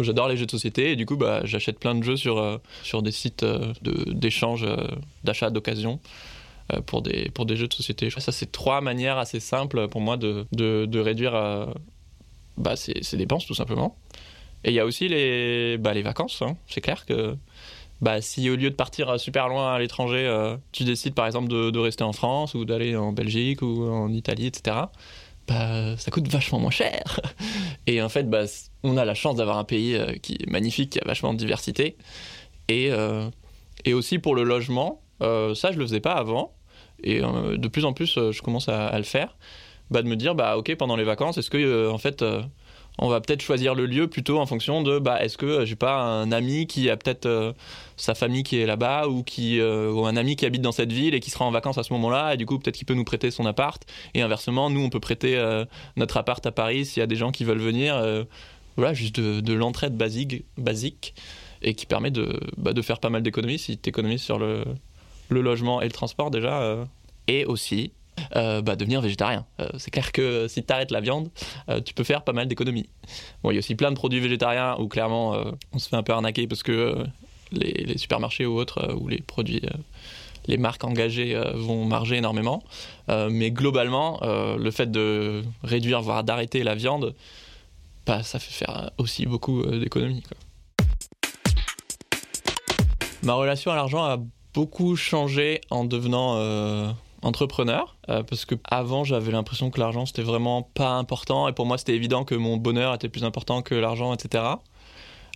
J'adore 0.00 0.28
les 0.28 0.36
jeux 0.36 0.46
de 0.46 0.50
société 0.50 0.90
et 0.90 0.96
du 0.96 1.06
coup, 1.06 1.16
bah, 1.16 1.40
j'achète 1.44 1.78
plein 1.78 1.94
de 1.94 2.02
jeux 2.02 2.16
sur, 2.16 2.38
euh, 2.38 2.58
sur 2.82 3.02
des 3.02 3.12
sites 3.12 3.44
euh, 3.44 3.72
d'échange, 3.82 4.66
d'achat 5.24 5.50
d'occasion. 5.50 6.00
pour, 6.86 7.00
des, 7.00 7.30
pour 7.30 7.46
des 7.46 7.56
jeux 7.56 7.68
de 7.68 7.74
société. 7.74 8.10
Ça, 8.10 8.32
c'est 8.32 8.50
trois 8.50 8.80
manières 8.80 9.18
assez 9.18 9.38
simples 9.38 9.86
pour 9.86 10.00
moi 10.00 10.16
de, 10.16 10.46
de, 10.50 10.98
réduire 10.98 11.68
bah, 12.56 12.74
ces, 12.74 13.16
dépenses, 13.16 13.46
tout 13.46 13.54
simplement. 13.54 13.96
Et 14.64 14.70
il 14.70 14.74
y 14.74 14.80
a 14.80 14.84
aussi 14.84 15.06
les, 15.06 15.78
bah, 15.78 15.94
les 15.94 16.02
vacances. 16.02 16.42
Hein. 16.42 16.56
C'est 16.66 16.80
clair 16.80 17.06
que 17.06 17.36
bah, 18.00 18.20
si 18.20 18.50
au 18.50 18.56
lieu 18.56 18.70
de 18.70 18.74
partir 18.74 19.18
super 19.18 19.48
loin 19.48 19.72
à 19.72 19.78
l'étranger, 19.78 20.26
euh, 20.26 20.56
tu 20.72 20.84
décides 20.84 21.14
par 21.14 21.26
exemple 21.26 21.48
de, 21.48 21.78
rester 21.78 22.04
en 22.04 22.12
France 22.12 22.54
ou 22.54 22.64
d'aller 22.64 22.96
en 22.96 23.12
Belgique 23.12 23.62
ou 23.62 23.88
en 23.88 24.12
Italie, 24.12 24.46
etc., 24.46 24.76
bah, 25.48 25.96
ça 25.96 26.10
coûte 26.10 26.28
vachement 26.28 26.58
moins 26.58 26.70
cher. 26.70 27.20
Et 27.86 28.02
en 28.02 28.08
fait, 28.08 28.28
bah, 28.28 28.44
on 28.82 28.96
a 28.96 29.04
la 29.04 29.14
chance 29.14 29.36
d'avoir 29.36 29.58
un 29.58 29.64
pays 29.64 29.94
euh, 29.94 30.14
qui 30.14 30.34
est 30.34 30.50
magnifique, 30.50 30.90
qui 30.90 31.00
a 31.00 31.04
vachement 31.06 31.32
de 31.32 31.38
diversité. 31.38 31.96
Et, 32.68 32.90
euh, 32.90 33.30
et 33.84 33.94
aussi 33.94 34.18
pour 34.18 34.34
le 34.34 34.42
logement, 34.42 35.02
ça 35.20 35.70
je 35.72 35.78
le 35.78 35.86
faisais 35.86 36.00
pas 36.00 36.14
avant. 36.14 36.52
Et 37.02 37.20
de 37.20 37.68
plus 37.68 37.84
en 37.84 37.92
plus, 37.92 38.14
je 38.14 38.42
commence 38.42 38.68
à, 38.68 38.88
à 38.88 38.98
le 38.98 39.04
faire. 39.04 39.36
Bah, 39.90 40.02
de 40.02 40.08
me 40.08 40.16
dire, 40.16 40.34
bah, 40.34 40.56
ok, 40.56 40.74
pendant 40.74 40.96
les 40.96 41.04
vacances, 41.04 41.38
est-ce 41.38 41.50
que 41.50 41.88
en 41.88 41.98
fait 41.98 42.24
on 42.98 43.08
va 43.08 43.20
peut-être 43.20 43.42
choisir 43.42 43.74
le 43.74 43.86
lieu 43.86 44.08
plutôt 44.08 44.38
en 44.38 44.46
fonction 44.46 44.82
de 44.82 44.98
bah, 44.98 45.22
est-ce 45.22 45.36
que 45.36 45.64
j'ai 45.64 45.76
pas 45.76 46.00
un 46.00 46.32
ami 46.32 46.66
qui 46.66 46.88
a 46.88 46.96
peut-être 46.96 47.26
euh, 47.26 47.52
sa 47.96 48.14
famille 48.14 48.42
qui 48.42 48.58
est 48.58 48.66
là-bas 48.66 49.08
ou 49.08 49.24
euh, 49.38 49.92
ou 49.92 50.06
un 50.06 50.16
ami 50.16 50.36
qui 50.36 50.46
habite 50.46 50.62
dans 50.62 50.72
cette 50.72 50.92
ville 50.92 51.14
et 51.14 51.20
qui 51.20 51.30
sera 51.30 51.44
en 51.44 51.50
vacances 51.50 51.78
à 51.78 51.82
ce 51.82 51.92
moment-là 51.92 52.34
et 52.34 52.36
du 52.36 52.46
coup 52.46 52.58
peut-être 52.58 52.76
qu'il 52.76 52.86
peut 52.86 52.94
nous 52.94 53.04
prêter 53.04 53.30
son 53.30 53.46
appart 53.46 53.82
et 54.14 54.22
inversement 54.22 54.70
nous 54.70 54.80
on 54.80 54.90
peut 54.90 55.00
prêter 55.00 55.36
euh, 55.36 55.64
notre 55.96 56.16
appart 56.16 56.44
à 56.46 56.52
Paris 56.52 56.86
s'il 56.86 57.00
y 57.00 57.04
a 57.04 57.06
des 57.06 57.16
gens 57.16 57.32
qui 57.32 57.44
veulent 57.44 57.58
venir 57.58 58.02
voilà 58.76 58.94
juste 58.94 59.20
de, 59.20 59.52
l'entraide 59.52 59.96
basique 59.96 60.44
basique 60.56 61.14
et 61.62 61.74
qui 61.74 61.86
permet 61.86 62.10
de, 62.10 62.40
bah, 62.56 62.72
de 62.72 62.82
faire 62.82 63.00
pas 63.00 63.10
mal 63.10 63.22
d'économies 63.22 63.58
si 63.58 63.78
tu 63.78 63.88
économises 63.88 64.22
sur 64.22 64.38
le, 64.38 64.64
le 65.28 65.40
logement 65.40 65.80
et 65.80 65.86
le 65.86 65.92
transport 65.92 66.30
déjà 66.30 66.84
et 67.28 67.44
aussi 67.44 67.92
euh, 68.34 68.62
bah, 68.62 68.76
devenir 68.76 69.00
végétarien. 69.00 69.44
Euh, 69.60 69.68
c'est 69.78 69.90
clair 69.90 70.12
que 70.12 70.48
si 70.48 70.62
tu 70.62 70.72
arrêtes 70.72 70.90
la 70.90 71.00
viande, 71.00 71.30
euh, 71.68 71.80
tu 71.80 71.94
peux 71.94 72.04
faire 72.04 72.22
pas 72.22 72.32
mal 72.32 72.48
d'économies. 72.48 72.88
Bon, 73.42 73.50
il 73.50 73.54
y 73.54 73.56
a 73.56 73.60
aussi 73.60 73.74
plein 73.74 73.90
de 73.90 73.96
produits 73.96 74.20
végétariens 74.20 74.76
où 74.78 74.88
clairement 74.88 75.36
on 75.72 75.78
se 75.78 75.88
fait 75.88 75.96
un 75.96 76.02
peu 76.02 76.12
arnaquer 76.12 76.46
parce 76.46 76.62
que 76.62 77.04
les, 77.52 77.96
supermarchés 77.98 78.46
ou 78.46 78.58
autres, 78.58 78.94
ou 78.94 79.08
les 79.08 79.20
produits, 79.20 79.62
les 80.46 80.56
marques 80.56 80.84
engagées 80.84 81.40
vont 81.54 81.84
marger 81.84 82.16
énormément. 82.16 82.62
mais 83.08 83.50
globalement, 83.50 84.20
le 84.22 84.70
fait 84.70 84.90
de 84.90 85.42
réduire, 85.62 86.02
voire 86.02 86.24
d'arrêter 86.24 86.62
la 86.62 86.74
viande, 86.74 87.14
bah, 88.06 88.22
ça 88.22 88.38
fait 88.38 88.52
faire 88.52 88.90
aussi 88.98 89.26
beaucoup 89.26 89.64
d'économies. 89.64 90.24
Ma 93.22 93.34
relation 93.34 93.70
à 93.70 93.76
l'argent 93.76 94.04
a 94.04 94.18
beaucoup 94.54 94.96
changé 94.96 95.60
en 95.70 95.84
devenant 95.84 96.94
entrepreneur 97.26 97.96
euh, 98.08 98.22
parce 98.22 98.44
que 98.44 98.54
avant 98.64 99.04
j'avais 99.04 99.32
l'impression 99.32 99.70
que 99.70 99.80
l'argent 99.80 100.06
c'était 100.06 100.22
vraiment 100.22 100.62
pas 100.62 100.90
important 100.90 101.48
et 101.48 101.52
pour 101.52 101.66
moi 101.66 101.76
c'était 101.76 101.94
évident 101.94 102.24
que 102.24 102.34
mon 102.34 102.56
bonheur 102.56 102.94
était 102.94 103.08
plus 103.08 103.24
important 103.24 103.62
que 103.62 103.74
l'argent 103.74 104.14
etc 104.14 104.44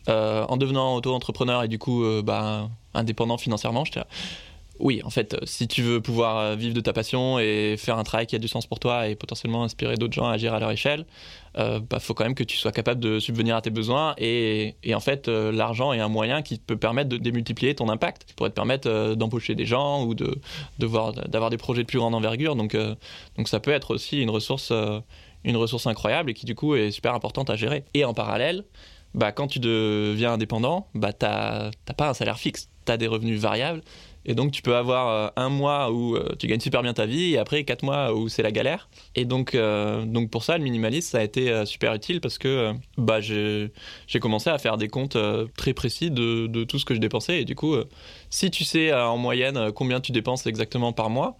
euh, 0.09 0.45
en 0.49 0.57
devenant 0.57 0.95
auto-entrepreneur 0.95 1.65
et 1.65 1.69
du 1.69 1.79
coup 1.79 2.05
euh, 2.05 2.23
bah, 2.23 2.69
indépendant 2.95 3.37
financièrement 3.37 3.85
j'étais 3.85 4.03
oui, 4.83 5.03
en 5.05 5.11
fait, 5.11 5.37
si 5.45 5.69
tu 5.69 5.83
veux 5.83 6.01
pouvoir 6.01 6.57
vivre 6.57 6.73
de 6.73 6.81
ta 6.81 6.95
passion 6.95 7.39
et 7.39 7.77
faire 7.77 7.99
un 7.99 8.03
travail 8.03 8.27
qui 8.27 8.35
a 8.35 8.39
du 8.39 8.49
sens 8.49 8.67
pour 8.67 8.81
toi 8.81 9.09
et 9.09 9.15
potentiellement 9.15 9.63
inspirer 9.63 9.97
d'autres 9.97 10.15
gens 10.15 10.27
à 10.27 10.33
agir 10.33 10.55
à 10.55 10.59
leur 10.59 10.71
échelle, 10.71 11.05
il 11.57 11.61
euh, 11.61 11.81
bah, 11.81 11.99
faut 11.99 12.15
quand 12.15 12.25
même 12.25 12.35
que 12.35 12.45
tu 12.45 12.57
sois 12.57 12.71
capable 12.71 13.01
de 13.01 13.19
subvenir 13.19 13.57
à 13.57 13.63
tes 13.63 13.71
besoins. 13.71 14.15
Et, 14.19 14.75
en 14.95 15.01
fait, 15.01 15.29
euh, 15.29 15.51
l'argent 15.51 15.93
est 15.93 16.01
un 16.01 16.09
moyen 16.09 16.43
qui 16.43 16.59
peut 16.59 16.77
permettre 16.77 17.09
de 17.09 17.17
démultiplier 17.17 17.75
ton 17.75 17.89
impact, 17.89 18.25
qui 18.25 18.35
pourrait 18.35 18.51
te 18.51 18.55
permettre 18.55 18.89
euh, 18.89 19.15
d'embaucher 19.17 19.55
des 19.55 19.67
gens 19.67 20.05
ou 20.05 20.15
de, 20.15 20.39
d'avoir 20.79 21.51
des 21.51 21.57
projets 21.57 21.83
de 21.83 21.89
plus 21.89 21.99
grande 21.99 22.15
envergure. 22.15 22.55
Donc, 22.55 22.77
ça 23.47 23.61
peut 23.61 23.73
être 23.73 23.95
aussi 23.95 24.21
une 24.21 24.31
ressource, 24.31 24.73
une 25.45 25.57
ressource 25.57 25.87
incroyable 25.87 26.31
et 26.31 26.35
qui 26.35 26.47
du 26.47 26.55
coup 26.55 26.77
est 26.77 26.91
super 26.91 27.15
importante 27.15 27.51
à 27.51 27.57
gérer. 27.57 27.85
Et 27.95 28.05
en 28.05 28.15
parallèle, 28.15 28.65
bah, 29.15 29.33
quand 29.33 29.49
tu 29.49 29.59
deviens 29.59 30.35
indépendant, 30.35 30.87
bah, 30.95 31.13
tu 31.13 31.27
n'as 31.27 31.71
pas 31.97 32.11
un 32.11 32.15
salaire 32.15 32.39
fixe, 32.39 32.69
tu 32.87 32.93
as 32.93 32.97
des 32.97 33.09
revenus 33.09 33.41
variables 33.41 33.83
et 34.27 34.35
donc, 34.35 34.53
tu 34.53 34.61
peux 34.63 34.77
avoir 34.77 35.09
euh, 35.09 35.29
un 35.37 35.49
mois 35.49 35.91
où 35.91 36.15
euh, 36.15 36.35
tu 36.39 36.47
gagnes 36.47 36.61
super 36.61 36.83
bien 36.83 36.93
ta 36.93 37.07
vie 37.07 37.35
et 37.35 37.39
après 37.39 37.65
quatre 37.65 37.83
mois 37.83 38.15
où 38.15 38.29
c'est 38.29 38.43
la 38.43 38.53
galère. 38.53 38.89
Et 39.15 39.25
donc, 39.25 39.55
euh, 39.55 40.05
donc 40.05 40.31
pour 40.31 40.45
ça, 40.45 40.59
le 40.59 40.65
minimalisme, 40.65 41.11
ça 41.11 41.19
a 41.19 41.23
été 41.23 41.65
super 41.65 41.95
utile 41.95 42.21
parce 42.21 42.39
que 42.39 42.73
bah, 42.99 43.21
j'ai 43.21 43.71
commencé 44.21 44.51
à 44.51 44.59
faire 44.59 44.77
des 44.77 44.89
comptes 44.89 45.17
très 45.57 45.73
précis 45.73 46.11
de, 46.11 46.47
de, 46.47 46.65
tout 46.65 46.79
ce 46.79 46.85
que 46.85 46.95
je 46.95 47.01
dépensais. 47.01 47.41
Et 47.41 47.45
du 47.45 47.55
coup, 47.55 47.77
si 48.29 48.51
tu 48.51 48.65
sais 48.65 48.93
en 48.93 49.17
moyenne 49.17 49.73
combien 49.73 50.01
tu 50.01 50.13
dépenses 50.13 50.47
exactement 50.47 50.93
par 50.93 51.09
mois, 51.09 51.37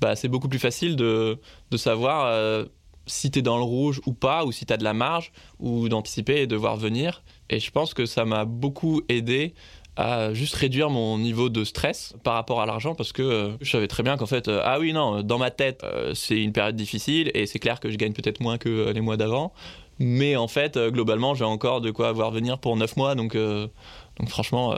bah, 0.00 0.14
c'est 0.16 0.28
beaucoup 0.28 0.48
plus 0.48 0.58
facile 0.58 0.96
de, 0.96 1.38
de 1.70 1.76
savoir 1.76 2.66
si 3.06 3.30
tu 3.30 3.40
es 3.40 3.42
dans 3.42 3.56
le 3.56 3.64
rouge 3.64 4.00
ou 4.06 4.12
pas, 4.12 4.44
ou 4.44 4.52
si 4.52 4.66
tu 4.66 4.72
as 4.72 4.76
de 4.76 4.84
la 4.84 4.94
marge, 4.94 5.32
ou 5.58 5.88
d'anticiper 5.88 6.42
et 6.42 6.46
de 6.46 6.56
voir 6.56 6.76
venir. 6.76 7.22
Et 7.48 7.58
je 7.58 7.70
pense 7.70 7.94
que 7.94 8.06
ça 8.06 8.24
m'a 8.24 8.44
beaucoup 8.44 9.02
aidé 9.08 9.54
à 9.96 10.32
juste 10.32 10.54
réduire 10.54 10.90
mon 10.90 11.18
niveau 11.18 11.48
de 11.48 11.64
stress 11.64 12.14
par 12.22 12.34
rapport 12.34 12.60
à 12.60 12.66
l'argent 12.66 12.94
parce 12.94 13.12
que 13.12 13.22
euh, 13.22 13.50
je 13.60 13.70
savais 13.70 13.88
très 13.88 14.02
bien 14.02 14.16
qu'en 14.16 14.26
fait, 14.26 14.48
euh, 14.48 14.62
ah 14.64 14.78
oui, 14.78 14.92
non, 14.92 15.22
dans 15.22 15.38
ma 15.38 15.50
tête, 15.50 15.82
euh, 15.84 16.14
c'est 16.14 16.40
une 16.40 16.52
période 16.52 16.76
difficile 16.76 17.30
et 17.34 17.46
c'est 17.46 17.58
clair 17.58 17.80
que 17.80 17.90
je 17.90 17.96
gagne 17.96 18.12
peut-être 18.12 18.40
moins 18.40 18.58
que 18.58 18.90
les 18.90 19.00
mois 19.00 19.16
d'avant. 19.16 19.52
Mais 19.98 20.36
en 20.36 20.48
fait, 20.48 20.78
globalement, 20.78 21.34
j'ai 21.34 21.44
encore 21.44 21.82
de 21.82 21.90
quoi 21.90 22.10
voir 22.12 22.30
venir 22.30 22.58
pour 22.58 22.74
9 22.74 22.96
mois. 22.96 23.14
Donc, 23.14 23.36
donc 23.36 24.28
franchement, 24.30 24.74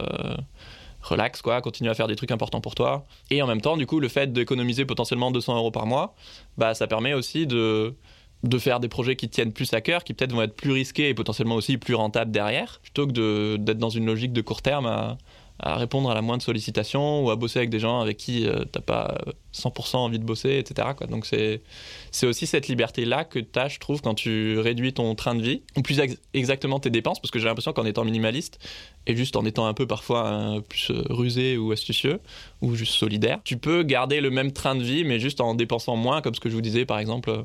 relax, 1.01 1.43
quoi, 1.43 1.61
continue 1.61 1.91
à 1.91 1.95
faire 1.95 2.09
des 2.09 2.17
trucs 2.17 2.33
importants 2.33 2.61
pour 2.61 2.75
toi. 2.75 3.07
Et 3.31 3.41
en 3.41 3.47
même 3.47 3.61
temps, 3.61 3.77
du 3.77 3.87
coup, 3.87 4.01
le 4.01 4.09
fait 4.09 4.33
d'économiser 4.33 4.85
potentiellement 4.85 5.31
200 5.31 5.57
euros 5.57 5.71
par 5.71 5.87
mois, 5.87 6.17
bah, 6.59 6.75
ça 6.75 6.89
permet 6.89 7.15
aussi 7.15 7.47
de 7.47 7.95
de 8.43 8.59
faire 8.59 8.81
des 8.81 8.89
projets 8.89 9.17
qui 9.17 9.29
tiennent 9.29 9.53
plus 9.53 9.73
à 9.73 9.81
cœur, 9.81 10.05
qui 10.05 10.15
peut-être 10.15 10.33
vont 10.33 10.43
être 10.43 10.57
plus 10.57 10.73
risqués 10.73 11.09
et 11.09 11.15
potentiellement 11.15 11.55
aussi 11.55 11.79
plus 11.79 11.95
rentables 11.95 12.33
derrière, 12.33 12.81
plutôt 12.83 13.07
que 13.07 13.57
d'être 13.57 13.79
dans 13.79 13.91
une 13.91 14.07
logique 14.07 14.33
de 14.33 14.41
court 14.41 14.63
terme 14.63 14.87
à, 14.87 15.17
répondre 15.65 16.11
à 16.11 16.15
la 16.15 16.23
moindre 16.23 16.43
sollicitation 16.43 17.25
ou 17.25 17.31
à 17.31 17.37
bosser 17.37 17.61
avec 17.61 17.71
des 17.71 17.79
gens 17.79 18.01
avec 18.01 18.17
qui 18.17 18.49
euh, 18.49 18.65
t'as 18.65 18.81
pas 18.81 19.17
100% 19.55 19.97
envie 19.99 20.19
de 20.19 20.25
bosser, 20.25 20.59
etc. 20.59 20.89
Donc 21.09 21.25
c'est 21.25 22.27
aussi 22.27 22.49
cette 22.49 22.67
liberté-là 22.67 23.25
que 23.25 23.39
tu 23.39 23.59
as, 23.61 23.69
je 23.69 23.79
trouve, 23.79 24.03
quand 24.03 24.15
tu 24.15 24.59
réduis 24.59 24.93
ton 24.93 25.15
train 25.15 25.37
de 25.37 25.43
vie, 25.43 25.63
ou 25.77 25.83
plus 25.83 26.01
exactement 26.35 26.81
tes 26.81 26.91
dépenses, 26.91 27.21
parce 27.21 27.31
que 27.31 27.39
j'ai 27.39 27.45
l'impression 27.45 27.73
qu'en 27.73 27.85
étant 27.85 28.05
minimaliste, 28.05 28.59
et 29.07 29.15
juste 29.15 29.37
en 29.37 29.45
étant 29.45 29.67
un 29.67 29.75
peu 29.75 29.87
parfois 29.87 30.61
plus 30.69 30.91
euh, 30.91 31.05
rusé 31.11 31.57
ou 31.57 31.71
astucieux, 31.71 32.19
ou 32.61 32.75
juste 32.75 32.95
solidaire, 32.95 33.39
tu 33.45 33.57
peux 33.57 33.85
garder 33.85 34.21
le 34.21 34.31
même 34.31 34.51
train 34.51 34.75
de 34.75 34.83
vie, 34.83 35.05
mais 35.05 35.21
juste 35.21 35.41
en 35.41 35.55
dépensant 35.55 35.95
moins, 35.95 36.23
comme 36.23 36.35
ce 36.35 36.41
que 36.41 36.49
je 36.49 36.55
vous 36.57 36.61
disais 36.61 36.87
par 36.87 36.99
exemple 36.99 37.31
euh, 37.31 37.43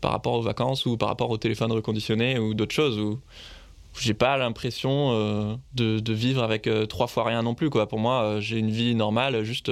par 0.00 0.10
rapport 0.10 0.34
aux 0.34 0.42
vacances 0.42 0.86
ou 0.86 0.96
par 0.96 1.08
rapport 1.08 1.30
au 1.30 1.38
téléphone 1.38 1.72
reconditionné 1.72 2.38
ou 2.38 2.54
d'autres 2.54 2.74
choses 2.74 2.98
où 2.98 3.18
j'ai 4.00 4.14
pas 4.14 4.36
l'impression 4.36 5.12
euh, 5.12 5.54
de, 5.74 6.12
vivre 6.12 6.42
avec 6.42 6.66
euh, 6.66 6.86
trois 6.86 7.06
fois 7.06 7.24
rien 7.24 7.42
non 7.42 7.54
plus 7.54 7.70
quoi. 7.70 7.88
Pour 7.88 7.98
moi, 7.98 8.40
j'ai 8.40 8.58
une 8.58 8.70
vie 8.70 8.94
normale. 8.94 9.42
Juste 9.44 9.70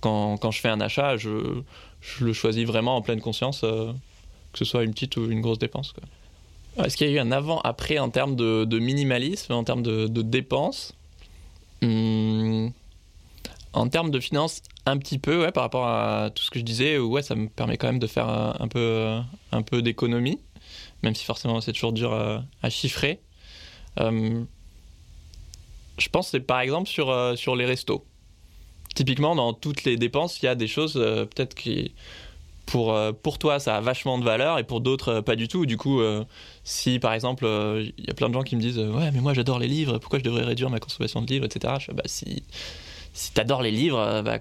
quand, 0.00 0.36
quand, 0.38 0.50
je 0.50 0.60
fais 0.60 0.68
un 0.68 0.80
achat, 0.80 1.16
je, 1.16 1.62
je, 2.00 2.24
le 2.24 2.32
choisis 2.32 2.66
vraiment 2.66 2.96
en 2.96 3.02
pleine 3.02 3.20
conscience, 3.20 3.60
que 3.60 4.58
ce 4.58 4.64
soit 4.64 4.84
une 4.84 4.92
petite 4.92 5.16
ou 5.16 5.30
une 5.30 5.40
grosse 5.40 5.58
dépense. 5.58 5.94
Est-ce 6.84 6.96
qu'il 6.96 7.08
y 7.08 7.10
a 7.10 7.14
eu 7.14 7.18
un 7.18 7.32
avant-après 7.32 7.98
en 7.98 8.10
termes 8.10 8.36
de, 8.36 8.78
minimalisme, 8.78 9.52
en 9.52 9.64
termes 9.64 9.82
de, 9.82 10.22
dépenses? 10.22 10.94
Hmm. 11.82 12.68
En 13.72 13.88
termes 13.88 14.10
de 14.10 14.18
finances, 14.18 14.62
un 14.90 14.98
petit 14.98 15.18
peu, 15.18 15.42
ouais, 15.42 15.52
par 15.52 15.62
rapport 15.62 15.86
à 15.86 16.30
tout 16.34 16.42
ce 16.42 16.50
que 16.50 16.58
je 16.58 16.64
disais, 16.64 16.98
ouais, 16.98 17.22
ça 17.22 17.34
me 17.34 17.48
permet 17.48 17.76
quand 17.76 17.88
même 17.88 17.98
de 17.98 18.06
faire 18.06 18.28
un, 18.28 18.68
peu, 18.68 19.18
un 19.52 19.62
peu 19.62 19.82
d'économie, 19.82 20.40
même 21.02 21.14
si 21.14 21.24
forcément 21.24 21.60
c'est 21.60 21.72
toujours 21.72 21.92
dur 21.92 22.12
à, 22.14 22.70
chiffrer. 22.70 23.20
Euh, 24.00 24.42
je 25.98 26.08
pense 26.08 26.28
c'est 26.28 26.40
par 26.40 26.60
exemple 26.60 26.88
sur, 26.88 27.10
euh, 27.10 27.36
sur 27.36 27.56
les 27.56 27.66
restos. 27.66 28.04
Typiquement, 28.94 29.34
dans 29.34 29.52
toutes 29.52 29.84
les 29.84 29.96
dépenses, 29.96 30.40
il 30.42 30.46
y 30.46 30.48
a 30.48 30.54
des 30.54 30.68
choses 30.68 30.96
euh, 30.96 31.24
peut-être 31.24 31.54
qui, 31.54 31.94
pour, 32.66 32.96
pour 33.22 33.38
toi, 33.38 33.58
ça 33.58 33.76
a 33.76 33.80
vachement 33.80 34.18
de 34.18 34.24
valeur 34.24 34.58
et 34.58 34.64
pour 34.64 34.80
d'autres, 34.80 35.20
pas 35.20 35.36
du 35.36 35.48
tout. 35.48 35.66
Du 35.66 35.76
coup, 35.76 36.02
si 36.64 36.98
par 36.98 37.14
exemple, 37.14 37.46
il 37.46 38.04
y 38.06 38.10
a 38.10 38.14
plein 38.14 38.28
de 38.28 38.34
gens 38.34 38.42
qui 38.42 38.56
me 38.56 38.60
disent 38.60 38.78
Ouais, 38.78 39.10
mais 39.10 39.20
moi 39.20 39.32
j'adore 39.32 39.58
les 39.58 39.68
livres, 39.68 39.96
pourquoi 39.98 40.18
je 40.18 40.24
devrais 40.24 40.44
réduire 40.44 40.68
ma 40.68 40.78
consommation 40.78 41.22
de 41.22 41.26
livres, 41.26 41.46
etc. 41.46 41.74
Je 41.78 41.92
bah, 41.92 42.02
si 42.04 42.42
si 43.18 43.32
tu 43.32 43.40
adores 43.40 43.62
les 43.62 43.70
livres, 43.70 43.98
euh, 43.98 44.22
bah, 44.22 44.38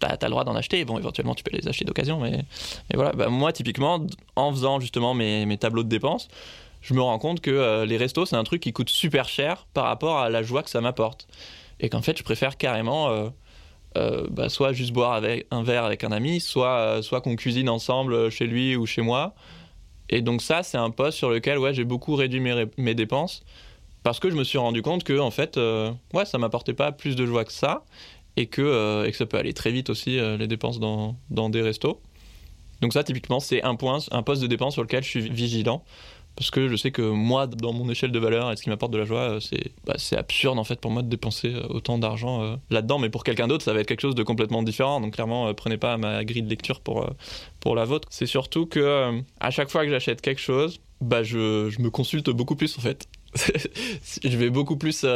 tu 0.00 0.06
as, 0.06 0.18
le 0.22 0.30
droit 0.30 0.44
d'en 0.44 0.54
acheter. 0.54 0.84
Bon, 0.84 0.98
éventuellement, 0.98 1.34
tu 1.34 1.42
peux 1.42 1.56
les 1.56 1.66
acheter 1.68 1.84
d'occasion, 1.84 2.20
mais, 2.20 2.44
mais, 2.90 2.96
voilà. 2.96 3.12
Bah, 3.12 3.28
moi, 3.28 3.52
typiquement, 3.52 4.06
en 4.36 4.50
faisant 4.52 4.80
justement 4.80 5.14
mes, 5.14 5.46
mes, 5.46 5.58
tableaux 5.58 5.82
de 5.82 5.88
dépenses, 5.88 6.28
je 6.80 6.94
me 6.94 7.00
rends 7.00 7.18
compte 7.18 7.40
que 7.40 7.50
euh, 7.50 7.86
les 7.86 7.96
restos, 7.96 8.26
c'est 8.26 8.36
un 8.36 8.44
truc 8.44 8.62
qui 8.62 8.72
coûte 8.72 8.90
super 8.90 9.28
cher 9.28 9.66
par 9.72 9.84
rapport 9.84 10.18
à 10.18 10.28
la 10.28 10.42
joie 10.42 10.62
que 10.62 10.70
ça 10.70 10.80
m'apporte. 10.80 11.26
Et 11.80 11.88
qu'en 11.88 12.02
fait, 12.02 12.16
je 12.18 12.22
préfère 12.22 12.56
carrément 12.56 13.30
euh, 13.96 14.26
bah, 14.30 14.48
soit 14.48 14.72
juste 14.72 14.92
boire 14.92 15.12
avec, 15.12 15.46
un 15.50 15.62
verre 15.62 15.84
avec 15.84 16.04
un 16.04 16.12
ami, 16.12 16.40
soit, 16.40 17.02
soit 17.02 17.20
qu'on 17.20 17.36
cuisine 17.36 17.68
ensemble 17.68 18.30
chez 18.30 18.46
lui 18.46 18.76
ou 18.76 18.86
chez 18.86 19.02
moi. 19.02 19.34
Et 20.10 20.20
donc 20.20 20.42
ça, 20.42 20.62
c'est 20.62 20.76
un 20.76 20.90
poste 20.90 21.18
sur 21.18 21.30
lequel 21.30 21.58
ouais, 21.58 21.74
j'ai 21.74 21.84
beaucoup 21.84 22.14
réduit 22.14 22.40
mes, 22.40 22.66
mes, 22.76 22.94
dépenses 22.94 23.42
parce 24.02 24.20
que 24.20 24.30
je 24.30 24.36
me 24.36 24.44
suis 24.44 24.58
rendu 24.58 24.82
compte 24.82 25.02
que 25.02 25.18
en 25.18 25.30
fait, 25.30 25.56
ouais, 26.12 26.26
ça 26.26 26.38
m'apportait 26.38 26.74
pas 26.74 26.92
plus 26.92 27.16
de 27.16 27.24
joie 27.24 27.44
que 27.44 27.52
ça 27.52 27.84
et 28.36 28.46
que, 28.46 28.62
euh, 28.62 29.04
et 29.04 29.10
que 29.10 29.16
ça 29.16 29.26
peut 29.26 29.36
aller 29.36 29.54
très 29.54 29.70
vite 29.70 29.90
aussi, 29.90 30.18
euh, 30.18 30.36
les 30.36 30.46
dépenses 30.46 30.80
dans, 30.80 31.16
dans, 31.30 31.50
des 31.50 31.62
restos. 31.62 32.00
Donc 32.80 32.92
ça, 32.92 33.04
typiquement, 33.04 33.40
c'est 33.40 33.62
un 33.62 33.76
point, 33.76 33.98
un 34.10 34.22
poste 34.22 34.42
de 34.42 34.46
dépense 34.46 34.74
sur 34.74 34.82
lequel 34.82 35.02
je 35.02 35.08
suis 35.08 35.30
vigilant 35.30 35.84
parce 36.36 36.50
que 36.50 36.68
je 36.68 36.74
sais 36.74 36.90
que 36.90 37.00
moi, 37.00 37.46
dans 37.46 37.72
mon 37.72 37.88
échelle 37.88 38.10
de 38.10 38.18
valeur 38.18 38.50
et 38.50 38.56
ce 38.56 38.62
qui 38.64 38.68
m'apporte 38.68 38.92
de 38.92 38.98
la 38.98 39.04
joie, 39.04 39.38
c'est 39.40 39.70
bah, 39.86 39.94
absurde 40.16 40.58
en 40.58 40.64
fait 40.64 40.80
pour 40.80 40.90
moi 40.90 41.02
de 41.02 41.08
dépenser 41.08 41.54
autant 41.68 41.96
d'argent 41.96 42.58
là-dedans. 42.70 42.98
Mais 42.98 43.08
pour 43.08 43.22
quelqu'un 43.22 43.46
d'autre, 43.46 43.62
ça 43.62 43.72
va 43.72 43.78
être 43.78 43.86
quelque 43.86 44.00
chose 44.00 44.16
de 44.16 44.24
complètement 44.24 44.64
différent. 44.64 45.00
Donc 45.00 45.14
clairement, 45.14 45.54
prenez 45.54 45.76
pas 45.76 45.96
ma 45.96 46.24
grille 46.24 46.42
de 46.42 46.50
lecture 46.50 46.80
pour, 46.80 47.08
pour 47.60 47.76
la 47.76 47.84
vôtre. 47.84 48.08
C'est 48.10 48.26
surtout 48.26 48.66
que 48.66 49.12
à 49.38 49.52
chaque 49.52 49.70
fois 49.70 49.84
que 49.84 49.90
j'achète 49.90 50.22
quelque 50.22 50.40
chose, 50.40 50.80
bah, 51.00 51.22
je, 51.22 51.70
je 51.70 51.80
me 51.80 51.90
consulte 51.90 52.30
beaucoup 52.30 52.56
plus 52.56 52.76
en 52.78 52.80
fait. 52.80 53.06
je 54.24 54.36
vais 54.36 54.50
beaucoup 54.50 54.76
plus 54.76 55.06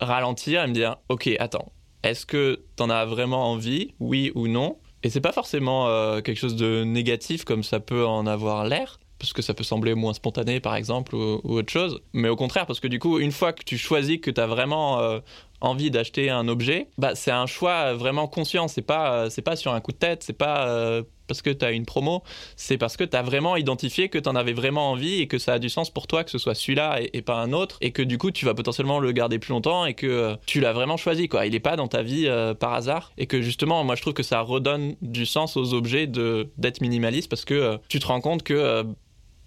ralentir 0.00 0.64
et 0.64 0.66
me 0.66 0.74
dire, 0.74 0.96
ok, 1.08 1.30
attends, 1.38 1.72
est-ce 2.02 2.26
que 2.26 2.60
tu 2.76 2.82
en 2.82 2.90
as 2.90 3.04
vraiment 3.04 3.50
envie, 3.50 3.94
oui 4.00 4.32
ou 4.34 4.48
non? 4.48 4.78
Et 5.02 5.10
c'est 5.10 5.20
pas 5.20 5.32
forcément 5.32 5.88
euh, 5.88 6.20
quelque 6.20 6.38
chose 6.38 6.56
de 6.56 6.84
négatif 6.84 7.44
comme 7.44 7.62
ça 7.62 7.80
peut 7.80 8.04
en 8.06 8.26
avoir 8.26 8.64
l'air, 8.64 8.98
parce 9.18 9.32
que 9.32 9.42
ça 9.42 9.54
peut 9.54 9.64
sembler 9.64 9.94
moins 9.94 10.12
spontané 10.12 10.60
par 10.60 10.74
exemple 10.74 11.14
ou, 11.14 11.40
autre 11.44 11.72
chose, 11.72 12.00
mais 12.12 12.28
au 12.28 12.36
contraire 12.36 12.66
parce 12.66 12.80
que 12.80 12.88
du 12.88 12.98
coup 12.98 13.18
une 13.18 13.32
fois 13.32 13.52
que 13.52 13.62
tu 13.64 13.78
choisis 13.78 14.18
que 14.20 14.30
tu 14.30 14.40
as 14.40 14.46
vraiment 14.46 15.00
euh, 15.00 15.20
envie 15.60 15.90
d'acheter 15.90 16.30
un 16.30 16.48
objet, 16.48 16.88
bah, 16.98 17.14
c'est 17.14 17.30
un 17.30 17.46
choix 17.46 17.94
vraiment 17.94 18.28
conscient. 18.28 18.68
C'est 18.68 18.82
pas, 18.82 19.12
euh, 19.12 19.30
c'est 19.30 19.42
pas 19.42 19.56
sur 19.56 19.72
un 19.72 19.80
coup 19.80 19.92
de 19.92 19.96
tête, 19.96 20.22
c'est 20.22 20.32
pas 20.32 21.02
parce 21.28 21.42
que 21.42 21.50
tu 21.50 21.64
as 21.64 21.70
une 21.70 21.86
promo, 21.86 22.22
c'est 22.56 22.78
parce 22.78 22.96
que 22.96 23.04
tu 23.04 23.16
as 23.16 23.22
vraiment 23.22 23.56
identifié 23.56 24.08
que 24.08 24.18
tu 24.18 24.28
en 24.28 24.34
avais 24.34 24.52
vraiment 24.52 24.90
envie 24.90 25.20
et 25.20 25.28
que 25.28 25.38
ça 25.38 25.54
a 25.54 25.58
du 25.58 25.68
sens 25.68 25.90
pour 25.90 26.06
toi 26.06 26.24
que 26.24 26.30
ce 26.30 26.38
soit 26.38 26.54
celui-là 26.54 26.98
et, 27.12 27.22
pas 27.22 27.36
un 27.36 27.52
autre 27.52 27.76
et 27.80 27.90
que 27.90 28.02
du 28.02 28.16
coup 28.16 28.30
tu 28.30 28.44
vas 28.46 28.54
potentiellement 28.54 29.00
le 29.00 29.12
garder 29.12 29.38
plus 29.38 29.50
longtemps 29.50 29.84
et 29.84 29.94
que 29.94 30.06
euh, 30.06 30.36
tu 30.46 30.60
l'as 30.60 30.72
vraiment 30.72 30.96
choisi 30.96 31.28
quoi. 31.28 31.46
Il 31.46 31.52
n'est 31.52 31.60
pas 31.60 31.76
dans 31.76 31.88
ta 31.88 32.02
vie 32.02 32.28
par 32.58 32.72
hasard 32.72 33.12
et 33.18 33.26
que 33.26 33.42
justement 33.42 33.84
moi 33.84 33.94
je 33.94 34.02
trouve 34.02 34.14
que 34.14 34.22
ça 34.22 34.40
redonne 34.40 34.96
du 35.02 35.26
sens 35.26 35.56
aux 35.56 35.74
objets 35.74 36.06
d'être 36.06 36.80
minimaliste 36.80 37.28
parce 37.28 37.44
que 37.44 37.78
tu 37.88 37.98
te 38.00 38.06
rends 38.06 38.20
compte 38.20 38.42
que 38.42 38.84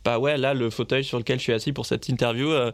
bah 0.03 0.17
ouais, 0.17 0.37
là, 0.37 0.53
le 0.53 0.69
fauteuil 0.69 1.03
sur 1.03 1.17
lequel 1.17 1.37
je 1.37 1.43
suis 1.43 1.53
assis 1.53 1.73
pour 1.73 1.85
cette 1.85 2.09
interview, 2.09 2.49
euh, 2.49 2.71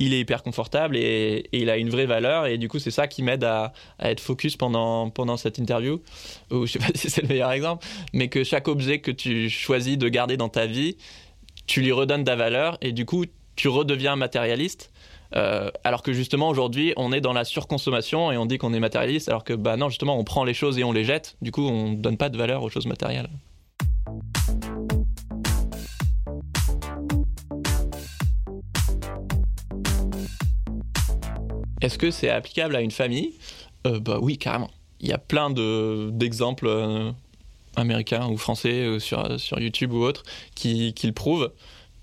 il 0.00 0.14
est 0.14 0.20
hyper 0.20 0.42
confortable 0.42 0.96
et, 0.96 1.48
il 1.52 1.70
a 1.70 1.76
une 1.76 1.90
vraie 1.90 2.06
valeur. 2.06 2.46
Et 2.46 2.58
du 2.58 2.68
coup, 2.68 2.80
c'est 2.80 2.90
ça 2.90 3.06
qui 3.06 3.22
m'aide 3.22 3.44
à, 3.44 3.72
être 4.00 4.20
focus 4.20 4.56
pendant, 4.56 5.10
pendant 5.10 5.36
cette 5.36 5.58
interview. 5.58 6.02
Ou 6.50 6.66
je 6.66 6.72
sais 6.72 6.78
pas 6.78 6.86
si 6.94 7.10
c'est 7.10 7.22
le 7.22 7.28
meilleur 7.28 7.52
exemple, 7.52 7.86
mais 8.12 8.28
que 8.28 8.42
chaque 8.42 8.66
objet 8.66 8.98
que 8.98 9.10
tu 9.10 9.48
choisis 9.48 9.96
de 9.96 10.08
garder 10.08 10.36
dans 10.36 10.48
ta 10.48 10.66
vie, 10.66 10.96
tu 11.66 11.82
lui 11.82 11.92
redonnes 11.92 12.24
de 12.24 12.30
la 12.30 12.36
valeur 12.36 12.78
et 12.80 12.92
du 12.92 13.04
coup, 13.04 13.26
tu 13.54 13.68
redeviens 13.68 14.16
matérialiste. 14.16 14.90
Euh, 15.36 15.70
alors 15.84 16.02
que 16.02 16.12
justement 16.12 16.48
aujourd'hui 16.48 16.92
on 16.96 17.12
est 17.12 17.20
dans 17.20 17.32
la 17.32 17.44
surconsommation 17.44 18.32
et 18.32 18.36
on 18.36 18.46
dit 18.46 18.58
qu'on 18.58 18.74
est 18.74 18.80
matérialiste 18.80 19.28
alors 19.28 19.44
que 19.44 19.52
bah 19.52 19.76
non 19.76 19.88
justement 19.88 20.18
on 20.18 20.24
prend 20.24 20.42
les 20.42 20.54
choses 20.54 20.76
et 20.76 20.82
on 20.82 20.90
les 20.90 21.04
jette 21.04 21.36
du 21.40 21.52
coup 21.52 21.62
on 21.62 21.92
donne 21.92 22.16
pas 22.16 22.30
de 22.30 22.36
valeur 22.36 22.64
aux 22.64 22.68
choses 22.68 22.86
matérielles. 22.86 23.30
Est-ce 31.80 31.96
que 31.96 32.10
c'est 32.10 32.28
applicable 32.28 32.76
à 32.76 32.82
une 32.82 32.90
famille 32.90 33.32
euh, 33.86 34.00
Bah 34.00 34.18
oui, 34.20 34.38
carrément. 34.38 34.70
Il 35.00 35.08
y 35.08 35.12
a 35.12 35.18
plein 35.18 35.50
d'exemples 35.50 36.66
euh, 36.66 37.10
américains 37.76 38.28
ou 38.28 38.36
français 38.36 38.82
euh, 38.82 38.98
sur, 38.98 39.40
sur 39.40 39.58
YouTube 39.58 39.92
ou 39.92 40.02
autres 40.02 40.22
qui, 40.54 40.94
le 41.02 41.12
prouvent. 41.12 41.52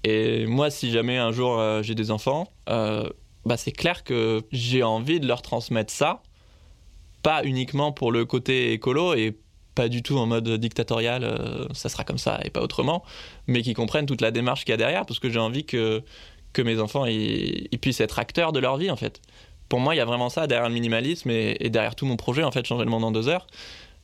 Et 0.04 0.48
moi, 0.48 0.72
si 0.72 0.92
jamais 0.92 1.18
un 1.18 1.32
jour 1.32 1.62
j'ai 1.82 1.96
des 1.96 2.12
enfants, 2.12 2.52
bah 2.68 3.58
c'est 3.58 3.72
clair 3.72 4.04
que 4.04 4.42
j'ai 4.52 4.84
envie 4.84 5.20
de 5.20 5.28
leur 5.28 5.42
transmettre 5.42 5.92
ça, 5.92 6.22
pas 7.24 7.44
uniquement 7.44 7.92
pour 7.92 8.12
le 8.12 8.24
côté 8.24 8.72
écolo 8.72 9.16
et 9.16 9.38
pas 9.76 9.90
du 9.90 10.04
tout 10.04 10.18
en 10.18 10.26
mode 10.26 10.50
dictatorial, 10.50 11.68
ça 11.74 11.90
sera 11.90 12.04
comme 12.04 12.20
ça 12.20 12.40
et 12.44 12.50
pas 12.50 12.62
autrement, 12.62 13.04
mais 13.48 13.64
qui 13.64 13.74
comprennent 13.74 14.06
toute 14.06 14.22
la 14.22 14.32
démarche 14.32 14.62
qu'il 14.64 14.72
y 14.72 14.74
a 14.74 14.78
derrière, 14.78 15.06
parce 15.06 15.20
que 15.20 15.30
j'ai 15.30 15.40
envie 15.40 15.66
que, 15.66 16.04
que 16.54 16.62
mes 16.62 16.80
enfants 16.80 17.06
ils, 17.06 17.68
puissent 17.80 18.00
être 18.00 18.20
acteurs 18.20 18.52
de 18.54 18.60
leur 18.60 18.78
vie 18.78 18.92
en 18.92 18.96
fait 18.96 19.22
pour 19.70 19.80
moi, 19.80 19.96
il 19.96 19.98
y 19.98 20.02
a 20.02 20.06
vraiment 20.06 20.30
ça 20.30 20.48
derrière 20.48 20.68
le 20.68 20.74
minimalisme 20.74 21.30
et, 21.30 21.70
derrière 21.70 21.96
tout 21.96 22.06
mon 22.06 22.16
projet, 22.18 22.44
en 22.44 22.52
fait, 22.52 22.66
changer 22.66 22.86
le 22.86 22.90
monde 22.92 23.04
en 23.04 23.12
deux 23.12 23.28
heures. 23.28 23.48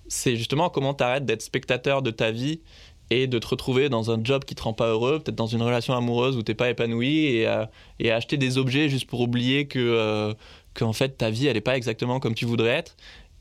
C'est 0.07 0.35
justement 0.35 0.69
comment 0.69 0.93
tu 0.93 1.03
arrêtes 1.03 1.25
d'être 1.25 1.41
spectateur 1.41 2.01
de 2.01 2.11
ta 2.11 2.31
vie 2.31 2.61
et 3.09 3.27
de 3.27 3.39
te 3.39 3.47
retrouver 3.47 3.89
dans 3.89 4.11
un 4.11 4.23
job 4.23 4.43
qui 4.45 4.55
te 4.55 4.63
rend 4.63 4.73
pas 4.73 4.87
heureux, 4.87 5.19
peut-être 5.19 5.35
dans 5.35 5.47
une 5.47 5.61
relation 5.61 5.93
amoureuse 5.93 6.37
où 6.37 6.41
t'es 6.41 6.55
pas 6.55 6.69
épanoui 6.69 7.27
et, 7.27 7.47
à 7.47 7.69
acheter 8.11 8.37
des 8.37 8.57
objets 8.57 8.89
juste 8.89 9.07
pour 9.07 9.21
oublier 9.21 9.67
que, 9.67 9.79
euh, 9.79 10.33
en 10.81 10.93
fait 10.93 11.17
ta 11.17 11.29
vie 11.29 11.47
elle 11.47 11.57
est 11.57 11.61
pas 11.61 11.77
exactement 11.77 12.19
comme 12.19 12.33
tu 12.33 12.45
voudrais 12.45 12.69
être 12.71 12.95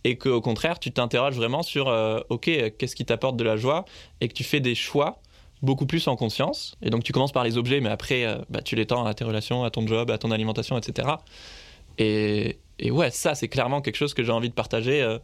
et 0.04 0.18
qu'au 0.18 0.40
contraire 0.42 0.78
tu 0.78 0.92
t'interroges 0.92 1.36
vraiment 1.36 1.62
sur 1.62 1.88
euh, 1.88 2.20
ok 2.28 2.44
qu'est-ce 2.76 2.94
qui 2.94 3.06
t'apporte 3.06 3.36
de 3.36 3.44
la 3.44 3.56
joie 3.56 3.86
et 4.20 4.28
que 4.28 4.34
tu 4.34 4.44
fais 4.44 4.60
des 4.60 4.74
choix 4.74 5.20
beaucoup 5.62 5.86
plus 5.86 6.06
en 6.08 6.16
conscience 6.16 6.74
et 6.82 6.90
donc 6.90 7.04
tu 7.04 7.12
commences 7.12 7.32
par 7.32 7.44
les 7.44 7.56
objets 7.56 7.80
mais 7.80 7.88
après 7.88 8.26
euh, 8.26 8.36
bah, 8.50 8.60
tu 8.60 8.76
l'étends 8.76 9.06
à 9.06 9.14
tes 9.14 9.24
relations, 9.24 9.64
à 9.64 9.70
ton 9.70 9.86
job, 9.86 10.10
à 10.10 10.18
ton 10.18 10.30
alimentation 10.30 10.76
etc. 10.76 11.08
Et, 11.98 12.58
ouais, 12.90 13.10
ça, 13.10 13.34
c'est 13.34 13.48
clairement 13.48 13.80
quelque 13.80 13.96
chose 13.96 14.14
que 14.14 14.22
j'ai 14.22 14.32
envie 14.32 14.48
de 14.48 14.54
partager 14.54 15.02
euh, 15.02 15.18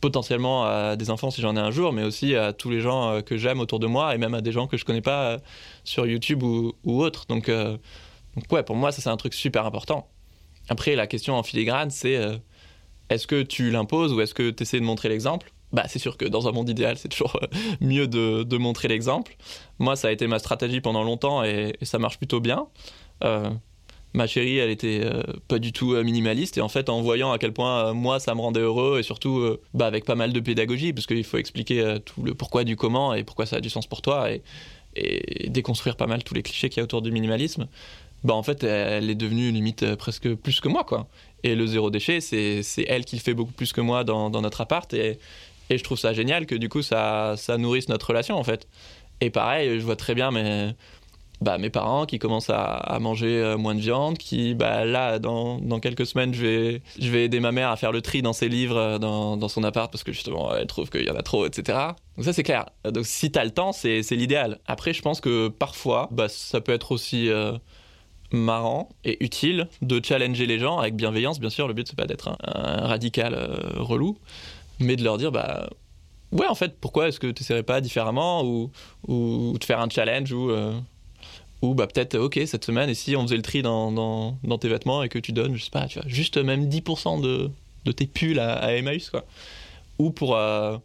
potentiellement 0.00 0.64
à 0.64 0.96
des 0.96 1.10
enfants 1.10 1.30
si 1.30 1.40
j'en 1.40 1.56
ai 1.56 1.60
un 1.60 1.70
jour, 1.70 1.92
mais 1.92 2.02
aussi 2.02 2.34
à 2.34 2.52
tous 2.52 2.70
les 2.70 2.80
gens 2.80 3.10
euh, 3.10 3.20
que 3.20 3.36
j'aime 3.36 3.60
autour 3.60 3.78
de 3.78 3.86
moi 3.86 4.14
et 4.14 4.18
même 4.18 4.34
à 4.34 4.40
des 4.40 4.52
gens 4.52 4.66
que 4.66 4.76
je 4.76 4.84
connais 4.84 5.00
pas 5.00 5.24
euh, 5.24 5.38
sur 5.84 6.06
YouTube 6.06 6.42
ou, 6.42 6.74
autre. 6.84 7.26
Donc, 7.28 7.50
ouais, 8.50 8.62
pour 8.62 8.76
moi, 8.76 8.92
ça, 8.92 9.02
c'est 9.02 9.10
un 9.10 9.16
truc 9.16 9.34
super 9.34 9.66
important. 9.66 10.08
Après, 10.68 10.94
la 10.94 11.06
question 11.06 11.34
en 11.34 11.42
filigrane, 11.42 11.90
c'est 11.90 12.18
est-ce 13.08 13.26
que 13.26 13.42
tu 13.42 13.70
l'imposes 13.70 14.12
ou 14.12 14.20
est-ce 14.20 14.34
que 14.34 14.50
tu 14.50 14.62
essaies 14.62 14.80
de 14.80 14.84
montrer 14.84 15.08
l'exemple? 15.08 15.52
Bah, 15.72 15.84
c'est 15.88 15.98
sûr 15.98 16.18
que 16.18 16.26
dans 16.26 16.48
un 16.48 16.52
monde 16.52 16.68
idéal, 16.68 16.98
c'est 16.98 17.08
toujours 17.08 17.40
mieux 17.80 18.06
de, 18.06 18.56
montrer 18.58 18.88
l'exemple. 18.88 19.36
Moi, 19.78 19.96
ça 19.96 20.08
a 20.08 20.10
été 20.12 20.26
ma 20.26 20.38
stratégie 20.38 20.80
pendant 20.80 21.02
longtemps 21.02 21.42
et 21.42 21.76
ça 21.82 21.98
marche 21.98 22.18
plutôt 22.18 22.40
bien 22.40 22.68
ma 24.14 24.26
chérie, 24.26 24.58
elle 24.58 24.70
était 24.70 25.00
euh, 25.04 25.22
pas 25.48 25.58
du 25.58 25.72
tout 25.72 25.94
euh, 25.94 26.02
minimaliste. 26.02 26.58
Et 26.58 26.60
en 26.60 26.68
fait, 26.68 26.88
en 26.88 27.02
voyant 27.02 27.32
à 27.32 27.38
quel 27.38 27.52
point 27.52 27.86
euh, 27.86 27.94
moi, 27.94 28.20
ça 28.20 28.34
me 28.34 28.40
rendait 28.40 28.60
heureux, 28.60 28.98
et 28.98 29.02
surtout 29.02 29.56
bah, 29.74 29.86
avec 29.86 30.04
pas 30.04 30.14
mal 30.14 30.32
de 30.32 30.40
pédagogie, 30.40 30.92
parce 30.92 31.06
qu'il 31.06 31.24
faut 31.24 31.38
expliquer 31.38 31.96
tout 32.04 32.22
le 32.22 32.34
pourquoi 32.34 32.64
du 32.64 32.76
comment 32.76 33.14
et 33.14 33.24
pourquoi 33.24 33.46
ça 33.46 33.56
a 33.56 33.60
du 33.60 33.70
sens 33.70 33.86
pour 33.86 34.02
toi, 34.02 34.30
et, 34.30 34.42
déconstruire 35.48 35.96
pas 35.96 36.06
mal 36.06 36.22
tous 36.22 36.34
les 36.34 36.42
clichés 36.42 36.68
qu'il 36.68 36.76
y 36.78 36.80
a 36.80 36.84
autour 36.84 37.00
du 37.00 37.10
minimalisme, 37.10 37.66
bah, 38.24 38.34
en 38.34 38.42
fait, 38.42 38.62
elle 38.62 39.08
est 39.08 39.14
devenue 39.14 39.50
limite 39.50 39.94
presque 39.96 40.34
plus 40.34 40.60
que 40.60 40.68
moi. 40.68 40.84
quoi. 40.84 41.08
Et 41.44 41.54
le 41.54 41.66
zéro 41.66 41.90
déchet, 41.90 42.20
c'est 42.20 42.62
elle 42.86 43.04
qui 43.04 43.16
le 43.16 43.22
fait 43.22 43.34
beaucoup 43.34 43.52
plus 43.52 43.72
que 43.72 43.80
moi 43.80 44.04
dans, 44.04 44.30
notre 44.30 44.60
appart. 44.60 44.92
Et, 44.92 45.18
et, 45.70 45.78
je 45.78 45.82
trouve 45.82 45.98
ça 45.98 46.12
génial 46.12 46.44
que 46.44 46.54
du 46.54 46.68
coup, 46.68 46.82
ça, 46.82 47.34
ça 47.38 47.56
nourrisse 47.56 47.88
notre 47.88 48.06
relation, 48.06 48.36
en 48.36 48.44
fait. 48.44 48.68
Et 49.22 49.30
pareil, 49.30 49.78
je 49.78 49.84
vois 49.84 49.96
très 49.96 50.14
bien 50.14 50.32
mais 50.32 50.74
bah, 51.42 51.58
mes 51.58 51.70
parents 51.70 52.06
qui 52.06 52.18
commencent 52.18 52.50
à, 52.50 52.98
manger 53.00 53.38
euh, 53.38 53.56
moins 53.56 53.74
de 53.74 53.80
viande, 53.80 54.16
qui 54.16 54.54
bah, 54.54 54.84
là 54.84 55.18
dans, 55.18 55.58
dans, 55.58 55.80
quelques 55.80 56.06
semaines 56.06 56.32
je 56.32 56.46
vais, 56.46 56.82
je 56.98 57.10
vais 57.10 57.24
aider 57.24 57.40
ma 57.40 57.50
mère 57.50 57.70
à 57.70 57.76
faire 57.76 57.90
le 57.90 58.00
tri 58.00 58.22
dans 58.22 58.32
ses 58.32 58.48
livres 58.48 58.76
euh, 58.76 58.98
dans, 58.98 59.36
dans 59.36 59.48
son 59.48 59.64
appart 59.64 59.90
parce 59.90 60.04
que 60.04 60.12
justement 60.12 60.54
elle 60.54 60.68
trouve 60.68 60.88
qu'il 60.88 61.04
y 61.04 61.10
en 61.10 61.16
a 61.16 61.22
trop, 61.22 61.44
etc. 61.44 61.78
Donc 62.16 62.24
ça 62.24 62.32
c'est 62.32 62.44
clair. 62.44 62.66
Donc 62.84 63.06
si 63.06 63.30
t'as 63.32 63.44
le 63.44 63.50
temps 63.50 63.72
c'est 63.72 64.02
l'idéal. 64.12 64.60
Après 64.66 64.92
je 64.92 65.02
pense 65.02 65.20
que 65.20 65.48
parfois 65.48 66.08
bah, 66.12 66.28
ça 66.28 66.60
peut 66.60 66.72
être 66.72 66.92
aussi 66.92 67.28
euh, 67.28 67.52
marrant 68.30 68.88
et 69.04 69.22
utile 69.24 69.68
de 69.82 70.00
challenger 70.02 70.46
les 70.46 70.60
gens 70.60 70.78
avec 70.78 70.94
bienveillance. 70.94 71.40
Bien 71.40 71.50
sûr 71.50 71.66
le 71.66 71.74
but 71.74 71.88
c'est 71.88 71.98
pas 71.98 72.06
d'être 72.06 72.28
un, 72.28 72.86
radical 72.86 73.34
relou, 73.76 74.16
mais 74.78 74.94
de 74.94 75.02
leur 75.02 75.18
dire 75.18 75.32
bah 75.32 75.68
ouais 76.30 76.46
en 76.46 76.54
fait 76.54 76.78
pourquoi 76.80 77.08
est-ce 77.08 77.18
que 77.18 77.26
tu 77.26 77.42
n'essaierais 77.42 77.64
pas 77.64 77.80
différemment 77.80 78.44
ou, 78.44 78.70
ou 79.08 79.58
de 79.58 79.64
faire 79.64 79.80
un 79.80 79.88
challenge 79.90 80.32
ou 80.32 80.52
ou 81.62 81.74
bah 81.74 81.86
peut-être, 81.86 82.16
ok, 82.16 82.40
cette 82.44 82.64
semaine, 82.64 82.90
et 82.90 82.94
si 82.94 83.14
on 83.16 83.22
faisait 83.22 83.36
le 83.36 83.42
tri 83.42 83.62
dans, 83.62 83.92
dans, 83.92 84.58
tes 84.58 84.68
vêtements 84.68 85.02
et 85.04 85.08
que 85.08 85.18
tu 85.18 85.30
donnes, 85.30 85.56
je 85.56 85.64
sais 85.64 85.70
pas, 85.70 85.86
tu 85.86 86.00
vois, 86.00 86.08
juste 86.08 86.36
même 86.36 86.68
10% 86.68 87.22
de, 87.22 87.50
de, 87.84 87.92
tes 87.92 88.06
pulls 88.06 88.40
à, 88.40 88.54
à, 88.54 88.72
Emmaüs, 88.72 89.10
quoi. 89.10 89.24
Ou 90.00 90.10
pour, 90.10 90.36
euh, 90.36 90.76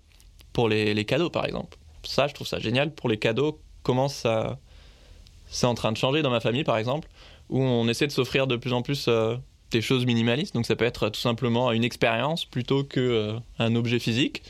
pour 0.54 0.70
les, 0.70 0.94
les, 0.94 1.06
cadeaux, 1.06 1.32
par 1.32 1.46
exemple. 1.46 1.78
Ça, 2.04 2.28
je 2.28 2.36
trouve 2.36 2.46
ça 2.46 2.60
génial. 2.60 2.94
Pour 2.94 3.10
les 3.10 3.18
cadeaux, 3.18 3.60
comment 3.82 4.08
ça. 4.08 4.60
C'est 5.50 5.66
en 5.66 5.74
train 5.74 5.92
de 5.92 5.98
changer 5.98 6.22
dans 6.22 6.30
ma 6.30 6.42
famille, 6.42 6.64
par 6.64 6.78
exemple, 6.78 7.08
où 7.50 7.62
on 7.62 7.88
essaie 7.88 8.06
de 8.06 8.12
s'offrir 8.12 8.46
de 8.48 8.58
plus 8.58 8.74
en 8.74 8.82
plus 8.82 9.06
euh, 9.08 9.36
des 9.72 9.82
choses 9.82 10.06
minimalistes. 10.06 10.54
Donc 10.54 10.66
ça 10.66 10.76
peut 10.76 10.86
être 10.86 11.10
tout 11.10 11.20
simplement 11.20 11.72
une 11.72 11.86
expérience 11.86 12.46
plutôt 12.46 12.84
qu'un 12.84 13.02
euh, 13.02 13.76
objet 13.76 14.00
physique 14.00 14.44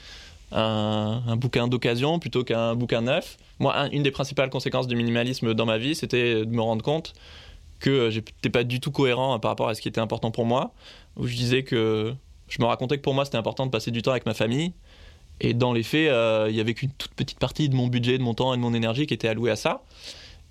un, 0.52 1.36
bouquin 1.36 1.68
d'occasion 1.68 2.20
plutôt 2.20 2.44
qu'un 2.44 2.76
bouquin 2.76 3.02
neuf. 3.02 3.38
Moi, 3.60 3.76
une 3.92 4.04
des 4.04 4.12
principales 4.12 4.50
conséquences 4.50 4.88
du 4.88 4.96
minimalisme 4.96 5.54
dans 5.54 5.66
ma 5.66 5.78
vie, 5.78 5.96
c'était 5.96 6.46
de 6.46 6.52
me 6.52 6.62
rendre 6.62 6.84
compte 6.84 7.14
que 7.80 8.10
j'étais 8.10 8.50
pas 8.50 8.64
du 8.64 8.80
tout 8.80 8.92
cohérent 8.92 9.38
par 9.40 9.52
rapport 9.52 9.70
à 9.70 9.76
ce 9.76 9.82
qui 9.82 9.88
était 9.88 10.02
important 10.02 10.32
pour 10.32 10.46
moi. 10.46 10.74
Où 11.16 11.28
je 11.28 11.36
disais 11.36 11.64
que 11.64 12.14
je 12.48 12.62
me 12.62 12.66
racontais 12.66 12.98
que 12.98 13.02
pour 13.02 13.14
moi 13.14 13.26
c'était 13.26 13.38
important 13.38 13.66
de 13.66 13.72
passer 13.72 13.92
du 13.92 14.02
temps 14.02 14.12
avec 14.12 14.26
ma 14.26 14.34
famille. 14.34 14.74
Et 15.40 15.54
dans 15.54 15.74
les 15.74 15.84
faits, 15.84 16.10
euh, 16.10 16.48
il 16.50 16.56
y 16.56 16.60
avait 16.60 16.74
qu'une 16.74 16.90
toute 16.92 17.14
petite 17.14 17.38
partie 17.38 17.70
de 17.70 17.76
mon 17.76 17.88
budget, 17.88 18.18
de 18.18 18.24
mon 18.24 18.34
temps 18.34 18.54
et 18.54 18.58
de 18.58 18.62
mon 18.62 18.74
énergie 18.74 19.06
qui 19.06 19.14
était 19.14 19.28
allouée 19.28 19.52
à 19.52 19.56
ça. 19.56 19.84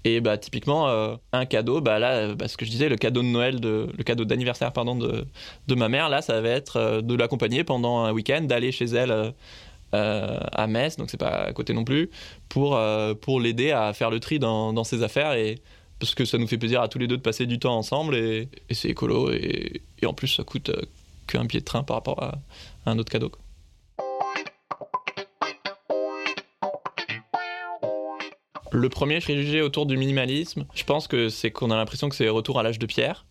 Et 0.06 0.20
bah 0.20 0.38
typiquement 0.38 0.88
euh, 0.88 1.16
un 1.32 1.46
cadeau, 1.46 1.80
bah 1.80 1.98
là, 1.98 2.32
bah, 2.36 2.46
ce 2.46 2.56
que 2.56 2.64
je 2.64 2.70
disais, 2.70 2.88
le 2.88 2.94
cadeau 2.94 3.22
de 3.22 3.26
Noël, 3.26 3.58
le 3.60 4.02
cadeau 4.04 4.24
d'anniversaire 4.24 4.72
pardon 4.72 4.94
de, 4.94 5.26
de 5.66 5.74
ma 5.74 5.88
mère, 5.88 6.08
là, 6.08 6.22
ça 6.22 6.40
va 6.40 6.50
être 6.50 6.76
euh, 6.76 7.00
de 7.00 7.12
l'accompagner 7.16 7.64
pendant 7.64 8.04
un 8.04 8.12
week-end, 8.12 8.42
d'aller 8.42 8.70
chez 8.70 8.84
elle 8.84 9.10
euh, 9.10 9.30
à 9.96 10.66
Metz, 10.66 10.96
donc 10.96 11.10
c'est 11.10 11.16
pas 11.16 11.44
à 11.44 11.52
côté 11.52 11.72
non 11.72 11.84
plus, 11.84 12.10
pour, 12.48 12.76
euh, 12.76 13.14
pour 13.14 13.40
l'aider 13.40 13.70
à 13.70 13.92
faire 13.92 14.10
le 14.10 14.20
tri 14.20 14.38
dans, 14.38 14.84
ses 14.84 15.02
affaires 15.02 15.32
et 15.32 15.56
parce 15.98 16.14
que 16.14 16.24
ça 16.24 16.38
nous 16.38 16.46
fait 16.46 16.58
plaisir 16.58 16.82
à 16.82 16.88
tous 16.88 16.98
les 16.98 17.06
deux 17.06 17.16
de 17.16 17.22
passer 17.22 17.46
du 17.46 17.58
temps 17.58 17.76
ensemble 17.76 18.14
et, 18.14 18.48
c'est 18.70 18.88
écolo 18.88 19.30
et, 19.32 19.82
en 20.04 20.12
plus 20.12 20.28
ça 20.28 20.44
coûte 20.44 20.70
euh, 20.70 20.82
qu'un 21.26 21.46
pied 21.46 21.60
de 21.60 21.64
train 21.64 21.82
par 21.82 21.96
rapport 21.96 22.22
à, 22.22 22.38
un 22.86 22.98
autre 22.98 23.10
cadeau. 23.10 23.32
Le 28.72 28.88
premier 28.88 29.20
préjugé 29.20 29.62
autour 29.62 29.86
du 29.86 29.96
minimalisme, 29.96 30.66
je 30.74 30.84
pense 30.84 31.08
que 31.08 31.28
c'est 31.28 31.50
qu'on 31.50 31.70
a 31.70 31.76
l'impression 31.76 32.08
que 32.08 32.14
c'est 32.14 32.28
retour 32.28 32.58
à 32.58 32.62
l'âge 32.62 32.78
de 32.78 32.86
pierre 32.86 33.24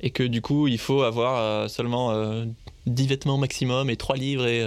et 0.00 0.10
que 0.10 0.24
du 0.24 0.42
coup 0.42 0.66
il 0.66 0.78
faut 0.78 1.02
avoir 1.02 1.38
euh, 1.38 1.68
seulement 1.68 2.12
10 2.86 3.06
vêtements 3.06 3.38
maximum 3.38 3.90
et 3.90 3.96
3 3.96 4.16
livres 4.16 4.46
et 4.46 4.66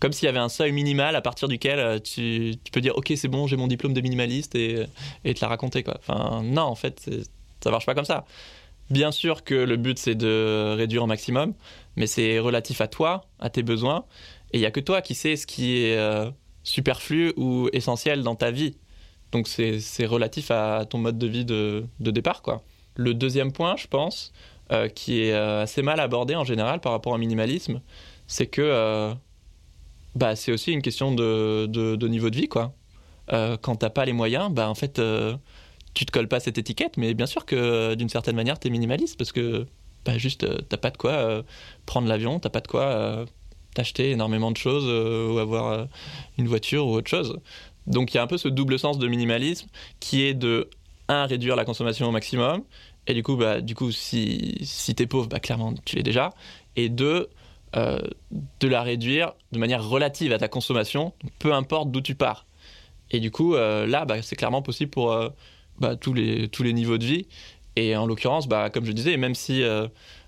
comme 0.00 0.12
s'il 0.12 0.26
y 0.26 0.28
avait 0.28 0.38
un 0.38 0.48
seuil 0.48 0.72
minimal 0.72 1.16
à 1.16 1.20
partir 1.20 1.48
duquel 1.48 1.78
euh, 1.78 1.98
tu, 1.98 2.54
peux 2.72 2.80
dire 2.80 2.96
ok 2.96 3.12
c'est 3.16 3.28
bon 3.28 3.46
j'ai 3.46 3.56
mon 3.56 3.66
diplôme 3.66 3.94
de 3.94 4.00
minimaliste 4.00 4.54
et, 4.54 4.86
te 5.24 5.40
la 5.40 5.48
raconter 5.48 5.82
quoi. 5.82 6.00
Non 6.42 6.62
en 6.62 6.74
fait 6.74 7.10
ça 7.60 7.70
marche 7.70 7.86
pas 7.86 7.94
comme 7.94 8.04
ça. 8.04 8.24
Bien 8.90 9.12
sûr 9.12 9.44
que 9.44 9.54
le 9.54 9.76
but 9.76 9.98
c'est 9.98 10.14
de 10.14 10.74
réduire 10.76 11.02
au 11.02 11.06
maximum, 11.06 11.54
mais 11.96 12.06
c'est 12.06 12.38
relatif 12.38 12.80
à 12.80 12.88
toi, 12.88 13.26
à 13.38 13.50
tes 13.50 13.62
besoins, 13.62 14.04
et 14.52 14.58
il 14.58 14.60
y 14.60 14.66
a 14.66 14.70
que 14.70 14.80
toi 14.80 15.02
qui 15.02 15.14
sais 15.14 15.36
ce 15.36 15.46
qui 15.46 15.76
est 15.78 15.96
euh, 15.98 16.30
superflu 16.62 17.34
ou 17.36 17.68
essentiel 17.72 18.22
dans 18.22 18.34
ta 18.34 18.50
vie. 18.50 18.76
Donc 19.30 19.46
c'est 19.46 20.06
relatif 20.06 20.50
à 20.50 20.86
ton 20.88 20.98
mode 20.98 21.18
de 21.18 21.26
vie 21.26 21.44
de, 21.44 21.84
de, 22.00 22.10
départ 22.10 22.40
quoi. 22.40 22.62
Le 22.94 23.12
deuxième 23.12 23.52
point, 23.52 23.76
je 23.76 23.86
pense, 23.86 24.32
euh, 24.72 24.88
qui 24.88 25.20
est 25.20 25.34
assez 25.34 25.82
mal 25.82 26.00
abordé 26.00 26.34
en 26.34 26.44
général 26.44 26.80
par 26.80 26.92
rapport 26.92 27.12
au 27.12 27.18
minimalisme, 27.18 27.82
c'est 28.26 28.46
que 28.46 29.12
bah, 30.14 30.36
c'est 30.36 30.52
aussi 30.52 30.72
une 30.72 30.82
question 30.82 31.14
de, 31.14 31.66
de, 31.66 32.08
niveau 32.08 32.30
de 32.30 32.36
vie, 32.36 32.48
quoi. 32.48 32.74
Euh, 33.32 33.56
quand 33.60 33.76
t'as 33.76 33.90
pas 33.90 34.04
les 34.04 34.12
moyens, 34.12 34.50
bah, 34.50 34.68
en 34.68 34.74
fait, 34.74 34.98
euh, 34.98 35.36
tu 35.94 36.06
te 36.06 36.12
colles 36.12 36.28
pas 36.28 36.40
cette 36.40 36.58
étiquette, 36.58 36.96
mais 36.96 37.14
bien 37.14 37.26
sûr 37.26 37.44
que 37.44 37.94
d'une 37.94 38.08
certaine 38.08 38.36
manière, 38.36 38.58
tu 38.58 38.68
es 38.68 38.70
minimaliste 38.70 39.18
parce 39.18 39.32
que 39.32 39.66
bah, 40.04 40.16
juste, 40.16 40.44
euh, 40.44 40.58
t'as 40.68 40.78
pas 40.78 40.90
de 40.90 40.96
quoi 40.96 41.12
euh, 41.12 41.42
prendre 41.86 42.08
l'avion, 42.08 42.40
t'as 42.40 42.50
pas 42.50 42.60
de 42.60 42.68
quoi 42.68 43.26
t'acheter 43.74 44.10
énormément 44.10 44.50
de 44.50 44.56
choses 44.56 44.86
ou 44.86 45.38
avoir 45.38 45.86
une 46.38 46.48
voiture 46.48 46.86
ou 46.86 46.94
autre 46.94 47.10
chose. 47.10 47.38
Donc 47.86 48.12
il 48.12 48.16
y 48.16 48.20
a 48.20 48.22
un 48.22 48.26
peu 48.26 48.38
ce 48.38 48.48
double 48.48 48.78
sens 48.78 48.98
de 48.98 49.06
minimalisme 49.08 49.68
qui 50.00 50.22
est 50.22 50.34
de, 50.34 50.68
un, 51.08 51.26
réduire 51.26 51.56
la 51.56 51.64
consommation 51.64 52.06
au 52.06 52.10
maximum, 52.10 52.62
et 53.06 53.14
du 53.14 53.22
coup, 53.22 53.36
bah, 53.36 53.60
du 53.60 53.74
coup 53.74 53.90
si, 53.92 54.58
si 54.62 54.94
t'es 54.94 55.06
pauvre, 55.06 55.28
bah, 55.28 55.40
clairement, 55.40 55.74
tu 55.84 55.96
l'es 55.96 56.02
déjà, 56.02 56.30
et 56.76 56.88
deux, 56.88 57.28
euh, 57.76 57.98
de 58.60 58.68
la 58.68 58.82
réduire 58.82 59.34
de 59.52 59.58
manière 59.58 59.86
relative 59.86 60.32
à 60.32 60.38
ta 60.38 60.48
consommation, 60.48 61.12
peu 61.38 61.52
importe 61.52 61.90
d'où 61.90 62.00
tu 62.00 62.14
pars. 62.14 62.46
Et 63.10 63.20
du 63.20 63.30
coup, 63.30 63.54
euh, 63.54 63.86
là, 63.86 64.04
bah, 64.04 64.22
c'est 64.22 64.36
clairement 64.36 64.62
possible 64.62 64.90
pour 64.90 65.12
euh, 65.12 65.28
bah, 65.78 65.96
tous, 65.96 66.14
les, 66.14 66.48
tous 66.48 66.62
les 66.62 66.72
niveaux 66.72 66.96
de 66.96 67.04
vie. 67.04 67.26
Et 67.76 67.94
en 67.94 68.06
l'occurrence, 68.06 68.48
bah, 68.48 68.70
comme 68.70 68.84
je 68.84 68.92
disais, 68.92 69.16
même 69.16 69.34
si 69.34 69.62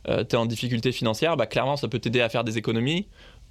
tu 0.04 0.10
es 0.10 0.34
en 0.36 0.46
difficulté 0.46 0.92
financière, 0.92 1.36
clairement, 1.48 1.76
ça 1.76 1.88
peut 1.88 1.98
t'aider 1.98 2.20
à 2.20 2.28
faire 2.28 2.44
des 2.44 2.58
économies 2.58 3.08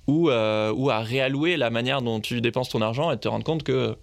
ou, 0.07 0.29
ou 0.29 0.89
à 0.89 0.99
réallouer 0.99 1.57
la 1.57 1.69
manière 1.69 2.01
dont 2.01 2.21
tu 2.21 2.39
dépenses 2.39 2.69
ton 2.69 2.81
argent 2.81 3.11
et 3.11 3.17
te 3.17 3.27
rendre 3.27 3.43
compte 3.43 3.63
que 3.63 3.97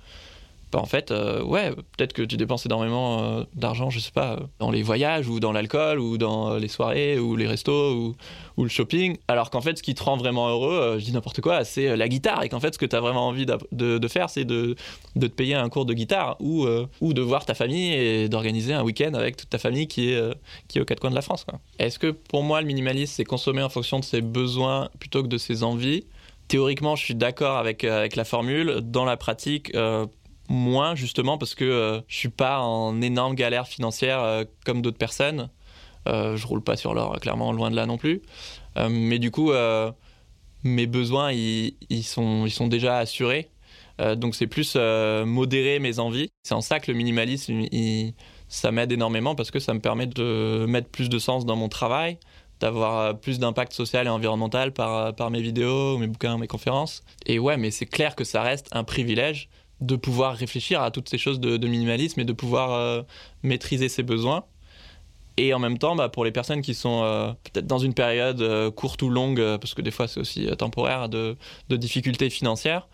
bah, 0.76 0.82
en 0.82 0.84
fait, 0.86 1.10
euh, 1.10 1.42
ouais, 1.42 1.70
peut-être 1.96 2.12
que 2.12 2.20
tu 2.20 2.36
dépenses 2.36 2.66
énormément 2.66 3.22
euh, 3.22 3.44
d'argent, 3.54 3.88
je 3.88 3.98
sais 3.98 4.10
pas, 4.10 4.34
euh, 4.34 4.40
dans 4.58 4.70
les 4.70 4.82
voyages 4.82 5.26
ou 5.26 5.40
dans 5.40 5.50
l'alcool 5.50 5.98
ou 5.98 6.18
dans 6.18 6.56
les 6.56 6.68
soirées 6.68 7.18
ou 7.18 7.34
les 7.34 7.46
restos 7.46 8.14
ou, 8.58 8.62
le 8.62 8.68
shopping. 8.68 9.16
Alors 9.26 9.48
qu'en 9.48 9.62
fait, 9.62 9.78
ce 9.78 9.82
qui 9.82 9.94
te 9.94 10.02
rend 10.02 10.18
vraiment 10.18 10.50
heureux, 10.50 10.96
je 10.98 11.04
dis 11.06 11.12
n'importe 11.12 11.40
quoi, 11.40 11.64
c'est 11.64 11.96
la 11.96 12.08
guitare. 12.10 12.42
Et 12.42 12.50
qu'en 12.50 12.60
fait, 12.60 12.74
ce 12.74 12.78
que 12.78 12.84
tu 12.84 12.94
as 12.94 13.00
vraiment 13.00 13.26
envie 13.26 13.46
de, 13.46 14.08
faire, 14.08 14.28
c'est 14.28 14.44
de, 14.44 14.76
te 15.18 15.26
payer 15.26 15.54
un 15.54 15.70
cours 15.70 15.86
de 15.86 15.94
guitare 15.94 16.36
ou, 16.40 16.66
de 16.66 17.22
voir 17.22 17.46
ta 17.46 17.54
famille 17.54 17.94
et 17.94 18.28
d'organiser 18.28 18.74
un 18.74 18.82
week-end 18.82 19.14
avec 19.14 19.38
toute 19.38 19.48
ta 19.48 19.58
famille 19.58 19.88
qui 19.88 20.10
est, 20.10 20.20
qui 20.68 20.78
aux 20.78 20.84
quatre 20.84 21.00
coins 21.00 21.10
de 21.10 21.14
la 21.14 21.22
France. 21.22 21.46
Est-ce 21.78 21.98
que 21.98 22.08
pour 22.08 22.42
moi, 22.42 22.60
le 22.60 22.66
minimalisme, 22.66 23.14
c'est 23.16 23.24
consommer 23.24 23.62
en 23.62 23.70
fonction 23.70 23.98
de 23.98 24.04
ses 24.04 24.20
besoins 24.20 24.90
plutôt 24.98 25.22
que 25.22 25.28
de 25.28 25.38
ses 25.38 25.62
envies? 25.62 26.04
Théoriquement, 26.48 26.96
je 26.96 27.04
suis 27.04 27.14
d'accord 27.14 27.56
avec 27.56 27.82
la 27.82 28.24
formule. 28.24 28.80
Dans 28.82 29.06
la 29.06 29.16
pratique, 29.16 29.72
moins 30.48 30.94
justement 30.94 31.38
parce 31.38 31.54
que 31.54 31.64
euh, 31.64 32.00
je 32.08 32.16
suis 32.16 32.28
pas 32.28 32.60
en 32.60 33.00
énorme 33.00 33.34
galère 33.34 33.66
financière 33.66 34.22
euh, 34.22 34.44
comme 34.64 34.82
d'autres 34.82 34.98
personnes. 34.98 35.50
Euh, 36.08 36.36
je 36.36 36.46
roule 36.46 36.62
pas 36.62 36.76
sur 36.76 36.94
l'or, 36.94 37.18
clairement, 37.20 37.52
loin 37.52 37.70
de 37.70 37.76
là 37.76 37.86
non 37.86 37.98
plus. 37.98 38.22
mais 38.88 39.18
du 39.18 39.30
coup, 39.30 39.50
mes 40.62 40.86
besoins, 40.86 41.32
ils, 41.32 41.74
sont, 42.04 42.46
ils 42.46 42.52
sont 42.52 42.68
déjà 42.68 42.98
assurés. 42.98 43.50
donc 44.16 44.36
c'est 44.36 44.46
plus 44.46 44.76
modérer 44.76 45.80
mes 45.80 45.98
envies. 45.98 46.30
C'est 46.44 46.54
en 46.54 46.60
ça 46.60 46.78
que 46.78 46.92
le 46.92 46.96
minimalisme, 46.96 47.62
ça 48.48 48.70
m'aide 48.70 48.92
énormément 48.92 49.34
parce 49.34 49.50
que 49.50 49.58
ça 49.58 49.74
me 49.74 49.80
permet 49.80 50.06
de 50.06 50.66
mettre 50.68 50.88
plus 50.90 51.08
de 51.08 51.18
sens 51.18 51.44
dans 51.44 51.56
mon 51.56 51.68
travail, 51.68 52.18
d'avoir 52.60 53.18
plus 53.18 53.40
d'impact 53.40 53.72
social 53.72 54.06
et 54.06 54.10
environnemental 54.10 54.72
par, 54.72 55.12
par 55.16 55.32
mes 55.32 55.40
vidéos, 55.40 55.98
mes 55.98 56.06
bouquins, 56.06 56.38
mes 56.38 56.46
conférences. 56.46 57.02
Et 57.24 57.40
ouais, 57.40 57.56
mais 57.56 57.72
c'est 57.72 57.86
clair 57.86 58.14
que 58.14 58.22
ça 58.22 58.42
reste 58.42 58.68
un 58.70 58.84
privilège 58.84 59.48
de 59.80 59.96
pouvoir 59.96 60.36
réfléchir 60.36 60.82
à 60.82 60.90
toutes 60.90 61.08
ces 61.08 61.18
choses 61.18 61.40
de, 61.40 61.66
minimalisme 61.66 62.20
et 62.20 62.24
de 62.24 62.32
pouvoir 62.32 62.72
euh, 62.72 63.02
maîtriser 63.42 63.88
ses 63.88 64.02
besoins. 64.02 64.44
Et 65.38 65.52
en 65.52 65.58
même 65.58 65.76
temps, 65.76 65.94
bah, 65.94 66.08
pour 66.08 66.24
les 66.24 66.32
personnes 66.32 66.62
qui 66.62 66.74
sont 66.74 67.02
euh, 67.04 67.30
peut-être 67.44 67.66
dans 67.66 67.78
une 67.78 67.92
période 67.92 68.40
euh, 68.40 68.70
courte 68.70 69.02
ou 69.02 69.10
longue, 69.10 69.42
parce 69.58 69.74
que 69.74 69.82
des 69.82 69.90
fois 69.90 70.08
c'est 70.08 70.20
aussi 70.20 70.48
temporaire, 70.56 71.10
de, 71.10 71.36
difficultés 71.68 72.30
financières, 72.30 72.88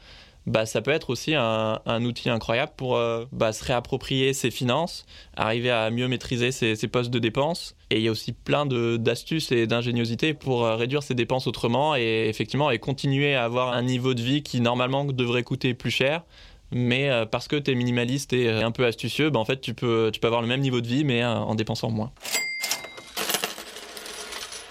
bah, 0.47 0.67
ça 0.67 0.83
peut 0.83 0.91
être 0.91 1.11
aussi 1.11 1.37
un, 1.37 2.05
outil 2.05 2.29
incroyable 2.29 2.73
pour 2.77 3.01
bah, 3.31 3.53
se 3.53 3.63
réapproprier 3.63 4.33
ses 4.33 4.51
finances, 4.51 5.07
arriver 5.37 5.71
à 5.71 5.89
mieux 5.93 6.09
maîtriser 6.09 6.51
ses, 6.51 6.89
postes 6.89 7.11
de 7.11 7.21
dépenses. 7.21 7.77
Et 7.91 7.99
il 7.99 8.03
y 8.03 8.09
a 8.09 8.11
aussi 8.11 8.33
plein 8.33 8.67
d'astuces 8.67 9.53
et 9.53 9.69
d'ingéniosité 9.69 10.35
pour 10.35 10.65
réduire 10.65 11.05
ses 11.05 11.15
dépenses 11.15 11.47
autrement 11.47 11.95
et 11.95 12.27
effectivement 12.29 12.73
et 12.73 12.81
continuer 12.81 13.37
à 13.37 13.45
avoir 13.45 13.73
un 13.73 13.83
niveau 13.83 14.15
de 14.15 14.23
vie 14.23 14.43
qui 14.43 14.61
normalement 14.61 15.05
devrait 15.05 15.45
coûter 15.45 15.75
plus 15.75 15.93
cher, 15.93 16.25
mais 16.73 17.11
euh, 17.11 17.27
parce 17.27 17.49
que 17.49 17.57
tu 17.57 17.71
es 17.71 17.75
minimaliste 17.75 18.33
et 18.33 18.49
euh, 18.49 18.67
un 18.67 18.71
peu 18.71 18.87
astucieux, 18.87 19.31
bah, 19.31 19.39
en 19.39 19.45
fait, 19.45 19.61
tu 19.61 19.75
peux, 19.75 20.11
tu 20.13 20.21
peux 20.21 20.27
avoir 20.27 20.43
le 20.43 20.49
même 20.49 20.61
niveau 20.61 20.81
de 20.81 20.87
vie, 20.87 21.05
mais 21.05 21.23
euh, 21.23 21.35
en 21.35 21.55
dépensant 21.55 21.91
moins. 21.91 22.13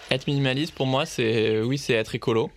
Être 0.10 0.28
minimaliste, 0.28 0.74
pour 0.74 0.88
moi, 0.88 1.06
c'est 1.06 1.62
oui, 1.62 1.78
c'est 1.78 1.94
être 1.94 2.16
écolo. 2.16 2.50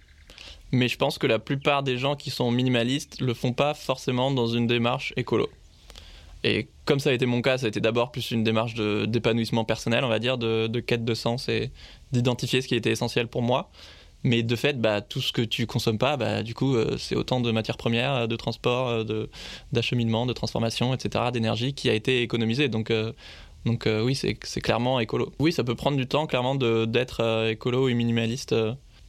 Mais 0.72 0.88
je 0.88 0.96
pense 0.96 1.18
que 1.18 1.26
la 1.26 1.38
plupart 1.38 1.84
des 1.84 1.98
gens 1.98 2.16
qui 2.16 2.30
sont 2.30 2.50
minimalistes 2.50 3.20
le 3.20 3.32
font 3.32 3.52
pas 3.52 3.74
forcément 3.74 4.32
dans 4.32 4.48
une 4.48 4.66
démarche 4.66 5.12
écolo. 5.16 5.48
Et 6.42 6.68
comme 6.84 6.98
ça 6.98 7.10
a 7.10 7.12
été 7.12 7.26
mon 7.26 7.42
cas, 7.42 7.58
ça 7.58 7.66
a 7.66 7.68
été 7.68 7.80
d'abord 7.80 8.10
plus 8.10 8.32
une 8.32 8.42
démarche 8.42 8.74
d'épanouissement 8.74 9.64
personnel, 9.64 10.04
on 10.04 10.08
va 10.08 10.18
dire, 10.18 10.36
de, 10.36 10.66
de 10.66 10.80
quête 10.80 11.04
de 11.04 11.14
sens 11.14 11.48
et 11.48 11.70
d'identifier 12.12 12.60
ce 12.60 12.66
qui 12.66 12.74
était 12.74 12.90
essentiel 12.90 13.28
pour 13.28 13.42
moi. 13.42 13.70
Mais 14.24 14.42
de 14.42 14.56
fait, 14.56 14.80
bah, 14.80 15.02
tout 15.02 15.20
ce 15.20 15.32
que 15.32 15.42
tu 15.42 15.66
consommes 15.66 15.98
pas, 15.98 16.16
bah, 16.16 16.42
du 16.42 16.54
coup, 16.54 16.74
euh, 16.74 16.96
c'est 16.98 17.14
autant 17.14 17.40
de 17.40 17.50
matières 17.52 17.76
premières, 17.76 18.14
euh, 18.14 18.26
de 18.26 18.36
transport, 18.36 18.88
euh, 18.88 19.26
d'acheminement, 19.72 20.24
de 20.24 20.32
transformation, 20.32 20.94
etc., 20.94 21.26
d'énergie 21.30 21.74
qui 21.74 21.90
a 21.90 21.92
été 21.92 22.22
économisé. 22.22 22.68
Donc, 22.68 22.90
donc 23.66 23.86
oui, 23.86 24.14
c'est, 24.14 24.34
clairement 24.34 24.98
écolo. 24.98 25.32
Oui, 25.38 25.52
ça 25.52 25.62
peut 25.62 25.74
prendre 25.74 25.96
du 25.98 26.06
temps, 26.06 26.26
clairement, 26.26 26.54
d'être 26.54 27.48
écolo 27.50 27.88
et 27.88 27.94
minimaliste. 27.94 28.54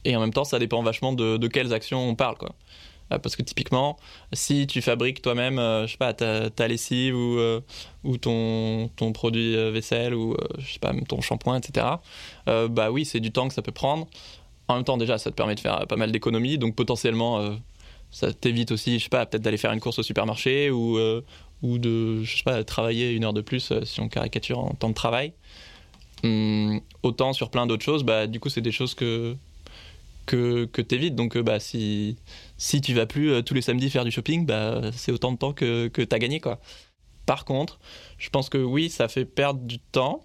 et 0.04 0.16
en 0.16 0.20
même 0.20 0.32
temps, 0.32 0.44
ça 0.44 0.58
dépend 0.58 0.82
vachement 0.82 1.12
de, 1.12 1.36
de 1.38 1.48
quelles 1.48 1.72
actions 1.72 2.08
on 2.08 2.14
parle, 2.14 2.36
quoi. 2.36 2.54
Parce 3.08 3.36
que 3.36 3.42
typiquement, 3.42 3.98
si 4.32 4.66
tu 4.66 4.82
fabriques 4.82 5.22
toi-même, 5.22 5.56
je 5.56 5.86
sais 5.92 5.96
pas, 5.96 6.12
ta, 6.12 6.50
ta 6.50 6.66
lessive 6.68 7.16
ou, 7.16 7.38
ou 8.04 8.16
ton, 8.18 8.88
ton 8.96 9.12
produit 9.12 9.54
vaisselle 9.70 10.14
ou 10.14 10.36
je 10.58 10.72
sais 10.72 10.78
pas, 10.78 10.92
ton 11.08 11.20
shampoing, 11.20 11.58
etc. 11.58 11.86
bah 12.46 12.90
oui, 12.90 13.04
c'est 13.04 13.20
du 13.20 13.30
temps 13.30 13.48
que 13.48 13.54
ça 13.54 13.62
peut 13.62 13.72
prendre. 13.72 14.06
En 14.68 14.74
même 14.74 14.84
temps, 14.84 14.96
déjà, 14.96 15.18
ça 15.18 15.30
te 15.30 15.36
permet 15.36 15.54
de 15.54 15.60
faire 15.60 15.86
pas 15.86 15.96
mal 15.96 16.10
d'économies, 16.10 16.58
donc 16.58 16.74
potentiellement, 16.74 17.38
euh, 17.38 17.54
ça 18.10 18.32
t'évite 18.32 18.72
aussi, 18.72 18.98
je 18.98 19.04
sais 19.04 19.08
pas, 19.08 19.24
peut-être 19.26 19.42
d'aller 19.42 19.56
faire 19.56 19.72
une 19.72 19.80
course 19.80 19.98
au 20.00 20.02
supermarché 20.02 20.70
ou, 20.70 20.98
euh, 20.98 21.22
de, 21.62 22.22
je 22.24 22.36
sais 22.36 22.42
pas, 22.42 22.64
travailler 22.64 23.12
une 23.12 23.24
heure 23.24 23.32
de 23.32 23.40
plus 23.40 23.70
euh, 23.70 23.84
si 23.84 24.00
on 24.00 24.08
caricature 24.08 24.58
en 24.58 24.70
temps 24.70 24.88
de 24.88 24.94
travail. 24.94 25.32
Hum, 26.24 26.80
autant 27.02 27.32
sur 27.32 27.50
plein 27.50 27.66
d'autres 27.66 27.84
choses, 27.84 28.02
bah, 28.02 28.26
du 28.26 28.40
coup, 28.40 28.48
c'est 28.48 28.60
des 28.60 28.72
choses 28.72 28.94
que, 28.94 29.36
que, 30.26 30.64
que 30.64 30.82
t'évites. 30.82 31.14
Donc, 31.14 31.38
bah, 31.38 31.60
si, 31.60 32.16
si 32.56 32.80
tu 32.80 32.94
vas 32.94 33.06
plus 33.06 33.44
tous 33.44 33.54
les 33.54 33.62
samedis 33.62 33.90
faire 33.90 34.04
du 34.04 34.10
shopping, 34.10 34.46
bah, 34.46 34.90
c'est 34.92 35.12
autant 35.12 35.30
de 35.32 35.38
temps 35.38 35.52
que, 35.52 35.88
que 35.88 36.02
t'as 36.02 36.18
gagné, 36.18 36.40
quoi. 36.40 36.58
Par 37.26 37.44
contre, 37.44 37.78
je 38.18 38.30
pense 38.30 38.48
que 38.48 38.58
oui, 38.58 38.88
ça 38.88 39.08
fait 39.08 39.24
perdre 39.24 39.60
du 39.60 39.78
temps, 39.80 40.24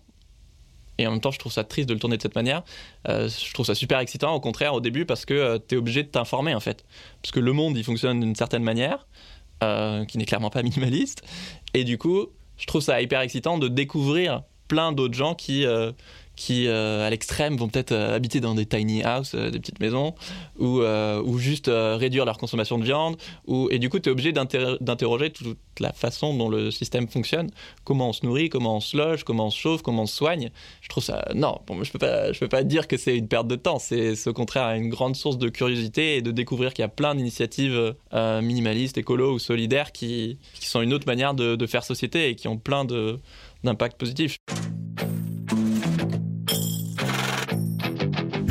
et 1.01 1.07
en 1.07 1.11
même 1.11 1.21
temps, 1.21 1.31
je 1.31 1.39
trouve 1.39 1.51
ça 1.51 1.63
triste 1.63 1.89
de 1.89 1.93
le 1.93 1.99
tourner 1.99 2.17
de 2.17 2.21
cette 2.21 2.35
manière. 2.35 2.63
Euh, 3.07 3.27
je 3.27 3.53
trouve 3.53 3.65
ça 3.65 3.75
super 3.75 3.99
excitant, 3.99 4.33
au 4.33 4.39
contraire, 4.39 4.73
au 4.73 4.81
début, 4.81 5.05
parce 5.05 5.25
que 5.25 5.33
euh, 5.33 5.59
tu 5.65 5.75
es 5.75 5.77
obligé 5.77 6.03
de 6.03 6.07
t'informer, 6.07 6.53
en 6.53 6.59
fait. 6.59 6.85
Parce 7.21 7.31
que 7.31 7.39
le 7.39 7.53
monde, 7.53 7.77
il 7.77 7.83
fonctionne 7.83 8.19
d'une 8.19 8.35
certaine 8.35 8.63
manière, 8.63 9.07
euh, 9.63 10.05
qui 10.05 10.17
n'est 10.17 10.25
clairement 10.25 10.49
pas 10.49 10.61
minimaliste. 10.63 11.23
Et 11.73 11.83
du 11.83 11.97
coup, 11.97 12.27
je 12.57 12.65
trouve 12.67 12.81
ça 12.81 13.01
hyper 13.01 13.21
excitant 13.21 13.57
de 13.57 13.67
découvrir 13.67 14.43
plein 14.67 14.91
d'autres 14.91 15.15
gens 15.15 15.35
qui, 15.35 15.65
qui, 16.41 16.67
à 16.67 17.09
l'extrême, 17.09 17.55
vont 17.55 17.67
peut-être 17.67 17.93
habiter 17.93 18.39
dans 18.39 18.55
des 18.55 18.65
tiny 18.65 19.03
houses, 19.03 19.33
des 19.33 19.59
petites 19.59 19.79
maisons, 19.79 20.15
ou, 20.57 20.81
ou 20.81 21.37
juste 21.37 21.69
réduire 21.69 22.25
leur 22.25 22.37
consommation 22.37 22.79
de 22.79 22.83
viande. 22.83 23.17
Ou, 23.45 23.67
et 23.69 23.77
du 23.77 23.89
coup, 23.89 23.99
tu 23.99 24.09
es 24.09 24.11
obligé 24.11 24.31
d'interroger 24.31 25.29
toute 25.29 25.57
la 25.79 25.93
façon 25.93 26.35
dont 26.35 26.49
le 26.49 26.71
système 26.71 27.07
fonctionne, 27.07 27.49
comment 27.83 28.09
on 28.09 28.13
se 28.13 28.25
nourrit, 28.25 28.49
comment 28.49 28.77
on 28.77 28.79
se 28.79 28.97
loge, 28.97 29.23
comment 29.23 29.47
on 29.47 29.49
se 29.51 29.59
chauffe, 29.59 29.81
comment 29.83 30.03
on 30.03 30.07
se 30.07 30.15
soigne. 30.15 30.49
Je 30.81 30.89
trouve 30.89 31.03
ça... 31.03 31.27
Non, 31.35 31.59
je 31.83 31.91
peux 31.91 31.99
peux 31.99 32.47
pas 32.47 32.63
dire 32.63 32.87
que 32.87 32.97
c'est 32.97 33.15
une 33.15 33.27
perte 33.27 33.47
de 33.47 33.55
temps, 33.55 33.77
c'est 33.77 34.27
au 34.27 34.33
contraire 34.33 34.75
une 34.75 34.89
grande 34.89 35.15
source 35.15 35.37
de 35.37 35.49
curiosité 35.49 36.17
et 36.17 36.21
de 36.23 36.31
découvrir 36.31 36.73
qu'il 36.73 36.81
y 36.81 36.85
a 36.85 36.89
plein 36.89 37.13
d'initiatives 37.13 37.95
minimalistes, 38.11 38.97
écolo 38.97 39.33
ou 39.33 39.39
solidaires 39.39 39.91
qui, 39.91 40.39
qui 40.53 40.67
sont 40.67 40.81
une 40.81 40.93
autre 40.93 41.05
manière 41.05 41.33
de, 41.33 41.55
de 41.55 41.67
faire 41.67 41.83
société 41.83 42.29
et 42.29 42.35
qui 42.35 42.47
ont 42.47 42.57
plein 42.57 42.85
d'impacts 43.63 43.97
positifs. 43.97 44.37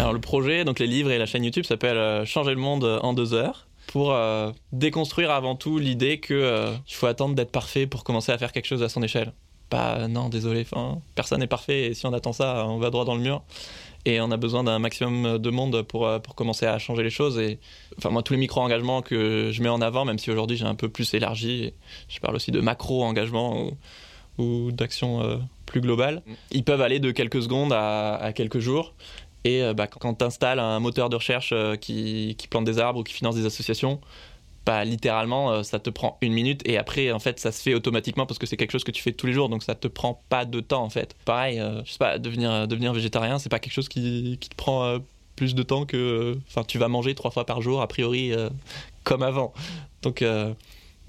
Alors 0.00 0.14
le 0.14 0.20
projet, 0.20 0.64
donc 0.64 0.78
les 0.78 0.86
livres 0.86 1.10
et 1.10 1.18
la 1.18 1.26
chaîne 1.26 1.44
YouTube 1.44 1.66
s'appelle 1.66 1.98
euh, 1.98 2.24
Changer 2.24 2.52
le 2.52 2.56
monde 2.56 2.84
en 3.02 3.12
deux 3.12 3.34
heures 3.34 3.66
pour 3.86 4.12
euh, 4.12 4.50
déconstruire 4.72 5.30
avant 5.30 5.56
tout 5.56 5.78
l'idée 5.78 6.20
qu'il 6.20 6.36
euh, 6.36 6.72
faut 6.88 7.04
attendre 7.04 7.34
d'être 7.34 7.50
parfait 7.50 7.86
pour 7.86 8.02
commencer 8.02 8.32
à 8.32 8.38
faire 8.38 8.50
quelque 8.52 8.64
chose 8.64 8.82
à 8.82 8.88
son 8.88 9.02
échelle. 9.02 9.34
Pas 9.68 10.08
non, 10.08 10.30
désolé, 10.30 10.66
personne 11.14 11.40
n'est 11.40 11.46
parfait 11.46 11.88
et 11.88 11.94
si 11.94 12.06
on 12.06 12.14
attend 12.14 12.32
ça, 12.32 12.64
on 12.66 12.78
va 12.78 12.88
droit 12.88 13.04
dans 13.04 13.14
le 13.14 13.20
mur. 13.20 13.42
Et 14.06 14.22
on 14.22 14.30
a 14.30 14.38
besoin 14.38 14.64
d'un 14.64 14.78
maximum 14.78 15.36
de 15.36 15.50
monde 15.50 15.82
pour, 15.82 16.08
pour 16.22 16.34
commencer 16.34 16.64
à 16.64 16.78
changer 16.78 17.02
les 17.02 17.10
choses. 17.10 17.38
Et 17.38 17.58
enfin, 17.98 18.08
moi, 18.08 18.22
tous 18.22 18.32
les 18.32 18.38
micro-engagements 18.38 19.02
que 19.02 19.50
je 19.52 19.62
mets 19.62 19.68
en 19.68 19.82
avant, 19.82 20.06
même 20.06 20.18
si 20.18 20.30
aujourd'hui 20.30 20.56
j'ai 20.56 20.64
un 20.64 20.74
peu 20.74 20.88
plus 20.88 21.12
élargi, 21.12 21.74
je 22.08 22.20
parle 22.20 22.36
aussi 22.36 22.50
de 22.52 22.60
macro-engagements 22.60 23.70
ou, 24.38 24.72
d'actions 24.72 25.22
euh, 25.22 25.36
plus 25.66 25.80
globales, 25.80 26.22
mm. 26.26 26.32
ils 26.52 26.64
peuvent 26.64 26.80
aller 26.80 26.98
de 26.98 27.10
quelques 27.10 27.42
secondes 27.42 27.72
à, 27.72 28.32
quelques 28.34 28.58
jours. 28.58 28.94
Et 29.44 29.62
euh, 29.62 29.74
bah, 29.74 29.86
quand 29.86 30.14
tu 30.14 30.24
installes 30.24 30.58
un 30.58 30.80
moteur 30.80 31.08
de 31.08 31.16
recherche 31.16 31.50
euh, 31.52 31.76
qui, 31.76 32.36
plante 32.50 32.64
des 32.64 32.78
arbres 32.78 33.00
ou 33.00 33.02
qui 33.02 33.14
finance 33.14 33.36
des 33.36 33.46
associations, 33.46 34.00
bah, 34.66 34.84
littéralement, 34.84 35.62
ça 35.62 35.78
te 35.78 35.88
prend 35.88 36.18
une 36.20 36.32
minute 36.32 36.60
et 36.66 36.76
après, 36.76 37.12
en 37.12 37.18
fait, 37.18 37.40
ça 37.40 37.50
se 37.50 37.62
fait 37.62 37.74
automatiquement 37.74 38.26
parce 38.26 38.38
que 38.38 38.46
c'est 38.46 38.56
quelque 38.56 38.72
chose 38.72 38.84
que 38.84 38.90
tu 38.90 39.02
fais 39.02 39.12
tous 39.12 39.26
les 39.26 39.32
jours, 39.32 39.48
donc 39.48 39.62
ça 39.62 39.74
te 39.74 39.88
prend 39.88 40.22
pas 40.28 40.44
de 40.44 40.60
temps, 40.60 40.82
en 40.82 40.90
fait. 40.90 41.16
Pareil, 41.24 41.62
je 41.84 41.90
sais 41.90 41.98
pas, 41.98 42.18
devenir, 42.18 42.68
devenir 42.68 42.92
végétarien, 42.92 43.38
c'est 43.38 43.48
pas 43.48 43.58
quelque 43.58 43.72
chose 43.72 43.88
qui, 43.88 44.38
te 44.38 44.54
prend 44.56 44.98
plus 45.34 45.54
de 45.54 45.62
temps 45.62 45.86
que. 45.86 46.36
Enfin, 46.48 46.62
tu 46.62 46.76
vas 46.76 46.88
manger 46.88 47.14
trois 47.14 47.30
fois 47.30 47.46
par 47.46 47.62
jour, 47.62 47.80
a 47.80 47.88
priori, 47.88 48.32
comme 49.02 49.22
avant. 49.22 49.54
Donc, 50.02 50.22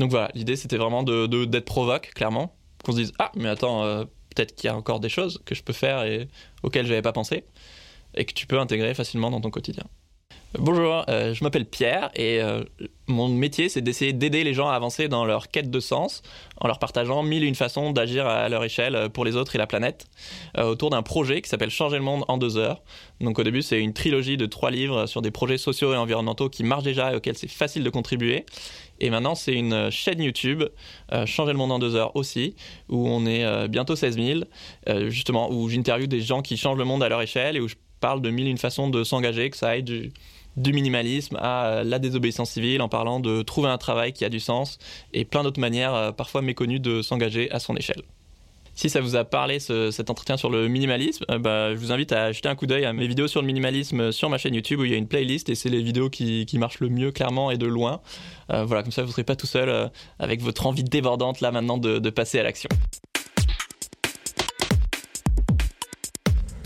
donc 0.02 0.10
voilà, 0.10 0.32
l'idée 0.34 0.56
c'était 0.56 0.78
vraiment 0.78 1.04
d'être 1.04 1.28
de, 1.28 1.60
provoque, 1.60 2.12
clairement, 2.16 2.56
qu'on 2.84 2.92
se 2.92 2.98
dise 2.98 3.14
ah 3.20 3.32
mais 3.36 3.50
attends 3.50 3.84
euh, 3.84 4.04
peut-être 4.36 4.56
qu'il 4.56 4.68
y 4.68 4.72
a 4.72 4.76
encore 4.76 5.00
des 5.00 5.10
choses 5.10 5.40
que 5.46 5.54
je 5.54 5.62
peux 5.62 5.74
faire 5.74 6.04
et 6.06 6.28
auxquelles 6.64 6.88
j'avais 6.88 7.04
pas 7.04 7.14
pensé 7.14 7.44
et 8.16 8.26
que 8.26 8.34
tu 8.34 8.48
peux 8.48 8.60
intégrer 8.60 8.94
facilement 8.94 9.32
dans 9.32 9.42
ton 9.42 9.50
quotidien. 9.50 9.84
Bonjour, 10.60 11.06
euh, 11.08 11.34
je 11.34 11.46
m'appelle 11.46 11.64
Pierre 11.64 12.12
et 12.14 12.42
euh, 12.42 12.66
mon 13.08 13.30
métier 13.30 13.70
c'est 13.70 13.80
d'essayer 13.80 14.12
d'aider 14.12 14.44
les 14.44 14.54
gens 14.54 14.68
à 14.68 14.74
avancer 14.74 15.08
dans 15.08 15.24
leur 15.24 15.48
quête 15.48 15.72
de 15.72 15.80
sens 15.80 16.24
en 16.60 16.68
leur 16.68 16.78
partageant 16.78 17.24
mille 17.24 17.44
et 17.46 17.48
une 17.48 17.56
façons 17.56 17.92
d'agir 17.92 18.28
à 18.28 18.50
leur 18.50 18.62
échelle 18.66 19.10
pour 19.14 19.24
les 19.24 19.38
autres 19.38 19.56
et 19.56 19.58
la 19.58 19.66
planète 19.66 20.08
autour 20.58 20.90
d'un 20.90 21.04
projet 21.04 21.42
qui 21.42 21.50
s'appelle 21.50 21.70
Changer 21.70 21.98
le 21.98 22.04
monde 22.04 22.26
en 22.28 22.38
deux 22.38 22.58
heures. 22.58 22.84
Donc 23.22 23.40
au 23.40 23.44
début 23.44 23.62
c'est 23.62 23.80
une 23.80 23.94
trilogie 23.94 24.36
de 24.36 24.46
trois 24.46 24.72
livres 24.72 25.06
sur 25.06 25.22
des 25.22 25.32
projets 25.32 25.58
sociaux 25.58 25.94
et 25.94 25.98
environnementaux 25.98 26.50
qui 26.50 26.66
marchent 26.66 26.84
déjà 26.84 27.14
et 27.14 27.16
auxquels 27.16 27.38
c'est 27.38 27.50
facile 27.50 27.86
de 27.86 27.90
contribuer 27.90 28.46
et 29.02 29.10
maintenant, 29.10 29.34
c'est 29.34 29.54
une 29.54 29.90
chaîne 29.90 30.22
YouTube, 30.22 30.64
euh, 31.12 31.26
Changer 31.26 31.54
le 31.54 31.58
monde 31.58 31.72
en 31.72 31.80
deux 31.80 31.96
heures 31.96 32.16
aussi, 32.16 32.56
où 32.88 33.08
on 33.10 33.26
est 33.26 33.44
euh, 33.44 33.68
bientôt 33.68 33.96
16 33.96 34.16
000, 34.16 34.42
euh, 34.88 35.10
justement, 35.10 35.52
où 35.52 35.68
j'interviewe 35.70 36.08
des 36.08 36.22
gens 36.22 36.44
qui 36.44 36.56
changent 36.56 36.78
le 36.78 36.86
monde 36.86 37.02
à 37.02 37.10
leur 37.10 37.22
échelle 37.22 37.58
et 37.58 37.60
où 37.60 37.68
je 37.68 37.76
parle 38.02 38.22
de 38.22 38.30
mille 38.30 38.48
une 38.48 38.58
façons 38.58 38.90
de 38.90 39.04
s'engager, 39.06 39.50
que 39.50 39.58
ça 39.58 39.70
aille 39.70 39.84
du, 39.84 40.12
minimalisme 40.58 41.38
à 41.40 41.84
la 41.86 42.00
désobéissance 42.00 42.52
civile 42.52 42.82
en 42.82 42.90
parlant 42.90 43.22
de 43.22 43.42
trouver 43.42 43.70
un 43.70 43.78
travail 43.78 44.12
qui 44.12 44.26
a 44.26 44.30
du 44.30 44.42
sens 44.42 44.80
et 45.14 45.24
plein 45.24 45.44
d'autres 45.44 45.62
manières 45.62 46.14
parfois 46.18 46.42
méconnues 46.42 46.82
de 46.82 47.02
s'engager 47.02 47.50
à 47.52 47.60
son 47.60 47.78
échelle. 47.78 48.04
Si 48.74 48.90
ça 48.90 49.02
vous 49.02 49.16
a 49.16 49.26
parlé 49.26 49.60
cet 49.60 50.10
entretien 50.10 50.38
sur 50.38 50.50
le 50.50 50.68
minimalisme, 50.68 51.26
euh, 51.30 51.40
bah, 51.40 51.74
je 51.74 51.80
vous 51.80 51.92
invite 51.92 52.12
à 52.14 52.32
jeter 52.32 52.48
un 52.48 52.56
coup 52.56 52.66
d'œil 52.66 52.86
à 52.86 52.94
mes 52.94 53.06
vidéos 53.06 53.28
sur 53.28 53.42
le 53.42 53.48
minimalisme 53.48 54.12
sur 54.12 54.30
ma 54.30 54.38
chaîne 54.38 54.56
YouTube 54.56 54.80
où 54.80 54.86
il 54.86 54.92
y 54.92 54.94
a 54.94 54.98
une 54.98 55.08
playlist 55.08 55.50
et 55.50 55.56
c'est 55.56 55.70
les 55.70 55.82
vidéos 55.82 56.10
qui, 56.10 56.48
marchent 56.58 56.80
le 56.80 56.90
mieux 56.90 57.12
clairement 57.12 57.52
et 57.52 57.58
de 57.58 57.68
loin. 57.68 58.02
Euh, 58.52 58.64
voilà, 58.64 58.84
comme 58.84 58.92
ça 58.92 59.02
vous 59.02 59.10
ne 59.10 59.14
serez 59.14 59.24
pas 59.24 59.36
tout 59.36 59.48
seul 59.48 59.70
euh, 59.70 59.88
avec 60.20 60.42
votre 60.42 60.66
envie 60.66 60.84
débordante 60.84 61.42
là 61.42 61.52
maintenant 61.52 61.78
de 61.78 62.10
passer 62.10 62.40
à 62.40 62.44
l'action. 62.44 62.70